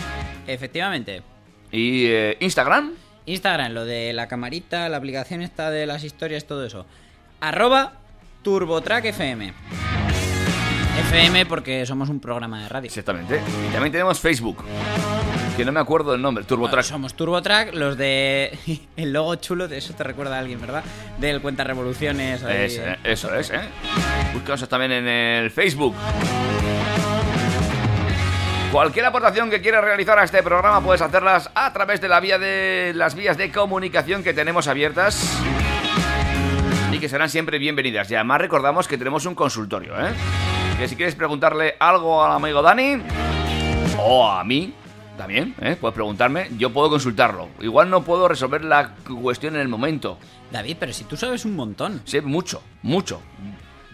Efectivamente. 0.47 1.23
y 1.71 2.07
eh, 2.07 2.39
Instagram. 2.41 2.95
Instagram, 3.27 3.73
lo 3.73 3.85
de 3.85 4.15
la 4.15 4.27
camarita, 4.27 4.89
la 4.89 4.97
aplicación 4.97 5.43
esta 5.43 5.71
de 5.71 5.85
las 5.85 6.03
historias, 6.03 6.47
todo 6.47 6.65
eso. 6.65 6.87
Arroba 7.41 7.93
TurboTrackFM. 8.43 9.53
FM 11.11 11.47
porque 11.47 11.87
somos 11.87 12.09
un 12.11 12.21
programa 12.21 12.63
de 12.63 12.69
radio. 12.69 12.89
Exactamente. 12.89 13.41
Y 13.69 13.73
también 13.73 13.93
tenemos 13.93 14.21
Facebook, 14.21 14.59
que 15.57 15.65
no 15.65 15.73
me 15.73 15.81
acuerdo 15.81 16.13
del 16.13 16.21
nombre, 16.21 16.43
Bueno, 16.45 16.49
TurboTrack. 16.49 16.85
somos 16.85 17.15
TurboTrack, 17.15 17.75
los 17.75 17.97
de 17.97 18.59
el 18.97 19.13
logo 19.13 19.35
chulo, 19.37 19.69
de 19.69 19.79
eso 19.79 19.95
te 19.95 20.05
recuerda 20.05 20.37
a 20.37 20.41
alguien, 20.41 20.61
¿verdad? 20.61 20.85
Del 21.19 21.41
cuenta 21.41 21.65
revoluciones. 21.65 22.43
ahí. 22.45 22.65
Es, 22.65 22.79
eh, 22.79 22.99
eso 23.05 23.35
es, 23.35 23.51
¿eh? 23.51 23.61
Búscanos 24.35 24.69
también 24.69 24.93
en 24.93 25.09
el 25.09 25.51
Facebook. 25.51 25.95
Cualquier 28.71 29.07
aportación 29.07 29.51
que 29.51 29.61
quieras 29.61 29.83
realizar 29.83 30.19
a 30.19 30.25
este 30.25 30.43
programa 30.43 30.81
puedes 30.81 31.01
hacerlas 31.03 31.51
a 31.55 31.73
través 31.73 32.01
de 32.01 32.09
la 32.09 32.21
vía 32.21 32.39
de 32.39 32.93
las 32.95 33.15
vías 33.15 33.37
de 33.37 33.51
comunicación 33.51 34.23
que 34.23 34.33
tenemos 34.33 34.69
abiertas 34.69 35.37
que 37.01 37.09
serán 37.09 37.29
siempre 37.31 37.59
bienvenidas. 37.59 38.11
Y 38.11 38.15
además 38.15 38.41
recordamos 38.41 38.87
que 38.87 38.99
tenemos 38.99 39.25
un 39.27 39.35
consultorio, 39.35 39.95
¿eh? 39.99 40.13
Que 40.79 40.87
si 40.87 40.97
quieres 40.97 41.15
preguntarle 41.15 41.75
algo 41.81 42.23
al 42.25 42.33
amigo 42.33 42.63
Dani 42.63 43.03
o 43.99 44.29
a 44.31 44.45
mí 44.45 44.73
también, 45.17 45.55
¿eh? 45.61 45.77
Puedes 45.81 45.95
preguntarme, 45.95 46.49
yo 46.57 46.71
puedo 46.73 46.89
consultarlo. 46.91 47.49
Igual 47.61 47.91
no 47.91 48.03
puedo 48.03 48.29
resolver 48.29 48.65
la 48.65 48.95
cuestión 49.23 49.55
en 49.57 49.63
el 49.63 49.69
momento. 49.69 50.19
David, 50.51 50.77
pero 50.81 50.93
si 50.93 51.05
tú 51.05 51.17
sabes 51.17 51.45
un 51.45 51.57
montón. 51.57 52.01
Sé 52.05 52.21
mucho, 52.23 52.63
mucho. 52.83 53.21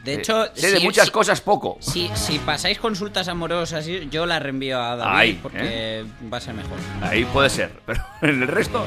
De 0.04 0.14
Eh, 0.14 0.18
hecho, 0.18 0.46
sé 0.54 0.70
de 0.72 0.80
muchas 0.80 1.06
si- 1.06 1.10
cosas 1.10 1.40
poco. 1.40 1.78
Si, 1.80 2.08
si 2.14 2.38
pasáis 2.38 2.78
consultas 2.78 3.26
amorosas, 3.26 3.86
yo 4.10 4.24
las 4.26 4.40
reenvío 4.40 4.80
a 4.80 4.94
David 4.96 5.18
Ahí, 5.18 5.38
porque 5.42 6.04
va 6.32 6.36
a 6.36 6.40
ser 6.40 6.54
mejor. 6.54 6.78
Ahí 7.02 7.24
puede 7.24 7.50
ser, 7.50 7.72
pero 7.84 8.00
en 8.22 8.42
el 8.42 8.48
resto. 8.48 8.84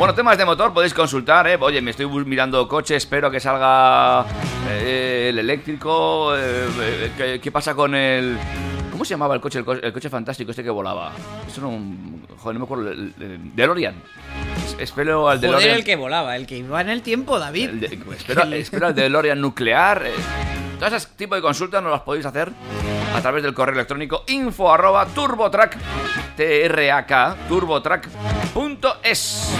Bueno, 0.00 0.14
temas 0.14 0.38
de 0.38 0.46
motor 0.46 0.72
podéis 0.72 0.94
consultar, 0.94 1.46
¿eh? 1.46 1.58
Oye, 1.60 1.82
me 1.82 1.90
estoy 1.90 2.06
mirando 2.24 2.66
coche, 2.66 2.96
espero 2.96 3.30
que 3.30 3.38
salga 3.38 4.24
eh, 4.70 5.26
el 5.28 5.38
eléctrico. 5.38 6.34
eh, 6.34 6.68
eh, 6.80 7.12
¿qué, 7.18 7.38
qué 7.38 7.52
pasa 7.52 7.74
con 7.74 7.94
el. 7.94 8.38
¿Cómo 8.90 9.04
se 9.04 9.10
llamaba 9.10 9.34
el 9.34 9.42
coche, 9.42 9.58
el, 9.58 9.64
co- 9.66 9.74
el 9.74 9.92
coche 9.92 10.08
fantástico 10.08 10.52
este 10.52 10.64
que 10.64 10.70
volaba? 10.70 11.12
Eso 11.46 11.60
no. 11.60 11.68
un- 11.68 12.26
Joder, 12.38 12.54
no 12.54 12.60
me 12.60 12.64
acuerdo. 12.64 12.90
El, 12.90 13.12
el- 13.20 13.54
DeLorean. 13.54 13.94
Es- 14.64 14.76
Espero 14.80 15.28
al 15.28 15.36
Joder, 15.36 15.50
DeLorean. 15.50 15.76
el 15.76 15.84
que 15.84 15.96
volaba, 15.96 16.34
el 16.34 16.46
que 16.46 16.56
iba 16.56 16.80
en 16.80 16.88
el 16.88 17.02
tiempo, 17.02 17.38
David. 17.38 17.68
de- 17.72 18.00
espero, 18.16 18.44
espero 18.54 18.86
al 18.86 18.94
DeLorean 18.94 19.38
nuclear. 19.38 20.02
Todas 20.78 20.94
esas 20.94 21.14
tipo 21.14 21.34
de 21.34 21.42
consultas 21.42 21.82
nos 21.82 21.92
las 21.92 22.00
podéis 22.00 22.24
hacer 22.24 22.50
a 23.14 23.20
través 23.20 23.42
del 23.42 23.52
correo 23.52 23.74
electrónico 23.74 24.24
info 24.28 24.72
arroba 24.72 25.04
turbotrack 25.04 25.76
turbotrack.es. 27.50 29.50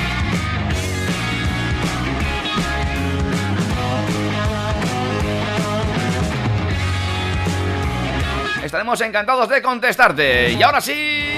Estaremos 8.70 9.00
encantados 9.00 9.48
de 9.48 9.60
contestarte. 9.60 10.52
Y 10.52 10.62
ahora 10.62 10.80
sí, 10.80 11.32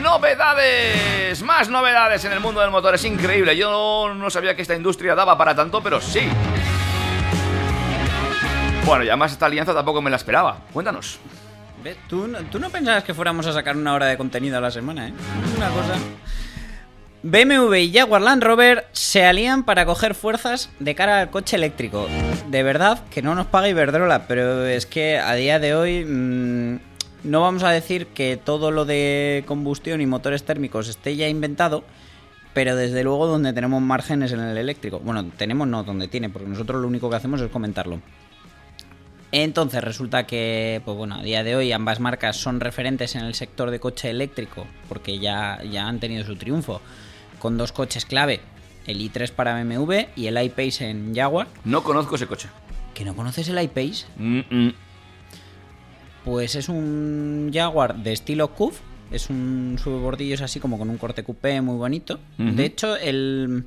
novedades. 0.00 1.42
Más 1.42 1.68
novedades 1.68 2.24
en 2.24 2.32
el 2.32 2.40
mundo 2.40 2.62
del 2.62 2.70
motor. 2.70 2.94
Es 2.94 3.04
increíble. 3.04 3.54
Yo 3.58 4.14
no 4.16 4.30
sabía 4.30 4.56
que 4.56 4.62
esta 4.62 4.74
industria 4.74 5.14
daba 5.14 5.36
para 5.36 5.54
tanto, 5.54 5.82
pero 5.82 6.00
sí. 6.00 6.26
Bueno, 8.86 9.04
y 9.04 9.08
además 9.08 9.32
esta 9.32 9.44
alianza 9.44 9.74
tampoco 9.74 10.00
me 10.00 10.08
la 10.08 10.16
esperaba. 10.16 10.56
Cuéntanos. 10.72 11.18
¿Ves? 11.84 11.98
¿Tú, 12.08 12.26
no- 12.26 12.38
tú 12.44 12.58
no 12.58 12.70
pensabas 12.70 13.04
que 13.04 13.12
fuéramos 13.12 13.46
a 13.46 13.52
sacar 13.52 13.76
una 13.76 13.92
hora 13.92 14.06
de 14.06 14.16
contenido 14.16 14.56
a 14.56 14.60
la 14.62 14.70
semana, 14.70 15.08
¿eh? 15.08 15.12
Una 15.58 15.68
cosa. 15.68 15.92
BMW 17.22 17.74
y 17.74 17.92
Jaguar 17.92 18.22
Land 18.22 18.42
Rover 18.42 18.86
se 18.92 19.24
alían 19.24 19.64
para 19.64 19.86
coger 19.86 20.14
fuerzas 20.14 20.70
de 20.78 20.94
cara 20.94 21.20
al 21.20 21.30
coche 21.30 21.56
eléctrico. 21.56 22.06
De 22.48 22.62
verdad 22.62 23.02
que 23.10 23.22
no 23.22 23.34
nos 23.34 23.46
paga 23.46 23.68
Iberdrola, 23.68 24.26
pero 24.28 24.64
es 24.66 24.86
que 24.86 25.18
a 25.18 25.34
día 25.34 25.58
de 25.58 25.74
hoy 25.74 26.04
mm, 26.04 26.78
no 27.24 27.40
vamos 27.40 27.62
a 27.62 27.70
decir 27.70 28.06
que 28.08 28.36
todo 28.36 28.70
lo 28.70 28.84
de 28.84 29.44
combustión 29.46 30.00
y 30.00 30.06
motores 30.06 30.44
térmicos 30.44 30.88
esté 30.88 31.16
ya 31.16 31.28
inventado, 31.28 31.82
pero 32.54 32.76
desde 32.76 33.02
luego 33.02 33.26
donde 33.26 33.52
tenemos 33.52 33.82
márgenes 33.82 34.32
en 34.32 34.40
el 34.40 34.56
eléctrico. 34.56 35.00
Bueno, 35.00 35.24
tenemos 35.36 35.66
no, 35.66 35.82
donde 35.82 36.08
tiene, 36.08 36.30
porque 36.30 36.48
nosotros 36.48 36.80
lo 36.80 36.86
único 36.86 37.10
que 37.10 37.16
hacemos 37.16 37.40
es 37.40 37.50
comentarlo. 37.50 38.00
Entonces 39.32 39.82
resulta 39.82 40.26
que, 40.26 40.80
pues 40.84 40.96
bueno, 40.96 41.16
a 41.16 41.22
día 41.22 41.42
de 41.42 41.56
hoy 41.56 41.72
ambas 41.72 41.98
marcas 41.98 42.36
son 42.36 42.60
referentes 42.60 43.16
en 43.16 43.24
el 43.24 43.34
sector 43.34 43.70
de 43.70 43.80
coche 43.80 44.08
eléctrico, 44.08 44.66
porque 44.88 45.18
ya, 45.18 45.60
ya 45.64 45.88
han 45.88 45.98
tenido 45.98 46.24
su 46.24 46.36
triunfo. 46.36 46.80
Con 47.38 47.56
dos 47.56 47.72
coches 47.72 48.04
clave, 48.04 48.40
el 48.86 49.00
i3 49.00 49.30
para 49.30 49.62
BMW 49.62 50.06
y 50.16 50.26
el 50.26 50.42
iPace 50.42 50.90
en 50.90 51.14
Jaguar. 51.14 51.48
No 51.64 51.82
conozco 51.82 52.16
ese 52.16 52.26
coche. 52.26 52.48
¿Que 52.94 53.04
no 53.04 53.14
conoces 53.14 53.48
el 53.48 53.60
iPace? 53.62 54.06
Mm, 54.16 54.40
mm. 54.50 54.74
Pues 56.24 56.54
es 56.54 56.68
un 56.68 57.50
Jaguar 57.52 57.96
de 57.96 58.12
estilo 58.12 58.48
CUF. 58.54 58.80
Es 59.10 59.30
un 59.30 59.78
subordillos 59.82 60.40
así 60.40 60.58
como 60.58 60.78
con 60.78 60.90
un 60.90 60.98
corte 60.98 61.22
coupé 61.22 61.60
muy 61.60 61.76
bonito. 61.76 62.18
De 62.38 62.64
hecho, 62.64 62.96
el 62.96 63.64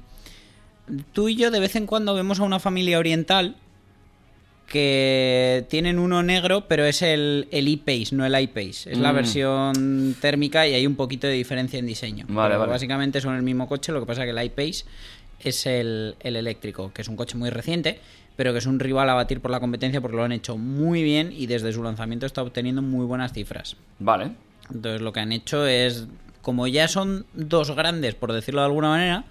tú 1.13 1.29
y 1.29 1.35
yo 1.35 1.51
de 1.51 1.61
vez 1.61 1.77
en 1.77 1.85
cuando 1.85 2.13
vemos 2.13 2.39
a 2.39 2.43
una 2.43 2.59
familia 2.59 2.99
oriental 2.99 3.55
que 4.69 5.65
tienen 5.69 5.99
uno 5.99 6.23
negro, 6.23 6.65
pero 6.67 6.85
es 6.85 7.01
el, 7.01 7.47
el 7.51 7.67
e-Pace, 7.67 8.15
no 8.15 8.25
el 8.25 8.39
iPace. 8.39 8.91
Es 8.91 8.97
la 8.97 9.11
Mm. 9.11 9.15
versión 9.15 10.15
térmica 10.21 10.67
y 10.67 10.73
hay 10.73 10.85
un 10.87 10.95
poquito 10.95 11.27
de 11.27 11.33
diferencia 11.33 11.79
en 11.79 11.85
diseño. 11.85 12.25
Vale, 12.29 12.55
vale. 12.55 12.71
Básicamente 12.71 13.19
son 13.19 13.35
el 13.35 13.41
mismo 13.43 13.67
coche, 13.67 13.91
lo 13.91 13.99
que 13.99 14.05
pasa 14.05 14.23
que 14.23 14.29
el 14.31 14.41
iPace 14.43 14.85
es 15.41 15.65
el, 15.65 16.15
el 16.21 16.35
eléctrico, 16.35 16.91
que 16.93 17.01
es 17.01 17.07
un 17.07 17.15
coche 17.15 17.37
muy 17.37 17.49
reciente, 17.49 17.99
pero 18.35 18.51
que 18.53 18.59
es 18.59 18.65
un 18.65 18.79
rival 18.79 19.09
a 19.09 19.13
batir 19.15 19.41
por 19.41 19.51
la 19.51 19.59
competencia 19.59 19.99
porque 20.01 20.15
lo 20.17 20.23
han 20.23 20.31
hecho 20.31 20.57
muy 20.57 21.03
bien 21.03 21.33
y 21.35 21.47
desde 21.47 21.73
su 21.73 21.83
lanzamiento 21.83 22.25
está 22.25 22.41
obteniendo 22.41 22.81
muy 22.81 23.05
buenas 23.05 23.33
cifras. 23.33 23.75
Vale. 23.99 24.31
Entonces 24.73 25.01
lo 25.01 25.11
que 25.11 25.19
han 25.19 25.31
hecho 25.31 25.65
es, 25.67 26.05
como 26.41 26.67
ya 26.67 26.87
son 26.87 27.25
dos 27.33 27.71
grandes, 27.75 28.15
por 28.15 28.31
decirlo 28.33 28.61
de 28.61 28.67
alguna 28.67 28.89
manera, 28.89 29.23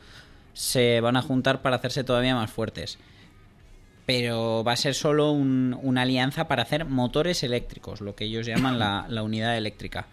se 0.53 1.01
van 1.01 1.17
a 1.17 1.23
juntar 1.23 1.63
para 1.63 1.77
hacerse 1.77 2.03
todavía 2.05 2.35
más 2.35 2.51
fuertes. 2.51 2.99
Pero 4.09 4.65
va 4.65 4.73
a 4.73 4.77
ser 4.77 4.95
solo 4.95 5.33
un- 5.33 5.79
una 5.83 6.01
alianza 6.01 6.49
para 6.49 6.63
hacer 6.63 6.87
motores 6.87 7.43
eléctricos, 7.43 8.01
lo 8.01 8.15
que 8.15 8.25
ellos 8.25 8.47
llaman 8.47 8.79
la, 8.79 9.05
la 9.11 9.23
unidad 9.23 9.55
eléctrica. 9.59 10.07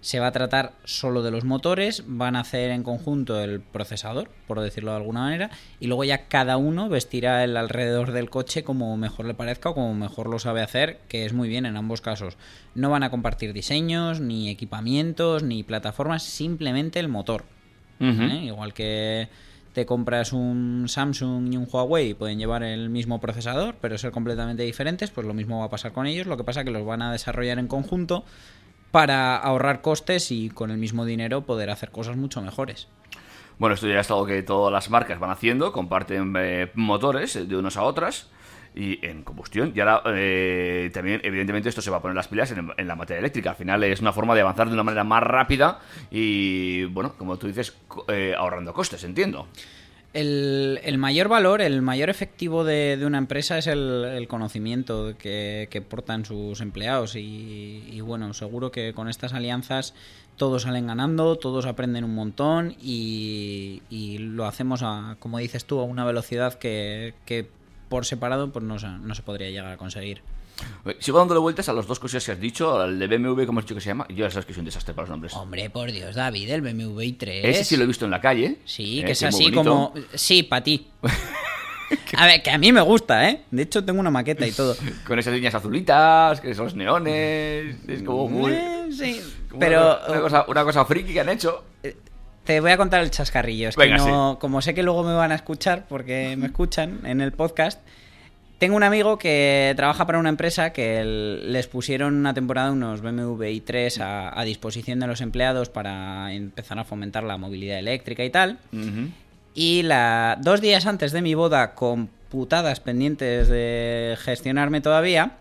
Se 0.00 0.18
va 0.20 0.28
a 0.28 0.32
tratar 0.32 0.72
solo 0.84 1.22
de 1.22 1.30
los 1.30 1.44
motores, 1.44 2.02
van 2.06 2.34
a 2.34 2.40
hacer 2.40 2.70
en 2.70 2.82
conjunto 2.82 3.38
el 3.42 3.60
procesador, 3.60 4.30
por 4.48 4.58
decirlo 4.60 4.92
de 4.92 4.96
alguna 4.96 5.20
manera, 5.20 5.50
y 5.80 5.86
luego 5.86 6.02
ya 6.02 6.28
cada 6.28 6.56
uno 6.56 6.88
vestirá 6.88 7.44
el 7.44 7.56
alrededor 7.58 8.12
del 8.12 8.30
coche 8.30 8.64
como 8.64 8.96
mejor 8.96 9.26
le 9.26 9.34
parezca 9.34 9.68
o 9.68 9.74
como 9.74 9.94
mejor 9.94 10.30
lo 10.30 10.38
sabe 10.38 10.62
hacer, 10.62 10.98
que 11.08 11.26
es 11.26 11.34
muy 11.34 11.48
bien 11.50 11.66
en 11.66 11.76
ambos 11.76 12.00
casos. 12.00 12.38
No 12.74 12.88
van 12.88 13.02
a 13.02 13.10
compartir 13.10 13.52
diseños, 13.52 14.18
ni 14.20 14.48
equipamientos, 14.48 15.42
ni 15.42 15.62
plataformas, 15.62 16.22
simplemente 16.22 16.98
el 16.98 17.08
motor. 17.08 17.44
¿eh? 18.32 18.44
Igual 18.46 18.72
que 18.74 19.28
te 19.72 19.86
compras 19.86 20.32
un 20.32 20.84
Samsung 20.88 21.52
y 21.52 21.56
un 21.56 21.66
Huawei 21.70 22.10
y 22.10 22.14
pueden 22.14 22.38
llevar 22.38 22.62
el 22.62 22.90
mismo 22.90 23.20
procesador, 23.20 23.74
pero 23.80 23.96
ser 23.98 24.12
completamente 24.12 24.62
diferentes, 24.62 25.10
pues 25.10 25.26
lo 25.26 25.34
mismo 25.34 25.60
va 25.60 25.66
a 25.66 25.70
pasar 25.70 25.92
con 25.92 26.06
ellos. 26.06 26.26
Lo 26.26 26.36
que 26.36 26.44
pasa 26.44 26.64
que 26.64 26.70
los 26.70 26.84
van 26.84 27.02
a 27.02 27.12
desarrollar 27.12 27.58
en 27.58 27.68
conjunto 27.68 28.24
para 28.90 29.36
ahorrar 29.36 29.80
costes 29.80 30.30
y 30.30 30.50
con 30.50 30.70
el 30.70 30.78
mismo 30.78 31.04
dinero 31.04 31.42
poder 31.42 31.70
hacer 31.70 31.90
cosas 31.90 32.16
mucho 32.16 32.42
mejores. 32.42 32.88
Bueno, 33.58 33.74
esto 33.74 33.88
ya 33.88 34.00
es 34.00 34.10
algo 34.10 34.26
que 34.26 34.42
todas 34.42 34.72
las 34.72 34.90
marcas 34.90 35.18
van 35.18 35.30
haciendo, 35.30 35.72
comparten 35.72 36.34
eh, 36.36 36.70
motores 36.74 37.36
eh, 37.36 37.44
de 37.44 37.56
unos 37.56 37.76
a 37.76 37.82
otras 37.82 38.28
y 38.74 39.04
en 39.04 39.22
combustión. 39.22 39.72
Y 39.74 39.80
ahora 39.80 40.02
eh, 40.06 40.90
también, 40.92 41.20
evidentemente, 41.24 41.68
esto 41.68 41.82
se 41.82 41.90
va 41.90 41.98
a 41.98 42.02
poner 42.02 42.16
las 42.16 42.28
pilas 42.28 42.52
en, 42.52 42.88
la 42.88 42.96
materia 42.96 43.18
eléctrica. 43.20 43.50
Al 43.50 43.56
final 43.56 43.82
es 43.84 44.00
una 44.00 44.12
forma 44.12 44.34
de 44.34 44.40
avanzar 44.40 44.68
de 44.68 44.74
una 44.74 44.82
manera 44.82 45.04
más 45.04 45.22
rápida 45.22 45.80
y, 46.10 46.84
bueno, 46.84 47.14
como 47.16 47.36
tú 47.36 47.46
dices, 47.46 47.76
eh, 48.08 48.34
ahorrando 48.36 48.72
costes, 48.72 49.04
entiendo. 49.04 49.46
El, 50.14 50.78
el 50.84 50.98
mayor 50.98 51.28
valor, 51.28 51.62
el 51.62 51.80
mayor 51.80 52.10
efectivo 52.10 52.64
de, 52.64 52.98
de 52.98 53.06
una 53.06 53.16
empresa 53.16 53.56
es 53.56 53.66
el, 53.66 54.04
el 54.04 54.28
conocimiento 54.28 55.14
que, 55.16 55.68
que 55.70 55.80
portan 55.80 56.26
sus 56.26 56.60
empleados 56.60 57.16
y, 57.16 57.84
y 57.90 58.00
bueno, 58.02 58.34
seguro 58.34 58.70
que 58.70 58.92
con 58.92 59.08
estas 59.08 59.32
alianzas 59.32 59.94
todos 60.36 60.62
salen 60.62 60.86
ganando, 60.86 61.36
todos 61.36 61.64
aprenden 61.64 62.04
un 62.04 62.14
montón 62.14 62.74
y, 62.78 63.80
y 63.88 64.18
lo 64.18 64.44
hacemos, 64.44 64.82
a, 64.82 65.16
como 65.18 65.38
dices 65.38 65.64
tú, 65.64 65.80
a 65.80 65.84
una 65.84 66.04
velocidad 66.04 66.54
que, 66.54 67.14
que 67.24 67.48
por 67.92 68.06
separado 68.06 68.50
pues 68.50 68.64
no, 68.64 68.78
se- 68.78 68.86
no 68.88 69.14
se 69.14 69.20
podría 69.22 69.50
llegar 69.50 69.70
a 69.70 69.76
conseguir. 69.76 70.22
Eh, 70.86 70.96
Sigo 70.98 71.18
dándole 71.18 71.40
vueltas 71.40 71.68
a 71.68 71.74
las 71.74 71.86
dos 71.86 71.98
cosas 72.00 72.24
que 72.24 72.32
has 72.32 72.40
dicho, 72.40 72.80
al 72.80 72.98
de 72.98 73.06
BMW, 73.06 73.44
como 73.44 73.58
has 73.58 73.66
dicho 73.66 73.74
que 73.74 73.82
se 73.82 73.88
llama, 73.88 74.06
y 74.08 74.14
ya 74.14 74.30
sabes 74.30 74.46
que 74.46 74.54
soy 74.54 74.60
un 74.60 74.64
desastre 74.64 74.94
para 74.94 75.02
los 75.04 75.10
nombres. 75.10 75.34
Hombre, 75.34 75.68
por 75.68 75.92
Dios, 75.92 76.14
David, 76.14 76.48
el 76.50 76.62
BMW 76.62 77.00
i3. 77.00 77.40
Ese 77.42 77.64
sí 77.64 77.76
lo 77.76 77.84
he 77.84 77.86
visto 77.86 78.06
en 78.06 78.10
la 78.10 78.20
calle. 78.22 78.60
Sí, 78.64 79.00
eh, 79.00 79.04
que 79.04 79.12
es 79.12 79.22
así 79.22 79.50
como... 79.52 79.92
Sí, 80.14 80.42
para 80.42 80.64
ti. 80.64 80.86
A 82.16 82.24
ver, 82.24 82.42
que 82.42 82.50
a 82.50 82.56
mí 82.56 82.72
me 82.72 82.80
gusta, 82.80 83.28
¿eh? 83.28 83.42
De 83.50 83.62
hecho, 83.64 83.84
tengo 83.84 84.00
una 84.00 84.10
maqueta 84.10 84.46
y 84.46 84.52
todo. 84.52 84.74
Con 85.06 85.18
esas 85.18 85.34
líneas 85.34 85.54
azulitas, 85.54 86.40
que 86.40 86.54
son 86.54 86.64
los 86.64 86.74
neones. 86.74 87.76
Es 87.86 88.02
como 88.02 88.28
muy. 88.28 88.52
Eh, 88.52 88.88
sí, 88.96 89.20
como 89.50 89.60
pero 89.60 89.98
Una, 89.98 90.08
una 90.12 90.20
cosa, 90.22 90.44
una 90.48 90.64
cosa 90.64 90.84
friki 90.86 91.12
que 91.12 91.20
han 91.20 91.28
hecho. 91.28 91.64
Te 92.44 92.60
voy 92.60 92.70
a 92.72 92.76
contar 92.76 93.02
el 93.02 93.10
chascarrillo. 93.10 93.68
Es 93.68 93.76
Venga, 93.76 93.96
que 93.96 94.02
no, 94.10 94.38
como 94.40 94.60
sé 94.62 94.74
que 94.74 94.82
luego 94.82 95.02
me 95.04 95.14
van 95.14 95.32
a 95.32 95.36
escuchar, 95.36 95.86
porque 95.88 96.34
me 96.36 96.46
escuchan 96.46 97.00
en 97.04 97.20
el 97.20 97.32
podcast, 97.32 97.80
tengo 98.58 98.76
un 98.76 98.82
amigo 98.84 99.18
que 99.18 99.72
trabaja 99.76 100.06
para 100.06 100.18
una 100.18 100.28
empresa 100.28 100.72
que 100.72 101.00
el- 101.00 101.52
les 101.52 101.66
pusieron 101.66 102.14
una 102.14 102.32
temporada 102.34 102.70
unos 102.70 103.00
BMW 103.00 103.42
i3 103.44 104.00
a, 104.00 104.38
a 104.38 104.44
disposición 104.44 105.00
de 105.00 105.06
los 105.08 105.20
empleados 105.20 105.68
para 105.68 106.32
empezar 106.32 106.78
a 106.78 106.84
fomentar 106.84 107.24
la 107.24 107.36
movilidad 107.36 107.78
eléctrica 107.78 108.24
y 108.24 108.30
tal. 108.30 108.58
Y 109.54 109.82
la, 109.82 110.38
dos 110.40 110.60
días 110.60 110.86
antes 110.86 111.12
de 111.12 111.22
mi 111.22 111.34
boda, 111.34 111.74
con 111.74 112.08
putadas 112.30 112.80
pendientes 112.80 113.48
de 113.48 114.16
gestionarme 114.20 114.80
todavía, 114.80 115.32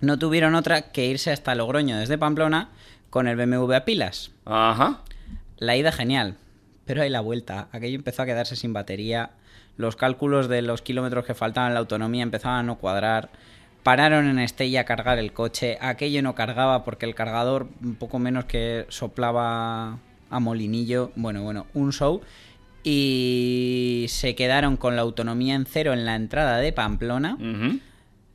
no 0.00 0.18
tuvieron 0.18 0.54
otra 0.54 0.82
que 0.92 1.06
irse 1.06 1.30
hasta 1.32 1.54
Logroño 1.54 1.98
desde 1.98 2.16
Pamplona 2.16 2.70
con 3.10 3.28
el 3.28 3.36
BMW 3.36 3.72
a 3.74 3.84
pilas. 3.84 4.30
Ajá. 4.46 5.00
La 5.62 5.76
ida 5.76 5.92
genial, 5.92 6.38
pero 6.86 7.02
hay 7.02 7.08
la 7.08 7.20
vuelta. 7.20 7.68
Aquello 7.70 7.94
empezó 7.94 8.22
a 8.22 8.26
quedarse 8.26 8.56
sin 8.56 8.72
batería. 8.72 9.30
Los 9.76 9.94
cálculos 9.94 10.48
de 10.48 10.60
los 10.60 10.82
kilómetros 10.82 11.24
que 11.24 11.34
faltaban 11.34 11.70
en 11.70 11.74
la 11.74 11.80
autonomía 11.80 12.24
empezaban 12.24 12.58
a 12.58 12.62
no 12.64 12.78
cuadrar. 12.78 13.30
Pararon 13.84 14.26
en 14.26 14.40
Estella 14.40 14.80
a 14.80 14.84
cargar 14.84 15.20
el 15.20 15.32
coche. 15.32 15.78
Aquello 15.80 16.20
no 16.20 16.34
cargaba 16.34 16.82
porque 16.82 17.06
el 17.06 17.14
cargador 17.14 17.68
un 17.80 17.94
poco 17.94 18.18
menos 18.18 18.46
que 18.46 18.86
soplaba 18.88 20.00
a 20.30 20.40
molinillo. 20.40 21.12
Bueno, 21.14 21.44
bueno, 21.44 21.66
un 21.74 21.92
show. 21.92 22.22
Y 22.82 24.06
se 24.08 24.34
quedaron 24.34 24.76
con 24.76 24.96
la 24.96 25.02
autonomía 25.02 25.54
en 25.54 25.64
cero 25.64 25.92
en 25.92 26.04
la 26.04 26.16
entrada 26.16 26.58
de 26.58 26.72
Pamplona. 26.72 27.38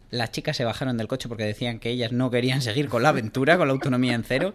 Las 0.10 0.32
chicas 0.32 0.56
se 0.56 0.64
bajaron 0.64 0.98
del 0.98 1.08
coche 1.08 1.28
porque 1.28 1.44
decían 1.44 1.80
que 1.80 1.90
ellas 1.90 2.12
no 2.12 2.32
querían 2.32 2.62
seguir 2.62 2.88
con 2.88 3.04
la 3.04 3.10
aventura, 3.10 3.58
con 3.58 3.68
la 3.68 3.74
autonomía 3.74 4.14
en 4.14 4.24
cero. 4.24 4.54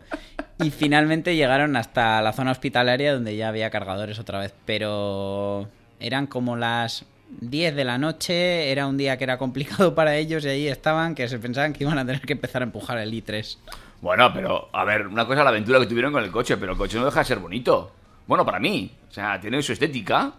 Y 0.63 0.71
finalmente 0.71 1.37
llegaron 1.37 1.77
hasta 1.77 2.23
la 2.23 2.33
zona 2.33 2.53
hospitalaria 2.53 3.13
donde 3.13 3.37
ya 3.37 3.49
había 3.49 3.71
cargadores 3.71 4.19
otra 4.19 4.39
vez. 4.39 4.55
Pero 4.65 5.69
eran 6.01 6.27
como 6.27 6.57
las 6.57 7.05
10 7.41 7.75
de 7.75 7.85
la 7.85 7.99
noche, 7.99 8.71
era 8.71 8.87
un 8.87 8.97
día 8.97 9.17
que 9.17 9.25
era 9.25 9.39
complicado 9.39 9.95
para 9.95 10.17
ellos 10.17 10.45
y 10.45 10.49
ahí 10.49 10.69
estaban 10.69 11.15
que 11.15 11.29
se 11.29 11.39
pensaban 11.39 11.73
que 11.73 11.85
iban 11.85 11.99
a 11.99 12.07
tener 12.07 12.23
que 12.23 12.33
empezar 12.33 12.63
a 12.63 12.65
empujar 12.65 12.99
el 12.99 13.13
i3. 13.13 13.59
Bueno, 14.01 14.33
pero, 14.35 14.69
a 14.73 14.85
ver, 14.85 15.07
una 15.07 15.27
cosa 15.27 15.45
la 15.45 15.51
aventura 15.51 15.79
que 15.79 15.87
tuvieron 15.87 16.13
con 16.13 16.25
el 16.25 16.31
coche, 16.31 16.57
pero 16.57 16.73
el 16.73 16.79
coche 16.79 16.99
no 16.99 17.05
deja 17.05 17.21
de 17.21 17.25
ser 17.25 17.39
bonito. 17.39 17.93
Bueno, 18.27 18.45
para 18.45 18.59
mí. 18.59 18.91
O 19.09 19.13
sea, 19.13 19.41
tiene 19.41 19.63
su 19.63 19.73
estética. 19.73 20.33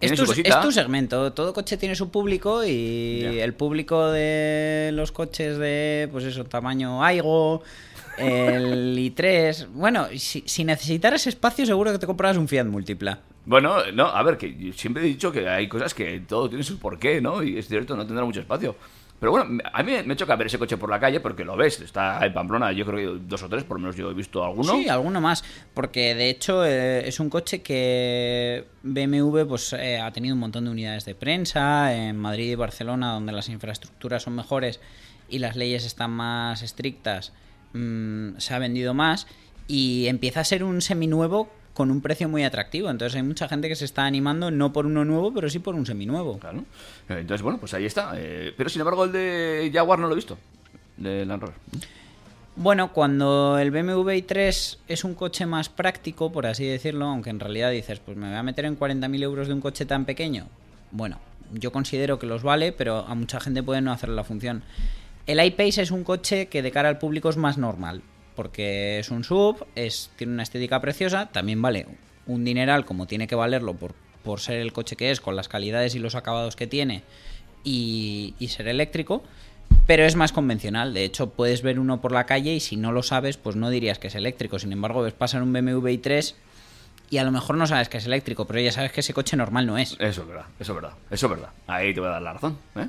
Es 0.00 0.12
tu, 0.12 0.30
es 0.30 0.60
tu 0.60 0.72
segmento, 0.72 1.32
todo 1.32 1.54
coche 1.54 1.78
tiene 1.78 1.94
su 1.94 2.10
público 2.10 2.64
y 2.64 3.22
el 3.40 3.54
público 3.54 4.10
de 4.10 4.90
los 4.92 5.10
coches 5.10 5.56
de, 5.56 6.08
pues 6.12 6.24
eso, 6.24 6.44
tamaño 6.44 7.02
Aigo, 7.02 7.62
el 8.18 8.96
i3, 9.14 9.68
bueno, 9.72 10.06
si, 10.16 10.42
si 10.46 10.64
necesitaras 10.64 11.26
espacio 11.26 11.64
seguro 11.64 11.92
que 11.92 11.98
te 11.98 12.06
comprabas 12.06 12.36
un 12.36 12.46
Fiat 12.46 12.66
Múltipla. 12.66 13.20
Bueno, 13.46 13.76
no, 13.92 14.06
a 14.06 14.22
ver, 14.22 14.36
que 14.36 14.54
yo 14.54 14.72
siempre 14.72 15.04
he 15.04 15.06
dicho 15.06 15.30
que 15.30 15.48
hay 15.48 15.68
cosas 15.68 15.94
que 15.94 16.20
todo 16.20 16.48
tiene 16.48 16.64
su 16.64 16.78
porqué, 16.78 17.20
¿no? 17.20 17.42
Y 17.42 17.56
es 17.56 17.68
cierto, 17.68 17.96
no 17.96 18.04
tendrá 18.04 18.24
mucho 18.24 18.40
espacio. 18.40 18.74
Pero 19.18 19.32
bueno, 19.32 19.62
a 19.72 19.82
mí 19.82 19.92
me 20.04 20.14
choca 20.14 20.36
ver 20.36 20.48
ese 20.48 20.58
coche 20.58 20.76
por 20.76 20.90
la 20.90 21.00
calle 21.00 21.20
porque 21.20 21.44
lo 21.44 21.56
ves, 21.56 21.80
está 21.80 22.24
en 22.24 22.34
Pamplona, 22.34 22.72
yo 22.72 22.84
creo 22.84 23.18
que 23.18 23.24
dos 23.26 23.42
o 23.42 23.48
tres, 23.48 23.64
por 23.64 23.78
lo 23.78 23.82
menos 23.82 23.96
yo 23.96 24.10
he 24.10 24.14
visto 24.14 24.44
alguno. 24.44 24.74
Sí, 24.74 24.88
alguno 24.88 25.22
más, 25.22 25.42
porque 25.72 26.14
de 26.14 26.28
hecho 26.28 26.64
eh, 26.66 27.08
es 27.08 27.18
un 27.18 27.30
coche 27.30 27.62
que 27.62 28.66
BMW 28.82 29.44
pues 29.46 29.72
eh, 29.72 29.98
ha 29.98 30.12
tenido 30.12 30.34
un 30.34 30.40
montón 30.40 30.64
de 30.66 30.70
unidades 30.70 31.06
de 31.06 31.14
prensa 31.14 31.94
en 31.94 32.18
Madrid 32.18 32.50
y 32.50 32.54
Barcelona 32.56 33.14
donde 33.14 33.32
las 33.32 33.48
infraestructuras 33.48 34.22
son 34.22 34.36
mejores 34.36 34.80
y 35.28 35.38
las 35.38 35.56
leyes 35.56 35.86
están 35.86 36.10
más 36.10 36.62
estrictas, 36.62 37.32
mm, 37.72 38.36
se 38.36 38.54
ha 38.54 38.58
vendido 38.58 38.92
más 38.92 39.26
y 39.66 40.06
empieza 40.08 40.40
a 40.40 40.44
ser 40.44 40.62
un 40.62 40.82
seminuevo 40.82 41.50
con 41.76 41.90
un 41.90 42.00
precio 42.00 42.26
muy 42.26 42.42
atractivo. 42.42 42.88
Entonces 42.88 43.16
hay 43.16 43.22
mucha 43.22 43.48
gente 43.48 43.68
que 43.68 43.76
se 43.76 43.84
está 43.84 44.06
animando 44.06 44.50
no 44.50 44.72
por 44.72 44.86
uno 44.86 45.04
nuevo, 45.04 45.32
pero 45.34 45.50
sí 45.50 45.58
por 45.58 45.74
un 45.74 45.84
seminuevo. 45.84 46.38
Claro. 46.38 46.60
Eh, 47.10 47.18
Entonces, 47.20 47.42
bueno, 47.42 47.58
pues 47.58 47.74
ahí 47.74 47.84
está. 47.84 48.14
Eh, 48.16 48.54
pero 48.56 48.70
sin 48.70 48.80
embargo, 48.80 49.04
el 49.04 49.12
de 49.12 49.70
Jaguar 49.72 49.98
no 49.98 50.06
lo 50.06 50.14
he 50.14 50.16
visto. 50.16 50.38
De 50.96 51.26
Land 51.26 51.42
Rover. 51.42 51.56
Bueno, 52.56 52.94
cuando 52.94 53.58
el 53.58 53.70
BMW 53.70 54.08
i3 54.08 54.78
es 54.88 55.04
un 55.04 55.14
coche 55.14 55.44
más 55.44 55.68
práctico, 55.68 56.32
por 56.32 56.46
así 56.46 56.64
decirlo, 56.64 57.04
aunque 57.04 57.28
en 57.28 57.40
realidad 57.40 57.70
dices, 57.70 58.00
pues 58.00 58.16
me 58.16 58.28
voy 58.28 58.36
a 58.36 58.42
meter 58.42 58.64
en 58.64 58.78
40.000 58.78 59.22
euros 59.22 59.48
de 59.48 59.52
un 59.52 59.60
coche 59.60 59.84
tan 59.84 60.06
pequeño. 60.06 60.46
Bueno, 60.92 61.18
yo 61.52 61.70
considero 61.72 62.18
que 62.18 62.26
los 62.26 62.42
vale, 62.42 62.72
pero 62.72 63.00
a 63.06 63.14
mucha 63.14 63.38
gente 63.40 63.62
puede 63.62 63.82
no 63.82 63.92
hacerle 63.92 64.16
la 64.16 64.24
función. 64.24 64.62
El 65.26 65.44
iPace 65.44 65.82
es 65.82 65.90
un 65.90 66.04
coche 66.04 66.46
que 66.46 66.62
de 66.62 66.70
cara 66.70 66.88
al 66.88 66.96
público 66.96 67.28
es 67.28 67.36
más 67.36 67.58
normal, 67.58 68.00
porque 68.36 69.00
es 69.00 69.10
un 69.10 69.24
sub, 69.24 69.66
es, 69.74 70.10
tiene 70.16 70.34
una 70.34 70.42
estética 70.42 70.80
preciosa, 70.80 71.26
también 71.26 71.60
vale 71.60 71.86
un 72.26 72.44
dineral 72.44 72.84
como 72.84 73.06
tiene 73.06 73.26
que 73.26 73.34
valerlo 73.34 73.74
por, 73.74 73.94
por 74.22 74.40
ser 74.40 74.58
el 74.58 74.72
coche 74.72 74.96
que 74.96 75.10
es, 75.10 75.20
con 75.20 75.34
las 75.34 75.48
calidades 75.48 75.94
y 75.94 75.98
los 75.98 76.14
acabados 76.14 76.54
que 76.54 76.66
tiene 76.66 77.02
y, 77.64 78.34
y 78.38 78.48
ser 78.48 78.68
eléctrico, 78.68 79.22
pero 79.86 80.04
es 80.04 80.14
más 80.16 80.32
convencional. 80.32 80.94
De 80.94 81.04
hecho, 81.04 81.30
puedes 81.30 81.62
ver 81.62 81.80
uno 81.80 82.00
por 82.00 82.12
la 82.12 82.26
calle 82.26 82.54
y 82.54 82.60
si 82.60 82.76
no 82.76 82.92
lo 82.92 83.02
sabes, 83.02 83.36
pues 83.36 83.56
no 83.56 83.70
dirías 83.70 83.98
que 83.98 84.08
es 84.08 84.14
eléctrico. 84.14 84.58
Sin 84.58 84.72
embargo, 84.72 85.02
ves 85.02 85.14
pasar 85.14 85.42
un 85.42 85.52
BMW 85.52 85.88
i3 85.88 86.34
y 87.10 87.18
a 87.18 87.24
lo 87.24 87.30
mejor 87.30 87.56
no 87.56 87.66
sabes 87.66 87.88
que 87.88 87.98
es 87.98 88.06
eléctrico, 88.06 88.46
pero 88.46 88.60
ya 88.60 88.72
sabes 88.72 88.92
que 88.92 89.00
ese 89.00 89.14
coche 89.14 89.36
normal 89.36 89.66
no 89.66 89.78
es. 89.78 89.92
Eso 89.98 90.22
es 90.22 90.28
verdad, 90.28 90.46
eso 90.58 90.72
es 90.72 90.76
verdad, 90.80 90.96
eso 91.10 91.26
es 91.26 91.30
verdad. 91.30 91.50
Ahí 91.66 91.94
te 91.94 92.00
voy 92.00 92.08
a 92.08 92.12
dar 92.12 92.22
la 92.22 92.32
razón. 92.32 92.58
¿eh? 92.76 92.88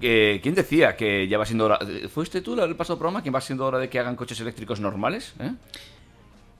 Que- 0.00 0.40
¿Quién 0.42 0.54
decía 0.54 0.96
que 0.96 1.26
ya 1.28 1.38
va 1.38 1.46
siendo 1.46 1.64
hora? 1.66 1.78
¿Fuiste 2.12 2.40
tú 2.40 2.60
el 2.60 2.76
pasado 2.76 2.98
programa? 2.98 3.22
¿Quién 3.22 3.34
va 3.34 3.40
siendo 3.40 3.66
hora 3.66 3.78
de 3.78 3.88
que 3.88 3.98
hagan 3.98 4.16
coches 4.16 4.40
eléctricos 4.40 4.80
normales? 4.80 5.34
¿eh? 5.40 5.52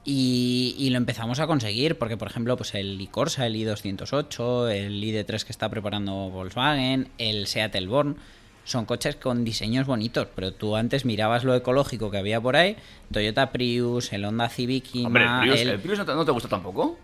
Y, 0.06 0.74
y 0.78 0.90
lo 0.90 0.98
empezamos 0.98 1.40
a 1.40 1.46
conseguir, 1.46 1.96
porque 1.96 2.16
por 2.18 2.28
ejemplo, 2.28 2.56
pues 2.58 2.74
el 2.74 3.00
i-Corsa, 3.00 3.46
el 3.46 3.56
i208, 3.56 4.70
el 4.70 5.02
ID3 5.02 5.44
que 5.44 5.52
está 5.52 5.70
preparando 5.70 6.12
Volkswagen, 6.30 7.08
el 7.16 7.46
Seat 7.46 7.74
Elborn, 7.74 8.16
son 8.64 8.84
coches 8.84 9.16
con 9.16 9.44
diseños 9.44 9.86
bonitos, 9.86 10.28
pero 10.34 10.52
tú 10.52 10.76
antes 10.76 11.06
mirabas 11.06 11.44
lo 11.44 11.54
ecológico 11.54 12.10
que 12.10 12.18
había 12.18 12.38
por 12.40 12.56
ahí, 12.56 12.76
Toyota 13.12 13.50
Prius, 13.50 14.12
el 14.12 14.24
Honda 14.26 14.50
Civic, 14.50 14.86
Hombre, 15.06 15.24
el 15.24 15.40
Prius, 15.40 15.60
el- 15.60 15.68
¿el 15.70 15.80
Prius 15.80 15.98
no, 15.98 16.04
te, 16.04 16.14
no 16.14 16.24
te 16.24 16.30
gusta 16.32 16.48
tampoco? 16.50 16.98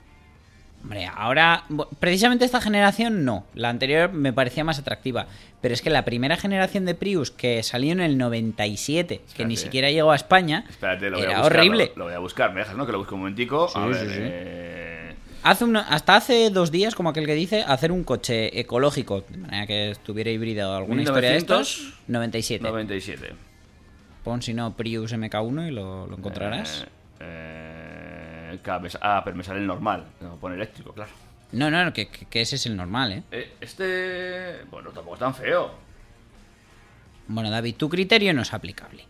Hombre, 0.83 1.07
ahora, 1.15 1.65
precisamente 1.99 2.45
esta 2.47 2.61
generación 2.61 3.25
no, 3.25 3.45
la 3.55 3.69
anterior 3.69 4.13
me 4.13 4.33
parecía 4.33 4.65
más 4.65 4.79
atractiva, 4.79 5.27
pero 5.61 5.75
es 5.75 5.83
que 5.83 5.91
la 5.91 6.07
primera 6.07 6.37
generación 6.37 6.87
de 6.87 6.95
Prius 6.95 7.31
que 7.31 7.63
salió 7.63 7.93
en 7.93 8.01
el 8.01 8.17
97, 8.17 9.21
que 9.37 9.45
ni 9.45 9.55
Espérate. 9.55 9.57
siquiera 9.57 9.91
llegó 9.91 10.11
a 10.13 10.17
España, 10.17 10.65
Espérate, 10.69 11.11
lo 11.11 11.19
voy 11.19 11.27
a 11.27 11.31
era 11.31 11.39
buscar. 11.41 11.57
horrible. 11.59 11.93
Lo, 11.95 11.99
lo 11.99 12.05
voy 12.07 12.15
a 12.15 12.19
buscar, 12.19 12.53
me 12.55 12.61
dejas, 12.61 12.77
¿no? 12.77 12.87
Que 12.87 12.93
lo 12.93 12.99
busque 12.99 13.13
un 13.15 13.21
momentico. 13.21 13.67
a 13.67 13.69
Sí, 13.69 13.79
ver, 13.89 13.95
sí, 13.97 14.07
sí. 14.07 14.21
eh, 14.23 15.15
Hace 15.43 15.65
una- 15.65 15.81
hasta 15.81 16.17
hace 16.17 16.51
dos 16.51 16.71
días, 16.71 16.95
como 16.95 17.11
aquel 17.11 17.25
que 17.27 17.35
dice, 17.35 17.63
hacer 17.67 17.93
un 17.93 18.05
coche 18.05 18.59
ecológico, 18.61 19.23
de 19.29 19.37
manera 19.39 19.67
que 19.67 19.91
estuviera 19.91 20.31
hibridado 20.31 20.77
alguna 20.77 21.03
historia 21.03 21.31
de 21.31 21.37
1900, 21.37 21.69
estos, 21.79 21.95
97. 22.09 22.63
97. 22.65 23.29
Pon 24.25 24.43
si 24.43 24.53
no 24.55 24.77
Prius 24.77 25.13
MK1 25.15 25.69
y 25.69 25.71
lo, 25.71 26.07
lo 26.07 26.17
encontrarás. 26.17 26.83
Eh, 26.83 26.89
eh, 27.21 27.80
ah, 29.01 29.23
pero 29.25 29.37
me 29.37 29.45
sale 29.45 29.61
el 29.61 29.67
normal. 29.67 30.05
No, 30.21 30.37
pone 30.37 30.55
eléctrico, 30.57 30.93
claro. 30.93 31.11
No, 31.53 31.71
no, 31.71 31.93
que, 31.93 32.09
que- 32.09 32.27
que 32.27 32.41
ese 32.43 32.57
es 32.57 32.67
el 32.67 32.77
normal, 32.77 33.13
¿eh? 33.13 33.23
Eh, 33.33 33.55
este. 33.61 34.65
Bueno, 34.71 34.91
tampoco 34.91 35.15
es 35.15 35.21
tan 35.21 35.35
feo. 35.35 35.73
Bueno, 37.29 37.51
David, 37.51 37.75
tu 37.77 37.89
criterio 37.89 38.33
no 38.35 38.43
es 38.43 38.53
aplicable. 38.53 39.05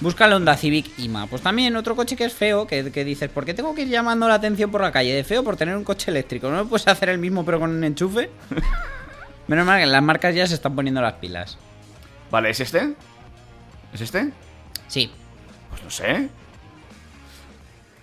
Busca 0.00 0.26
el 0.26 0.32
Honda 0.34 0.56
Civic 0.56 0.96
IMA. 0.98 1.26
Pues 1.26 1.42
también 1.42 1.74
otro 1.76 1.96
coche 1.96 2.14
que 2.14 2.24
es 2.24 2.32
feo, 2.32 2.66
que, 2.68 2.92
que 2.92 3.04
dices, 3.04 3.28
¿por 3.30 3.44
qué 3.44 3.52
tengo 3.52 3.74
que 3.74 3.82
ir 3.82 3.88
llamando 3.88 4.28
la 4.28 4.34
atención 4.34 4.70
por 4.70 4.80
la 4.80 4.92
calle? 4.92 5.12
De 5.12 5.24
feo 5.24 5.42
por 5.42 5.56
tener 5.56 5.76
un 5.76 5.82
coche 5.82 6.10
eléctrico. 6.12 6.48
¿No 6.50 6.62
me 6.62 6.68
puedes 6.70 6.86
hacer 6.86 7.08
el 7.08 7.18
mismo 7.18 7.44
pero 7.44 7.58
con 7.58 7.70
un 7.70 7.82
enchufe? 7.82 8.30
Menos 9.48 9.66
mal 9.66 9.80
que 9.80 9.86
las 9.86 10.02
marcas 10.02 10.34
ya 10.34 10.46
se 10.46 10.54
están 10.54 10.76
poniendo 10.76 11.00
las 11.00 11.14
pilas. 11.14 11.58
Vale, 12.30 12.50
¿es 12.50 12.60
este? 12.60 12.94
¿Es 13.92 14.00
este? 14.00 14.30
Sí. 14.86 15.10
Pues 15.70 15.82
no 15.82 15.90
sé. 15.90 16.28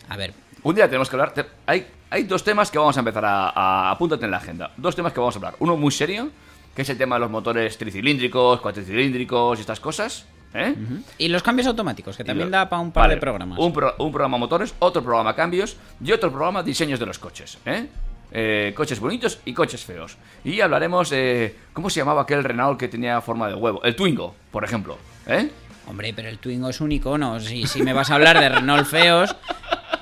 A 0.09 0.17
ver, 0.17 0.33
Un 0.63 0.75
día 0.75 0.85
tenemos 0.87 1.09
que 1.09 1.15
hablar. 1.15 1.33
te- 1.33 1.45
hay, 1.65 1.87
hay 2.09 2.23
dos 2.23 2.43
temas 2.43 2.69
que 2.71 2.77
vamos 2.77 2.95
a 2.97 2.99
empezar 2.99 3.25
a, 3.25 3.49
a. 3.49 3.91
Apúntate 3.91 4.25
en 4.25 4.31
la 4.31 4.37
agenda. 4.37 4.71
Dos 4.77 4.95
temas 4.95 5.13
que 5.13 5.19
vamos 5.19 5.35
a 5.35 5.39
hablar. 5.39 5.55
Uno 5.59 5.75
muy 5.77 5.91
serio, 5.91 6.29
que 6.75 6.81
es 6.83 6.89
el 6.89 6.97
tema 6.97 7.15
de 7.15 7.21
los 7.21 7.29
motores 7.31 7.77
tricilíndricos, 7.77 8.61
cuatricilíndricos 8.61 9.57
y 9.59 9.61
estas 9.61 9.79
cosas. 9.79 10.25
¿Eh? 10.53 10.73
Y 11.17 11.27
los 11.27 11.43
cambios 11.43 11.67
automáticos, 11.67 12.15
que 12.15 12.23
también 12.23 12.49
lo- 12.49 12.57
da 12.57 12.69
para 12.69 12.81
un 12.81 12.91
par 12.91 13.03
Vale, 13.03 13.15
de 13.15 13.21
programas. 13.21 13.59
Un, 13.59 13.73
pro- 13.73 13.93
un 13.99 14.11
programa 14.11 14.37
motores, 14.37 14.73
otro 14.79 15.03
programa 15.03 15.35
cambios 15.35 15.75
y 16.01 16.11
otro 16.13 16.31
programa 16.31 16.63
diseños 16.63 16.97
de 16.99 17.05
los 17.05 17.19
coches. 17.19 17.57
¿eh? 17.65 17.87
Eh, 18.31 18.73
coches 18.75 18.99
bonitos 18.99 19.39
y 19.45 19.53
coches 19.53 19.83
feos. 19.83 20.17
Y 20.45 20.61
hablaremos 20.61 21.09
de. 21.09 21.55
¿Cómo 21.73 21.89
se 21.89 21.99
llamaba 21.99 22.21
aquel 22.21 22.43
Renault 22.43 22.79
que 22.79 22.87
tenía 22.87 23.19
forma 23.21 23.49
de 23.49 23.55
huevo? 23.55 23.83
El 23.83 23.95
Twingo, 23.95 24.33
por 24.51 24.63
ejemplo. 24.63 24.97
¿eh? 25.27 25.49
Hombre, 25.87 26.13
pero 26.15 26.29
el 26.29 26.39
Twingo 26.39 26.69
es 26.69 26.79
un 26.81 26.91
icono. 26.91 27.39
Si, 27.39 27.67
si 27.67 27.83
me 27.83 27.93
vas 27.93 28.09
a 28.09 28.15
hablar 28.15 28.39
de 28.39 28.47
Renault 28.49 28.87
feos, 28.87 29.35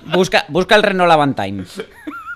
busca, 0.05 0.45
busca 0.49 0.75
el 0.75 0.83
Renault 0.83 1.11
Avantime. 1.11 1.65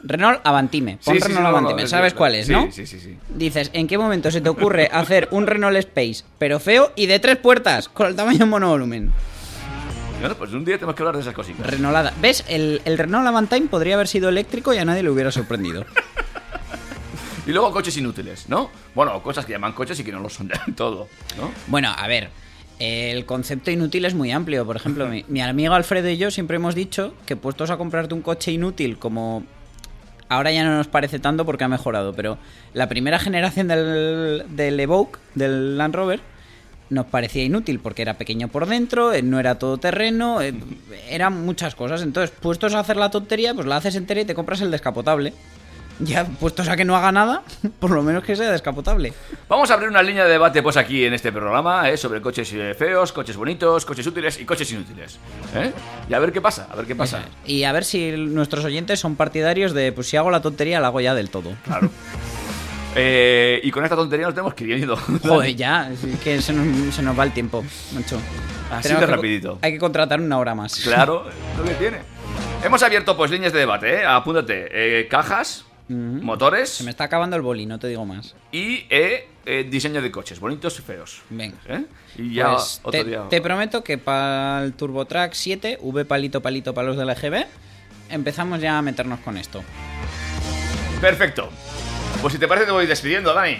Renault 0.03 0.39
Avantime. 0.43 0.97
Pon 1.03 1.15
Sí, 1.15 1.21
sí, 1.21 1.27
sí, 1.27 1.33
Renault 1.33 1.43
no, 1.43 1.57
Avantime. 1.57 1.83
es 1.83 1.89
¿Sabes 1.89 2.13
cuál 2.13 2.35
es, 2.35 2.49
no? 2.49 2.71
Sí, 2.71 2.85
sí, 2.85 2.99
sí. 2.99 3.17
Dices, 3.29 3.69
¿en 3.73 3.87
qué 3.87 3.97
momento 3.97 4.31
se 4.31 4.41
te 4.41 4.49
ocurre 4.49 4.89
hacer 4.91 5.27
un 5.31 5.47
Renault 5.47 5.75
Space, 5.77 6.23
pero 6.37 6.59
feo 6.59 6.91
y 6.95 7.07
de 7.07 7.19
tres 7.19 7.37
puertas, 7.37 7.89
con 7.89 8.07
el 8.07 8.15
tamaño 8.15 8.45
monovolumen? 8.45 9.11
Bueno, 10.19 10.35
pues 10.35 10.51
un 10.53 10.65
día 10.65 10.75
tenemos 10.75 10.95
que 10.95 11.01
hablar 11.03 11.15
de 11.15 11.21
esas 11.21 11.33
cositas. 11.33 11.65
Renaulada. 11.67 12.13
¿Ves? 12.21 12.43
El, 12.47 12.81
el 12.85 12.97
Renault 12.97 13.27
Avantime 13.27 13.67
podría 13.67 13.95
haber 13.95 14.07
sido 14.07 14.29
eléctrico 14.29 14.73
y 14.73 14.77
a 14.77 14.85
nadie 14.85 15.03
le 15.03 15.09
hubiera 15.09 15.31
sorprendido. 15.31 15.85
Y 17.45 17.51
luego 17.51 17.71
coches 17.71 17.95
inútiles, 17.95 18.49
¿no? 18.49 18.69
Bueno, 18.93 19.23
cosas 19.23 19.45
que 19.45 19.53
llaman 19.53 19.71
coches 19.71 19.97
y 20.01 20.03
que 20.03 20.11
no 20.11 20.19
lo 20.19 20.29
son 20.29 20.49
del 20.49 20.75
todo, 20.75 21.07
¿no? 21.37 21.49
Bueno, 21.67 21.89
a 21.97 22.05
ver. 22.05 22.29
El 22.79 23.25
concepto 23.25 23.71
inútil 23.71 24.05
es 24.05 24.13
muy 24.13 24.31
amplio. 24.31 24.65
Por 24.65 24.75
ejemplo, 24.75 25.07
mi, 25.07 25.25
mi 25.27 25.41
amigo 25.41 25.73
Alfredo 25.73 26.09
y 26.09 26.17
yo 26.17 26.29
siempre 26.31 26.57
hemos 26.57 26.75
dicho 26.75 27.13
que 27.25 27.35
puestos 27.35 27.69
a 27.69 27.77
comprarte 27.77 28.13
un 28.13 28.21
coche 28.21 28.51
inútil 28.51 28.97
como... 28.97 29.43
Ahora 30.29 30.51
ya 30.51 30.65
no 30.65 30.75
nos 30.75 30.87
parece 30.87 31.19
tanto 31.19 31.45
porque 31.45 31.63
ha 31.63 31.69
mejorado, 31.69 32.13
pero 32.13 32.37
la 32.73 32.89
primera 32.89 33.17
generación 33.17 33.69
del, 33.69 34.43
del 34.49 34.77
Evoque, 34.77 35.19
del 35.35 35.77
Land 35.77 35.95
Rover, 35.95 36.19
nos 36.89 37.05
parecía 37.05 37.43
inútil 37.43 37.79
porque 37.79 38.01
era 38.01 38.15
pequeño 38.15 38.47
por 38.49 38.65
dentro, 38.65 39.13
eh, 39.13 39.21
no 39.21 39.39
era 39.39 39.59
todoterreno, 39.59 40.41
eh, 40.41 40.53
eran 41.09 41.45
muchas 41.45 41.75
cosas. 41.75 42.01
Entonces, 42.01 42.35
puestos 42.41 42.73
a 42.73 42.79
hacer 42.79 42.97
la 42.97 43.09
tontería, 43.09 43.53
pues 43.53 43.67
la 43.67 43.77
haces 43.77 43.95
entera 43.95 44.21
y 44.21 44.25
te 44.25 44.35
compras 44.35 44.61
el 44.61 44.71
descapotable. 44.71 45.33
Ya, 45.99 46.25
puestos 46.25 46.67
a 46.67 46.75
que 46.75 46.85
no 46.85 46.95
haga 46.95 47.11
nada, 47.11 47.41
por 47.79 47.89
lo 47.91 48.03
menos 48.03 48.23
que 48.23 48.35
sea 48.35 48.51
descapotable. 48.51 49.13
Vamos 49.49 49.71
a 49.71 49.73
abrir 49.73 49.89
una 49.89 50.03
línea 50.03 50.25
de 50.25 50.31
debate 50.31 50.61
pues 50.61 50.77
aquí 50.77 51.05
en 51.05 51.13
este 51.13 51.31
programa 51.31 51.89
¿eh? 51.89 51.97
sobre 51.97 52.21
coches 52.21 52.51
eh, 52.53 52.75
feos, 52.77 53.11
coches 53.11 53.35
bonitos, 53.35 53.85
coches 53.85 54.05
útiles 54.05 54.39
y 54.39 54.45
coches 54.45 54.71
inútiles. 54.71 55.17
¿eh? 55.55 55.71
Y 56.09 56.13
a 56.13 56.19
ver 56.19 56.31
qué 56.31 56.39
pasa, 56.41 56.67
a 56.71 56.75
ver 56.75 56.85
qué 56.85 56.95
pasa. 56.95 57.21
Y 57.45 57.63
a 57.63 57.71
ver 57.71 57.83
si 57.83 58.11
nuestros 58.11 58.63
oyentes 58.65 58.99
son 58.99 59.15
partidarios 59.15 59.73
de, 59.73 59.91
pues 59.91 60.07
si 60.07 60.17
hago 60.17 60.29
la 60.29 60.41
tontería, 60.41 60.79
la 60.79 60.87
hago 60.87 61.01
ya 61.01 61.15
del 61.15 61.29
todo. 61.29 61.51
Claro. 61.65 61.89
Eh, 62.99 63.59
y 63.63 63.69
con 63.69 63.83
esta 63.83 63.95
tontería 63.95 64.25
nos 64.25 64.33
tenemos 64.33 64.55
que 64.55 64.63
ir 64.63 64.77
yendo. 64.79 64.97
Joder, 65.23 65.55
ya, 65.55 65.91
es 65.91 65.99
que 66.19 66.41
se 66.41 66.51
nos, 66.51 66.95
se 66.95 67.03
nos 67.03 67.19
va 67.19 67.25
el 67.25 67.31
tiempo, 67.31 67.63
macho. 67.93 68.17
Así 68.71 68.83
Tenemos 68.83 69.01
de 69.01 69.05
que- 69.05 69.15
rapidito. 69.15 69.59
Hay 69.61 69.73
que 69.73 69.77
contratar 69.77 70.19
una 70.19 70.39
hora 70.39 70.55
más. 70.55 70.75
Claro, 70.79 71.25
lo 71.57 71.63
que 71.63 71.75
tiene. 71.75 71.97
Hemos 72.63 72.81
abierto 72.81 73.15
pues 73.15 73.29
líneas 73.29 73.53
de 73.53 73.59
debate, 73.59 73.97
¿eh? 74.01 74.05
Apúntate. 74.05 75.07
Motores 75.89 76.69
Se 76.69 76.83
me 76.83 76.89
está 76.91 77.05
acabando 77.05 77.35
el 77.35 77.41
boli, 77.41 77.65
no 77.65 77.79
te 77.79 77.87
digo 77.87 78.05
más. 78.05 78.35
y 78.51 78.85
eh, 78.89 79.27
eh, 79.45 79.65
diseño 79.69 80.01
de 80.01 80.11
coches, 80.11 80.39
bonitos 80.39 80.77
y 80.79 80.81
feos. 80.81 81.21
Venga. 81.29 81.57
¿eh? 81.67 81.85
Y 82.17 82.33
ya 82.33 82.51
Pues 82.53 82.79
otro 82.83 82.91
te, 82.91 83.03
día. 83.05 83.23
te 83.29 83.39
prometo 83.41 83.83
que 83.83 83.97
para 83.97 84.63
el 84.63 84.73
TurboTrack 84.73 85.33
7, 85.33 85.79
V 85.81 86.05
palito 86.05 86.41
palito 86.41 86.73
para 86.73 86.87
los 86.89 86.97
del 86.97 87.09
EGB, 87.09 87.45
empezamos 88.09 88.59
ya 88.59 88.77
a 88.77 88.81
meternos 88.81 89.19
con 89.21 89.37
esto. 89.37 89.63
Perfecto. 90.99 91.49
Pues 92.21 92.33
si 92.33 92.39
te 92.39 92.47
parece 92.47 92.65
te 92.65 92.71
voy 92.73 92.85
despidiendo, 92.87 93.33
Dani. 93.33 93.57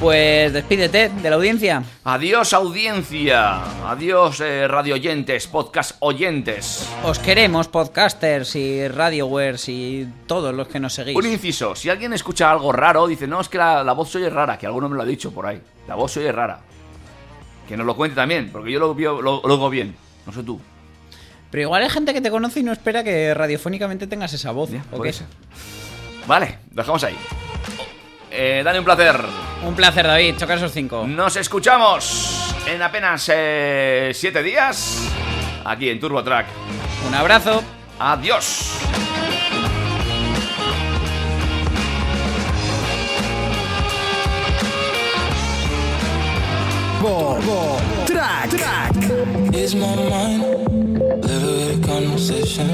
Pues 0.00 0.52
despídete 0.52 1.08
de 1.08 1.30
la 1.30 1.36
audiencia. 1.36 1.82
Adiós 2.04 2.52
audiencia. 2.52 3.62
Adiós 3.88 4.40
eh, 4.40 4.68
radio 4.68 4.94
oyentes, 4.94 5.46
podcast 5.46 5.96
oyentes. 6.00 6.86
Os 7.04 7.18
queremos, 7.18 7.68
podcasters 7.68 8.56
y 8.56 8.88
radiowares 8.88 9.68
y 9.68 10.06
todos 10.26 10.54
los 10.54 10.68
que 10.68 10.80
nos 10.80 10.92
seguís. 10.92 11.16
Un 11.16 11.26
inciso, 11.26 11.74
si 11.74 11.88
alguien 11.88 12.12
escucha 12.12 12.50
algo 12.50 12.72
raro, 12.72 13.06
dice, 13.06 13.26
no, 13.26 13.40
es 13.40 13.48
que 13.48 13.56
la, 13.56 13.82
la 13.82 13.92
voz 13.92 14.14
oye 14.16 14.28
rara, 14.28 14.58
que 14.58 14.66
alguno 14.66 14.88
me 14.88 14.96
lo 14.96 15.02
ha 15.02 15.06
dicho 15.06 15.32
por 15.32 15.46
ahí. 15.46 15.60
La 15.88 15.94
voz 15.94 16.16
oye 16.16 16.32
rara. 16.32 16.60
Que 17.68 17.76
nos 17.76 17.86
lo 17.86 17.96
cuente 17.96 18.14
también, 18.14 18.50
porque 18.52 18.72
yo 18.72 18.80
lo, 18.80 18.94
lo, 19.42 19.70
bien. 19.70 19.94
No 20.26 20.32
sé 20.32 20.42
tú. 20.42 20.60
Pero 21.50 21.62
igual 21.62 21.82
hay 21.82 21.88
gente 21.88 22.12
que 22.12 22.20
te 22.20 22.30
conoce 22.30 22.60
y 22.60 22.62
no 22.62 22.72
espera 22.72 23.04
que 23.04 23.32
radiofónicamente 23.32 24.06
tengas 24.06 24.32
esa 24.32 24.50
voz. 24.50 24.70
¿o 24.92 24.96
puede 24.96 25.12
qué? 25.12 25.18
Vale, 26.26 26.58
lo 26.70 26.82
dejamos 26.82 27.04
ahí. 27.04 27.16
Eh, 28.36 28.62
Dani, 28.64 28.78
un 28.78 28.84
placer. 28.84 29.20
Un 29.62 29.74
placer, 29.76 30.06
David. 30.06 30.36
Chocar 30.36 30.56
esos 30.56 30.72
cinco. 30.72 31.06
Nos 31.06 31.36
escuchamos 31.36 32.52
en 32.66 32.82
apenas 32.82 33.30
eh, 33.32 34.10
siete 34.12 34.42
días 34.42 35.08
aquí 35.64 35.88
en 35.88 36.00
Turbo 36.00 36.24
Track. 36.24 36.46
Un 37.06 37.14
abrazo. 37.14 37.62
Adiós. 38.00 38.72
Turbo 47.00 47.76
Track. 48.06 48.50
Track. 48.50 49.54
Is 49.54 49.76
my 49.76 49.94
mind 50.10 50.42
living 51.22 51.56
with 51.56 51.84
a 51.84 51.86
conversation? 51.86 52.66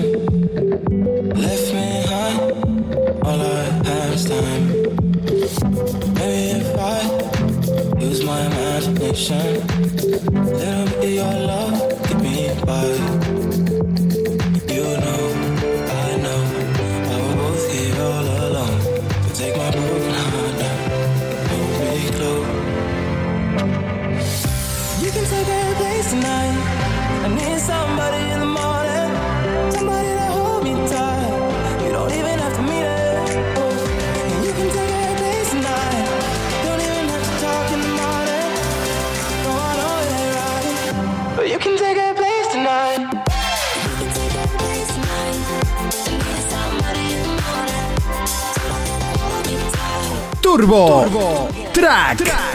Left 1.35 1.75
me 1.75 2.03
high, 2.09 2.39
all 3.23 3.43
I 3.43 3.65
have 3.85 4.15
is 4.15 4.25
time. 4.25 5.10
Maybe 5.41 6.61
if 6.61 6.79
I 6.79 7.99
use 7.99 8.23
my 8.23 8.45
imagination, 8.45 9.67
little 9.97 10.31
bit 10.31 11.05
of 11.05 11.05
your 11.05 11.25
love 11.25 11.89
get 12.09 12.21
me 12.21 12.65
by. 12.67 13.40
Turbo, 50.61 51.49
Track. 51.73 52.19
Damn, 52.19 52.50